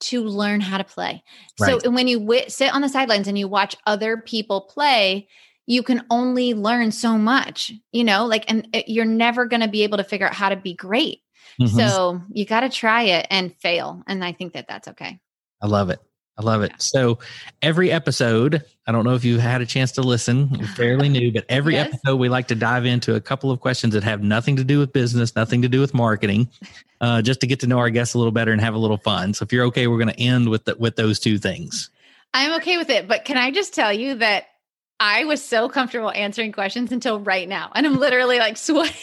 to 0.00 0.22
learn 0.24 0.60
how 0.60 0.78
to 0.78 0.84
play 0.84 1.22
so 1.56 1.64
Right. 1.66 1.84
and 1.84 1.94
when 1.94 2.08
you 2.08 2.18
wi- 2.18 2.46
sit 2.48 2.72
on 2.72 2.82
the 2.82 2.88
sidelines 2.88 3.28
and 3.28 3.38
you 3.38 3.48
watch 3.48 3.76
other 3.86 4.16
people 4.16 4.60
play 4.62 5.28
you 5.66 5.82
can 5.82 6.06
only 6.08 6.54
learn 6.54 6.92
so 6.92 7.18
much 7.18 7.72
you 7.92 8.04
know 8.04 8.24
like 8.26 8.44
and 8.48 8.68
it- 8.72 8.88
you're 8.88 9.04
never 9.04 9.44
going 9.44 9.60
to 9.60 9.68
be 9.68 9.82
able 9.82 9.98
to 9.98 10.04
figure 10.04 10.26
out 10.26 10.34
how 10.34 10.48
to 10.48 10.56
be 10.56 10.72
great 10.74 11.20
Mhm. 11.60 11.88
so 11.88 12.22
you 12.30 12.44
got 12.46 12.60
to 12.60 12.68
try 12.68 13.02
it 13.02 13.26
and 13.30 13.52
fail. 13.56 14.02
And 14.06 14.24
I 14.24 14.30
think 14.32 14.52
that 14.52 14.66
that's 14.68 14.86
okay. 14.88 15.18
I 15.60 15.66
love 15.66 15.90
it. 15.90 15.98
I 16.38 16.42
love 16.42 16.62
it. 16.62 16.72
So 16.78 17.18
every 17.62 17.90
episode, 17.90 18.64
I 18.86 18.92
don't 18.92 19.04
know 19.04 19.14
if 19.14 19.24
you've 19.24 19.40
had 19.40 19.60
a 19.60 19.66
chance 19.66 19.90
to 19.92 20.02
listen, 20.02 20.64
fairly 20.68 21.08
new, 21.08 21.32
but 21.32 21.44
every 21.48 21.74
Yes. 21.74 21.88
episode 21.88 22.16
we 22.16 22.28
like 22.28 22.46
to 22.48 22.54
dive 22.54 22.86
into 22.86 23.16
a 23.16 23.20
couple 23.20 23.50
of 23.50 23.58
questions 23.60 23.94
that 23.94 24.04
have 24.04 24.22
nothing 24.22 24.54
to 24.56 24.64
do 24.64 24.78
with 24.78 24.92
business, 24.92 25.34
nothing 25.34 25.62
to 25.62 25.68
do 25.68 25.80
with 25.80 25.94
marketing, 25.94 26.48
uh, 27.00 27.22
just 27.22 27.40
to 27.40 27.48
get 27.48 27.60
to 27.60 27.66
know 27.66 27.78
our 27.78 27.90
guests 27.90 28.14
a 28.14 28.18
little 28.18 28.30
better 28.32 28.52
and 28.52 28.60
have 28.60 28.74
a 28.74 28.78
little 28.78 28.98
fun. 28.98 29.34
So 29.34 29.42
if 29.42 29.52
you're 29.52 29.64
okay, 29.66 29.88
we're 29.88 29.98
going 29.98 30.14
to 30.14 30.20
end 30.20 30.48
with 30.48 30.64
the, 30.64 30.76
with 30.76 30.94
those 30.94 31.18
two 31.18 31.38
things. 31.38 31.90
I'm 32.32 32.52
okay 32.60 32.76
with 32.78 32.90
it. 32.90 33.08
But 33.08 33.24
can 33.24 33.36
I 33.36 33.50
just 33.50 33.74
tell 33.74 33.92
you 33.92 34.14
that 34.16 34.46
I 35.00 35.24
was 35.24 35.44
so 35.44 35.68
comfortable 35.68 36.10
answering 36.10 36.52
questions 36.52 36.90
until 36.90 37.20
right 37.20 37.48
now. 37.48 37.70
And 37.74 37.86
I'm 37.86 37.98
literally 37.98 38.38
like 38.38 38.56
sweat, 38.56 38.94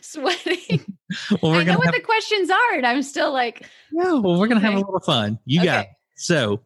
sweating. 0.00 0.80
Well, 1.42 1.52
I 1.52 1.62
know 1.64 1.72
to 1.72 1.78
what 1.78 1.86
have, 1.88 1.94
the 1.94 2.00
questions 2.00 2.48
are. 2.48 2.72
And 2.74 2.86
I'm 2.86 3.02
still 3.02 3.34
like, 3.34 3.68
yeah, 3.92 4.12
well, 4.12 4.40
we're 4.40 4.48
going 4.48 4.58
to 4.58 4.66
have 4.66 4.72
a 4.72 4.78
little 4.78 4.98
fun. 5.00 5.38
You 5.44 5.62
got 5.62 5.84
it. 5.84 5.88
So 6.16 6.62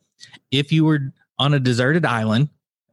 if 0.50 0.72
you 0.72 0.84
were 0.84 1.12
on 1.38 1.54
a 1.54 1.60
deserted 1.60 2.04
island, 2.04 2.48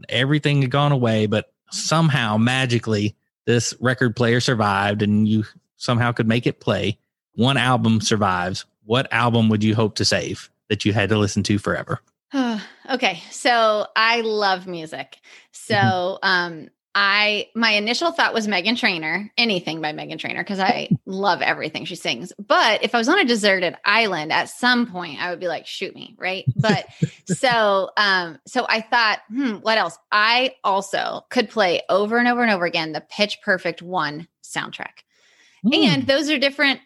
everything 0.09 0.61
had 0.61 0.71
gone 0.71 0.91
away, 0.91 1.25
but 1.25 1.51
somehow 1.71 2.37
magically 2.37 3.15
this 3.45 3.73
record 3.79 4.15
player 4.15 4.39
survived 4.39 5.01
and 5.01 5.27
you 5.27 5.43
somehow 5.77 6.11
could 6.11 6.27
make 6.27 6.45
it 6.47 6.59
play, 6.59 6.97
one 7.35 7.57
album 7.57 7.99
survives. 8.01 8.65
What 8.85 9.11
album 9.11 9.49
would 9.49 9.63
you 9.63 9.75
hope 9.75 9.95
to 9.95 10.05
save 10.05 10.49
that 10.69 10.85
you 10.85 10.93
had 10.93 11.09
to 11.09 11.17
listen 11.17 11.43
to 11.43 11.57
forever? 11.57 11.99
okay. 12.89 13.21
So 13.31 13.87
I 13.95 14.21
love 14.21 14.67
music. 14.67 15.19
So, 15.51 15.73
Mm-hmm. 15.75 16.27
um, 16.29 16.67
I 16.95 17.49
my 17.55 17.71
initial 17.71 18.11
thought 18.11 18.33
was 18.33 18.47
Meghan 18.47 18.77
Trainor, 18.77 19.31
anything 19.37 19.81
by 19.81 19.93
Meghan 19.93 20.19
Trainor, 20.19 20.43
because 20.43 20.59
I 20.59 20.89
love 21.05 21.41
everything 21.41 21.85
she 21.85 21.95
sings. 21.95 22.31
But 22.37 22.83
if 22.83 22.93
I 22.93 22.99
was 22.99 23.09
on 23.09 23.19
a 23.19 23.25
deserted 23.25 23.75
island 23.83 24.31
at 24.31 24.49
some 24.49 24.85
point, 24.85 25.21
I 25.21 25.29
would 25.29 25.39
be 25.39 25.47
like, 25.47 25.65
shoot 25.65 25.95
me, 25.95 26.15
right? 26.17 26.45
But 26.55 26.85
so 27.25 27.89
um, 27.97 28.39
so 28.45 28.65
I 28.69 28.81
thought, 28.81 29.21
hmm, 29.29 29.55
what 29.55 29.77
else? 29.77 29.97
I 30.11 30.55
also 30.63 31.21
could 31.29 31.49
play 31.49 31.81
over 31.89 32.17
and 32.17 32.27
over 32.27 32.43
and 32.43 32.51
over 32.51 32.65
again 32.65 32.91
the 32.91 33.01
Pitch 33.01 33.39
Perfect 33.43 33.81
one 33.81 34.27
soundtrack. 34.43 35.01
Hmm. 35.63 35.73
And 35.73 36.07
those 36.07 36.29
are 36.29 36.37
different 36.37 36.79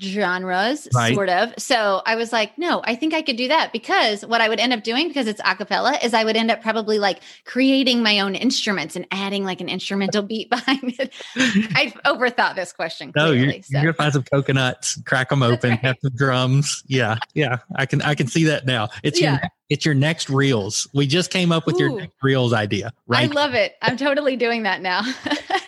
genres, 0.00 0.88
Right. 0.94 1.14
sort 1.14 1.28
of. 1.28 1.54
So 1.58 2.02
I 2.06 2.16
was 2.16 2.32
like, 2.32 2.56
no, 2.58 2.82
I 2.84 2.94
think 2.96 3.14
I 3.14 3.22
could 3.22 3.36
do 3.36 3.48
that 3.48 3.72
because 3.72 4.24
what 4.26 4.40
I 4.40 4.48
would 4.48 4.58
end 4.58 4.72
up 4.72 4.82
doing, 4.82 5.08
because 5.08 5.26
it's 5.26 5.40
a 5.44 5.54
cappella, 5.54 5.98
is 6.02 6.12
I 6.14 6.24
would 6.24 6.36
end 6.36 6.50
up 6.50 6.60
probably 6.62 6.98
like 6.98 7.20
creating 7.44 8.02
my 8.02 8.20
own 8.20 8.34
instruments 8.34 8.96
and 8.96 9.06
adding 9.10 9.44
like 9.44 9.60
an 9.60 9.68
instrumental 9.68 10.22
beat 10.26 10.50
behind 10.50 10.94
it. 10.98 11.12
I 11.36 11.92
overthought 12.04 12.56
this 12.56 12.72
question. 12.72 13.12
no, 13.14 13.26
you're, 13.32 13.44
Clearly, 13.46 13.64
you're 13.68 13.82
gonna 13.82 13.92
find 13.94 14.12
some 14.12 14.24
coconuts, 14.24 15.00
crack 15.02 15.28
them 15.28 15.42
open, 15.42 15.70
right. 15.70 15.80
have 15.80 15.96
some 16.02 16.12
drums. 16.14 16.82
Yeah, 16.86 17.16
yeah, 17.34 17.58
I 17.76 17.86
can 17.86 18.02
I 18.02 18.14
can 18.14 18.26
see 18.26 18.44
that 18.44 18.66
now. 18.66 18.88
It's 19.02 19.20
your 19.20 19.38
it's 19.68 19.84
your 19.84 19.94
next 19.94 20.30
reels. 20.30 20.88
We 20.94 21.06
just 21.06 21.30
came 21.30 21.52
up 21.52 21.66
with 21.66 21.78
your 21.78 21.90
next 21.98 22.14
reels 22.22 22.52
idea. 22.52 22.92
Right, 23.06 23.28
I 23.30 23.32
love 23.32 23.54
it. 23.54 23.74
I'm 23.82 23.96
totally 23.96 24.36
doing 24.36 24.64
that 24.64 24.80
now. 24.80 25.02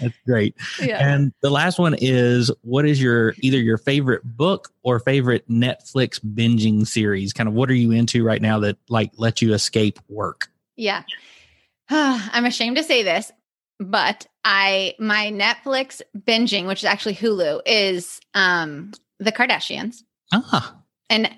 that's 0.00 0.16
great. 0.26 0.54
yeah. 0.80 0.98
And 1.06 1.32
the 1.40 1.50
last 1.50 1.78
one 1.78 1.94
is 1.98 2.50
what 2.62 2.86
is 2.86 3.00
your 3.00 3.34
either 3.38 3.58
your 3.58 3.78
favorite 3.78 4.22
book 4.24 4.72
or 4.82 4.98
favorite 4.98 5.48
Netflix 5.48 6.20
binging 6.20 6.86
series? 6.86 7.32
Kind 7.32 7.48
of 7.48 7.54
what 7.54 7.70
are 7.70 7.74
you 7.74 7.90
into 7.92 8.24
right 8.24 8.42
now 8.42 8.58
that 8.60 8.76
like 8.88 9.12
lets 9.16 9.42
you 9.42 9.54
escape 9.54 9.98
work? 10.08 10.50
Yeah. 10.76 11.02
I'm 11.90 12.46
ashamed 12.46 12.76
to 12.76 12.82
say 12.82 13.02
this, 13.02 13.30
but 13.78 14.26
I 14.44 14.94
my 14.98 15.30
Netflix 15.32 16.00
binging, 16.16 16.66
which 16.66 16.80
is 16.80 16.86
actually 16.86 17.16
Hulu, 17.16 17.60
is 17.66 18.20
um 18.34 18.92
The 19.18 19.32
Kardashians. 19.32 20.02
Ah, 20.32 20.76
And 21.10 21.30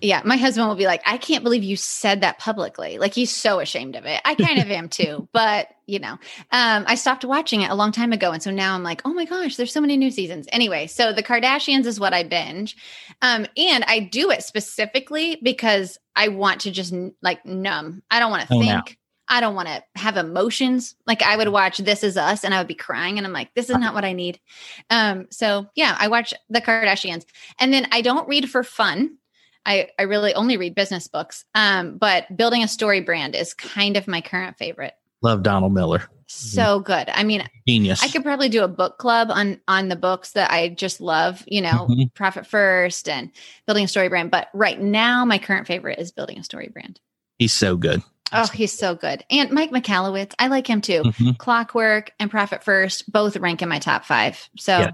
yeah, 0.00 0.22
my 0.24 0.36
husband 0.36 0.68
will 0.68 0.74
be 0.76 0.86
like, 0.86 1.02
I 1.06 1.16
can't 1.18 1.42
believe 1.44 1.62
you 1.62 1.76
said 1.76 2.20
that 2.20 2.38
publicly. 2.38 2.98
Like 2.98 3.14
he's 3.14 3.30
so 3.34 3.60
ashamed 3.60 3.96
of 3.96 4.04
it. 4.06 4.20
I 4.24 4.34
kind 4.34 4.58
of 4.58 4.70
am 4.70 4.88
too, 4.90 5.28
but 5.32 5.68
you 5.86 5.98
know, 5.98 6.12
um, 6.52 6.84
I 6.86 6.94
stopped 6.94 7.24
watching 7.24 7.62
it 7.62 7.70
a 7.70 7.74
long 7.74 7.92
time 7.92 8.12
ago. 8.12 8.30
And 8.32 8.42
so 8.42 8.50
now 8.50 8.74
I'm 8.74 8.82
like, 8.82 9.02
oh 9.04 9.14
my 9.14 9.24
gosh, 9.24 9.56
there's 9.56 9.72
so 9.72 9.80
many 9.80 9.96
new 9.96 10.10
seasons. 10.10 10.46
Anyway, 10.52 10.86
so 10.86 11.12
the 11.12 11.22
Kardashians 11.22 11.86
is 11.86 11.98
what 11.98 12.12
I 12.12 12.24
binge. 12.24 12.76
Um, 13.22 13.46
and 13.56 13.84
I 13.84 14.00
do 14.00 14.30
it 14.30 14.42
specifically 14.42 15.38
because 15.42 15.98
I 16.14 16.28
want 16.28 16.62
to 16.62 16.70
just 16.70 16.94
like 17.22 17.44
numb. 17.46 18.02
I 18.10 18.18
don't 18.20 18.30
want 18.30 18.46
to 18.48 18.54
Oh, 18.54 18.60
think. 18.60 18.70
now. 18.72 18.82
I 19.30 19.40
don't 19.42 19.54
want 19.54 19.68
to 19.68 19.82
have 19.94 20.16
emotions. 20.16 20.94
Like 21.06 21.20
I 21.20 21.36
would 21.36 21.48
watch 21.48 21.76
This 21.76 22.02
Is 22.02 22.16
Us 22.16 22.44
and 22.44 22.54
I 22.54 22.58
would 22.58 22.66
be 22.66 22.74
crying 22.74 23.18
and 23.18 23.26
I'm 23.26 23.32
like, 23.34 23.52
this 23.54 23.68
is 23.68 23.76
not 23.76 23.92
what 23.92 24.06
I 24.06 24.14
need. 24.14 24.40
Um, 24.88 25.26
so 25.30 25.66
yeah, 25.74 25.94
I 26.00 26.08
watch 26.08 26.32
the 26.48 26.62
Kardashians. 26.62 27.26
And 27.60 27.70
then 27.70 27.88
I 27.92 28.00
don't 28.00 28.26
read 28.26 28.48
for 28.50 28.62
fun. 28.64 29.17
I, 29.68 29.90
I 29.98 30.02
really 30.04 30.34
only 30.34 30.56
read 30.56 30.74
business 30.74 31.06
books. 31.06 31.44
Um, 31.54 31.98
but 31.98 32.34
building 32.36 32.62
a 32.64 32.68
story 32.68 33.00
brand 33.00 33.36
is 33.36 33.52
kind 33.54 33.96
of 33.96 34.08
my 34.08 34.20
current 34.22 34.56
favorite. 34.58 34.94
love 35.22 35.42
Donald 35.42 35.72
Miller. 35.74 36.08
So 36.30 36.78
good. 36.80 37.08
I 37.12 37.24
mean, 37.24 37.42
Genius. 37.66 38.02
I 38.04 38.08
could 38.08 38.22
probably 38.22 38.48
do 38.48 38.62
a 38.62 38.68
book 38.68 38.98
club 38.98 39.28
on 39.30 39.60
on 39.66 39.88
the 39.88 39.96
books 39.96 40.32
that 40.32 40.50
I 40.50 40.68
just 40.68 41.00
love, 41.00 41.42
you 41.46 41.60
know, 41.62 41.86
Mhm. 41.88 42.12
Profit 42.14 42.46
First 42.46 43.08
and 43.08 43.30
building 43.66 43.84
a 43.84 43.88
story 43.88 44.08
brand. 44.08 44.30
But 44.30 44.48
right 44.52 44.78
now, 44.80 45.24
my 45.24 45.38
current 45.38 45.66
favorite 45.66 45.98
is 45.98 46.12
building 46.12 46.38
a 46.38 46.44
story 46.44 46.68
brand. 46.72 47.00
He's 47.38 47.52
so 47.54 47.76
good. 47.76 48.02
Oh, 48.30 48.46
he's 48.46 48.72
so 48.78 48.94
good. 48.94 49.24
And 49.30 49.50
Mike 49.52 49.70
Michalowicz, 49.70 50.34
I 50.38 50.48
like 50.48 50.66
him 50.66 50.82
too. 50.82 51.02
Mhm. 51.02 51.38
Clockwork 51.38 52.12
and 52.20 52.30
Profit 52.30 52.62
First 52.62 53.10
both 53.10 53.36
rank 53.38 53.62
in 53.62 53.68
my 53.70 53.78
top 53.78 54.04
five. 54.04 54.50
So, 54.58 54.78
Yeah. 54.78 54.90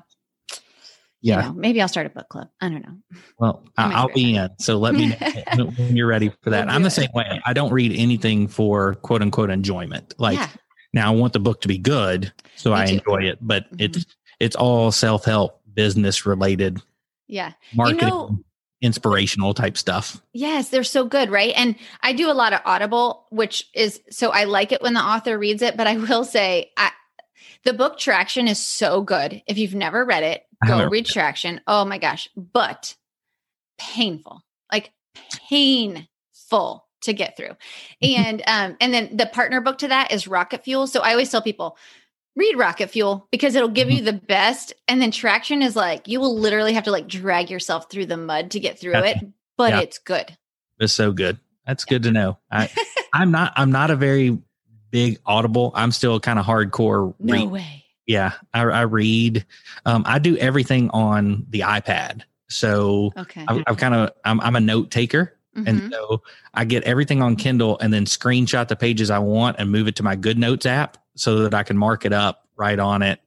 Yeah. 1.25 1.37
you 1.37 1.49
know, 1.49 1.53
maybe 1.55 1.81
I'll 1.81 1.89
start 1.89 2.07
a 2.07 2.11
book 2.11 2.29
club. 2.29 2.49
I 2.61 2.69
don't 2.69 2.83
know. 2.83 2.97
Well, 3.39 3.65
I 3.79 3.85
I- 3.85 3.87
might 3.89 3.97
I'll 3.97 4.09
be 4.09 4.37
in. 4.37 4.51
So 4.59 4.77
let 4.79 4.95
me 4.95 5.09
know 5.57 5.67
when 5.67 5.97
you're 5.97 6.07
ready 6.07 6.31
for 6.43 6.51
that. 6.51 6.67
We'll 6.67 6.75
I'm 6.75 6.83
the 6.83 6.89
it. 6.89 6.91
same 6.93 7.09
way. 7.15 7.41
I 7.47 7.53
don't 7.55 7.73
read 7.73 7.93
anything 7.99 8.47
for 8.47 8.97
quote 8.97 9.23
unquote 9.23 9.51
enjoyment. 9.51 10.15
Like 10.19 10.37
yeah, 10.37 10.49
now 10.93 11.13
I 11.13 11.17
want 11.17 11.33
the 11.33 11.41
book 11.41 11.63
to 11.63 11.69
be 11.69 11.79
good 11.79 12.33
so 12.57 12.71
Me 12.75 12.77
I 12.81 12.87
too. 12.87 12.93
enjoy 12.95 13.23
it, 13.25 13.39
but 13.41 13.65
Mhm. 13.73 13.77
it's 13.81 14.07
it's 14.39 14.57
all 14.57 14.93
self-help, 14.93 15.61
business 15.73 16.27
related, 16.27 16.83
yeah. 17.27 17.53
marketing, 17.75 18.09
know- 18.09 18.39
inspirational 18.83 19.55
type 19.55 19.79
stuff. 19.79 20.21
Yes, 20.35 20.69
they're 20.69 20.85
so 20.85 21.07
good, 21.07 21.31
right? 21.31 21.55
And 21.57 21.77
I 22.03 22.13
do 22.13 22.31
a 22.31 22.35
lot 22.35 22.53
of 22.53 22.61
Audible, 22.67 23.27
which 23.31 23.67
is 23.75 24.01
so 24.11 24.31
I 24.31 24.45
like 24.45 24.73
it 24.73 24.83
when 24.83 24.93
the 24.93 25.01
author 25.01 25.39
reads 25.39 25.63
it, 25.63 25.77
but 25.77 25.87
I 25.87 25.97
will 25.97 26.25
say 26.25 26.71
I 26.77 26.91
the 27.65 27.73
book 27.73 27.99
Traction 27.99 28.49
is 28.49 28.59
so 28.59 29.03
good. 29.03 29.43
If 29.47 29.59
you've 29.59 29.75
never 29.75 30.05
read 30.05 30.23
it, 30.23 30.45
go 30.67 30.87
read 30.89 31.07
Traction. 31.07 31.61
Oh 31.67 31.85
my 31.85 31.99
gosh, 31.99 32.29
but 32.37 32.95
painful. 33.79 34.43
Like 34.73 34.93
painful 35.49 36.87
to 37.03 37.13
get 37.13 37.37
through. 37.37 37.51
And 38.03 38.43
um 38.47 38.77
and 38.81 38.93
then 38.93 39.17
the 39.17 39.27
partner 39.27 39.61
book 39.61 39.79
to 39.79 39.89
that 39.89 40.13
is 40.13 40.29
Rocket 40.29 40.65
Fuel. 40.65 40.87
So 40.87 41.01
I 41.01 41.13
always 41.13 41.31
tell 41.31 41.43
people 41.43 41.77
read 42.37 42.57
Rocket 42.59 42.91
Fuel 42.91 43.29
because 43.31 43.55
it'll 43.55 43.69
give 43.69 43.91
you 43.91 44.03
the 44.03 44.13
best 44.13 44.73
and 44.89 45.01
then 45.01 45.11
Traction 45.11 45.63
is 45.63 45.77
like 45.77 46.09
you 46.09 46.21
will 46.21 46.37
literally 46.39 46.73
have 46.75 46.85
to 46.85 46.91
like 46.91 47.07
drag 47.09 47.51
yourself 47.51 47.91
through 47.91 48.07
the 48.07 48.17
mud 48.17 48.51
to 48.53 48.61
get 48.61 48.79
through 48.79 48.93
Gotcha. 48.93 49.19
it, 49.19 49.27
but 49.57 49.73
Yeah. 49.73 49.81
it's 49.81 49.99
good. 49.99 50.37
It's 50.81 50.93
so 50.93 51.13
good. 51.13 51.39
That's 51.67 51.85
good 51.85 52.03
to 52.03 52.11
know. 52.11 52.39
I 52.51 52.71
I'm 53.13 53.31
not 53.31 53.53
I'm 53.57 53.71
not 53.71 53.91
a 53.91 53.97
very 53.97 54.39
big 54.95 55.19
audible. 55.27 55.73
I'm 55.75 55.91
still 55.91 56.21
kind 56.21 56.39
of 56.39 56.47
hardcore 56.47 57.13
No 57.19 57.33
read 57.33 57.51
way. 57.51 57.85
yeah 58.07 58.31
I, 58.55 58.61
I 58.63 58.83
read 58.83 59.45
um, 59.87 60.05
i 60.07 60.21
do 60.21 60.37
everything 60.37 60.89
on 60.91 61.47
the 61.51 61.61
ipad 61.61 62.23
so 62.49 63.11
Okay. 63.17 63.45
i've, 63.49 63.65
I've 63.67 63.77
kind 63.77 63.95
of 63.95 64.11
I'm, 64.25 64.41
I'm 64.41 64.55
a 64.55 64.61
note 64.61 64.91
taker 64.93 65.33
Mhm. 65.57 65.69
and 65.69 65.93
so 65.93 66.23
i 66.53 66.65
get 66.65 66.83
everything 66.85 67.23
on 67.23 67.35
kindle 67.37 67.79
and 67.81 67.93
then 67.93 68.05
screenshot 68.07 68.67
the 68.69 68.77
pages 68.77 69.09
i 69.11 69.19
want 69.19 69.57
and 69.59 69.71
move 69.71 69.87
it 69.89 69.97
to 69.97 70.03
my 70.03 70.17
GoodNotes 70.17 70.67
app 70.67 70.99
so 71.17 71.41
that 71.45 71.55
i 71.55 71.63
can 71.65 71.77
mark 71.79 72.05
it 72.05 72.13
up 72.13 72.47
right 72.57 72.79
on 72.79 73.03
it 73.03 73.19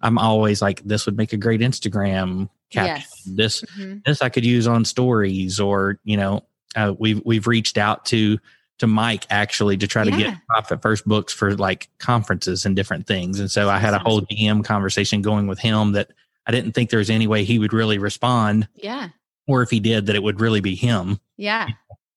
i'm 0.00 0.16
always 0.18 0.60
like 0.62 0.80
this 0.84 1.06
would 1.06 1.16
make 1.16 1.32
a 1.32 1.36
great 1.36 1.60
instagram 1.60 2.48
caption 2.70 2.96
Yes. 2.96 3.22
this 3.26 3.62
Mhm. 3.78 4.02
this 4.04 4.22
i 4.22 4.28
could 4.28 4.44
use 4.44 4.66
on 4.66 4.84
stories 4.84 5.60
or 5.60 5.98
you 6.04 6.16
know 6.16 6.42
uh, 6.76 6.94
we've 6.98 7.20
we've 7.24 7.46
reached 7.46 7.76
out 7.78 8.06
to 8.06 8.38
to 8.78 8.86
Mike 8.86 9.26
actually 9.30 9.76
to 9.76 9.86
try 9.86 10.04
to 10.04 10.10
Yeah. 10.10 10.16
get 10.18 10.38
profit 10.48 10.82
first 10.82 11.06
books 11.06 11.32
for 11.32 11.54
like 11.56 11.88
conferences 11.98 12.66
and 12.66 12.74
different 12.74 13.06
things. 13.06 13.38
And 13.38 13.50
so 13.50 13.68
I 13.70 13.78
had 13.78 13.94
a 13.94 13.98
whole 13.98 14.20
DM 14.22 14.64
conversation 14.64 15.22
going 15.22 15.46
with 15.46 15.58
him 15.60 15.92
that 15.92 16.10
I 16.46 16.50
didn't 16.52 16.72
think 16.72 16.90
there 16.90 16.98
was 16.98 17.10
any 17.10 17.26
way 17.26 17.44
he 17.44 17.58
would 17.58 17.72
really 17.72 17.98
respond, 17.98 18.66
Yeah. 18.74 19.10
or 19.46 19.62
if 19.62 19.70
he 19.70 19.78
did, 19.78 20.06
that 20.06 20.16
it 20.16 20.22
would 20.22 20.40
really 20.40 20.60
be 20.60 20.74
him. 20.74 21.20
Yeah. 21.36 21.68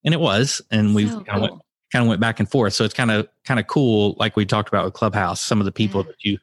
And 0.03 0.13
it 0.13 0.19
was. 0.19 0.61
And 0.71 0.95
we 0.95 1.07
So 1.07 1.21
kind 1.21 1.43
of 1.43 1.49
went 1.51 1.61
kind 1.91 2.03
of 2.03 2.09
went 2.09 2.19
back 2.19 2.39
and 2.39 2.49
forth. 2.49 2.73
So 2.73 2.83
it's 2.83 2.93
kind 2.95 3.11
of 3.11 3.27
kind 3.45 3.59
of 3.59 3.67
cool, 3.67 4.15
like 4.17 4.35
we 4.35 4.45
talked 4.45 4.67
about 4.69 4.85
with 4.85 4.93
Clubhouse, 4.95 5.39
some 5.39 5.59
of 5.61 5.65
the 5.65 5.71
people 5.71 6.01
Yeah. 6.01 6.07
that 6.07 6.23
you 6.23 6.37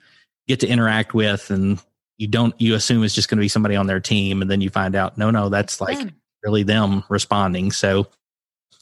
get 0.46 0.60
to 0.60 0.68
interact 0.68 1.14
with 1.14 1.50
and 1.50 1.80
you 2.18 2.28
don't 2.28 2.54
you 2.60 2.74
assume 2.74 3.02
it's 3.02 3.14
just 3.14 3.28
going 3.28 3.38
to 3.38 3.42
be 3.42 3.48
somebody 3.48 3.74
on 3.74 3.86
their 3.88 3.98
team 4.00 4.40
and 4.42 4.50
then 4.50 4.60
you 4.60 4.70
find 4.70 4.94
out 4.94 5.18
no 5.18 5.30
no 5.30 5.48
that's 5.48 5.80
like 5.80 6.10
really 6.44 6.62
them 6.62 7.02
responding 7.08 7.72
so 7.72 8.06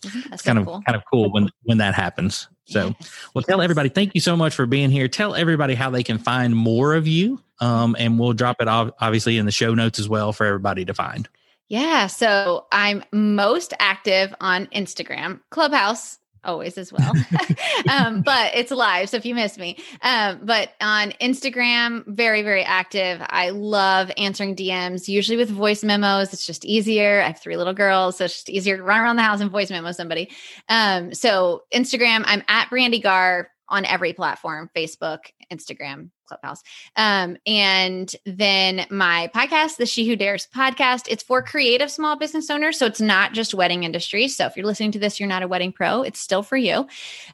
Isn't 0.05 0.22
that 0.24 0.32
it's 0.34 0.44
so 0.44 0.48
kind 0.48 0.59
of 0.59 0.66
cool? 0.66 0.82
kind 0.86 0.96
of 0.96 1.03
cool 1.11 1.32
when 1.32 1.51
when 1.64 1.78
that 1.78 1.94
happens 1.94 2.48
so 2.66 2.94
well 3.34 3.42
tell 3.42 3.61
everybody 3.62 3.88
thank 3.88 4.14
you 4.14 4.20
so 4.20 4.36
much 4.36 4.55
for 4.55 4.66
being 4.66 4.90
here 4.90 5.09
tell 5.09 5.34
everybody 5.34 5.74
how 5.74 5.90
they 5.90 6.03
can 6.03 6.18
find 6.18 6.55
more 6.57 6.94
of 6.94 7.09
you 7.09 7.40
um, 7.61 7.96
and 7.98 8.18
we'll 8.18 8.32
drop 8.32 8.57
it 8.61 8.68
ob- 8.68 8.94
obviously 9.01 9.38
in 9.38 9.46
the 9.46 9.53
show 9.53 9.74
notes 9.74 9.98
as 9.98 10.09
well 10.09 10.32
for 10.32 10.46
everybody 10.46 10.84
to 10.84 10.94
find 10.94 11.28
Yeah. 11.68 12.07
So 12.09 12.66
I'm 12.72 13.05
most 13.12 13.74
active 13.80 14.34
on 14.40 14.66
Instagram, 14.68 15.40
Clubhouse, 15.51 16.19
always 16.45 16.78
as 16.78 16.93
well. 16.93 17.12
um, 17.91 18.22
but 18.22 18.53
it's 18.55 18.70
live. 18.70 19.09
So 19.09 19.16
if 19.16 19.26
you 19.26 19.34
miss 19.34 19.59
me, 19.59 19.76
um, 20.03 20.41
but 20.43 20.70
on 20.80 21.12
Instagram, 21.20 22.05
very, 22.07 22.43
very 22.43 22.62
active. 22.62 23.20
I 23.28 23.51
love 23.51 24.11
answering 24.16 24.57
DMs, 24.57 25.09
usually 25.09 25.36
with 25.36 25.51
voice 25.51 25.82
memos. 25.82 26.32
It's 26.32 26.47
just 26.47 26.64
easier. 26.64 27.20
I 27.20 27.28
have 27.28 27.41
three 27.41 27.57
little 27.57 27.74
girls, 27.74 28.18
so 28.18 28.24
it's 28.24 28.34
just 28.34 28.51
easier 28.51 28.76
to 28.76 28.82
run 28.82 29.01
around 29.01 29.16
the 29.16 29.22
house 29.22 29.41
and 29.41 29.51
voice 29.51 29.70
memo 29.70 29.93
somebody. 29.93 30.30
Um, 30.68 31.14
so 31.14 31.62
Instagram, 31.72 32.22
I'm 32.26 32.43
at 32.49 32.68
Brandi 32.68 33.03
Garr 33.03 33.51
on 33.70 33.84
every 33.84 34.12
platform 34.12 34.70
Facebook, 34.76 35.20
Instagram, 35.52 36.10
Clubhouse. 36.30 36.62
Um, 36.96 37.36
and 37.46 38.14
then 38.24 38.86
my 38.90 39.30
podcast, 39.34 39.76
the 39.76 39.86
She 39.86 40.08
Who 40.08 40.16
Dares 40.16 40.46
podcast, 40.54 41.06
it's 41.08 41.22
for 41.22 41.42
creative 41.42 41.90
small 41.90 42.16
business 42.16 42.50
owners. 42.50 42.78
So 42.78 42.86
it's 42.86 43.00
not 43.00 43.32
just 43.32 43.52
wedding 43.52 43.82
industry. 43.82 44.28
So 44.28 44.46
if 44.46 44.56
you're 44.56 44.66
listening 44.66 44.92
to 44.92 44.98
this, 44.98 45.18
you're 45.18 45.28
not 45.28 45.42
a 45.42 45.48
wedding 45.48 45.72
pro, 45.72 46.02
it's 46.02 46.20
still 46.20 46.42
for 46.42 46.56
you. 46.56 46.86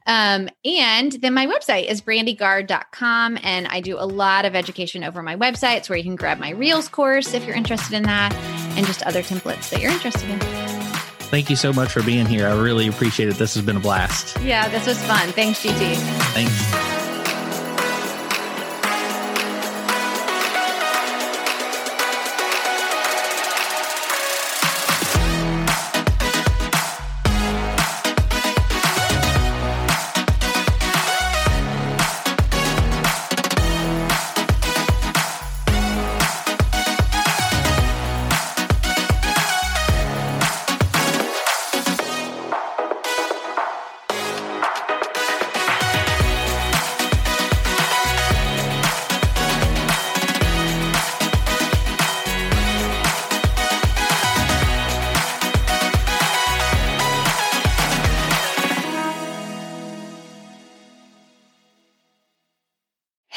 Um, 0.06 0.48
and 0.64 1.12
then 1.12 1.34
my 1.34 1.46
website 1.46 1.86
is 1.86 2.00
brandigarr.com. 2.00 3.38
And 3.42 3.66
I 3.68 3.80
do 3.80 3.98
a 3.98 4.06
lot 4.06 4.44
of 4.44 4.54
education 4.54 5.04
over 5.04 5.22
my 5.22 5.36
website. 5.36 5.78
It's 5.78 5.88
where 5.90 5.98
you 5.98 6.04
can 6.04 6.16
grab 6.16 6.38
my 6.38 6.50
Reels 6.50 6.88
course 6.88 7.34
if 7.34 7.44
you're 7.44 7.56
interested 7.56 7.94
in 7.94 8.04
that 8.04 8.34
and 8.76 8.86
just 8.86 9.02
other 9.02 9.22
templates 9.22 9.70
that 9.70 9.80
you're 9.80 9.92
interested 9.92 10.28
in. 10.30 10.75
Thank 11.26 11.50
you 11.50 11.56
so 11.56 11.72
much 11.72 11.92
for 11.92 12.02
being 12.02 12.26
here 12.26 12.46
i 12.46 12.52
really 12.54 12.86
appreciate 12.88 13.28
it 13.28 13.34
this 13.36 13.54
has 13.54 13.64
been 13.64 13.76
a 13.76 13.80
blast 13.80 14.36
Yeah, 14.42 14.68
this 14.68 14.86
was 14.86 15.02
fun. 15.04 15.28
Thanks, 15.32 15.62
GT. 15.62 15.96
thanks 16.32 16.95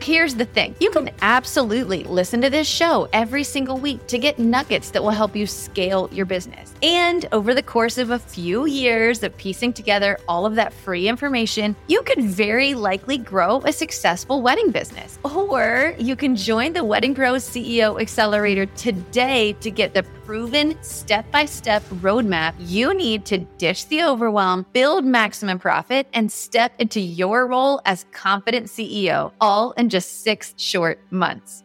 Here's 0.00 0.34
the 0.34 0.44
thing 0.44 0.74
you 0.80 0.90
can 0.90 1.10
absolutely 1.22 2.04
listen 2.04 2.40
to 2.40 2.50
this 2.50 2.66
show 2.66 3.08
every 3.12 3.44
single 3.44 3.78
week 3.78 4.06
to 4.06 4.18
get 4.18 4.38
nuggets 4.38 4.90
that 4.92 5.02
will 5.02 5.10
help 5.10 5.34
you 5.34 5.46
scale 5.46 6.08
your 6.12 6.24
business. 6.24 6.72
And 6.82 7.26
over 7.32 7.52
the 7.52 7.62
course 7.62 7.98
of 7.98 8.10
a 8.10 8.18
few 8.18 8.66
years 8.66 9.22
of 9.22 9.36
piecing 9.36 9.72
together 9.72 10.18
all 10.28 10.46
of 10.46 10.54
that 10.54 10.72
free 10.72 11.08
information, 11.08 11.74
you 11.88 12.02
could 12.02 12.22
very 12.22 12.74
likely 12.74 13.18
grow 13.18 13.60
a 13.64 13.72
successful 13.72 14.40
wedding 14.40 14.70
business. 14.70 15.18
Or 15.24 15.94
you 15.98 16.16
can 16.16 16.36
join 16.36 16.72
the 16.72 16.84
Wedding 16.84 17.14
Pro 17.14 17.34
CEO 17.34 18.00
Accelerator 18.00 18.66
today 18.66 19.54
to 19.54 19.70
get 19.70 19.94
the 19.94 20.04
proven 20.28 20.76
step 20.82 21.30
by 21.30 21.46
step 21.46 21.82
roadmap 22.02 22.52
you 22.58 22.92
need 22.92 23.24
to 23.24 23.38
ditch 23.56 23.88
the 23.88 24.02
overwhelm, 24.02 24.66
build 24.74 25.02
maximum 25.02 25.58
profit, 25.58 26.06
and 26.12 26.30
step 26.30 26.70
into 26.78 27.00
your 27.00 27.46
role 27.46 27.80
as 27.86 28.04
confident 28.12 28.66
CEO, 28.66 29.32
all 29.40 29.72
just 29.88 30.22
six 30.22 30.54
short 30.56 31.00
months. 31.10 31.64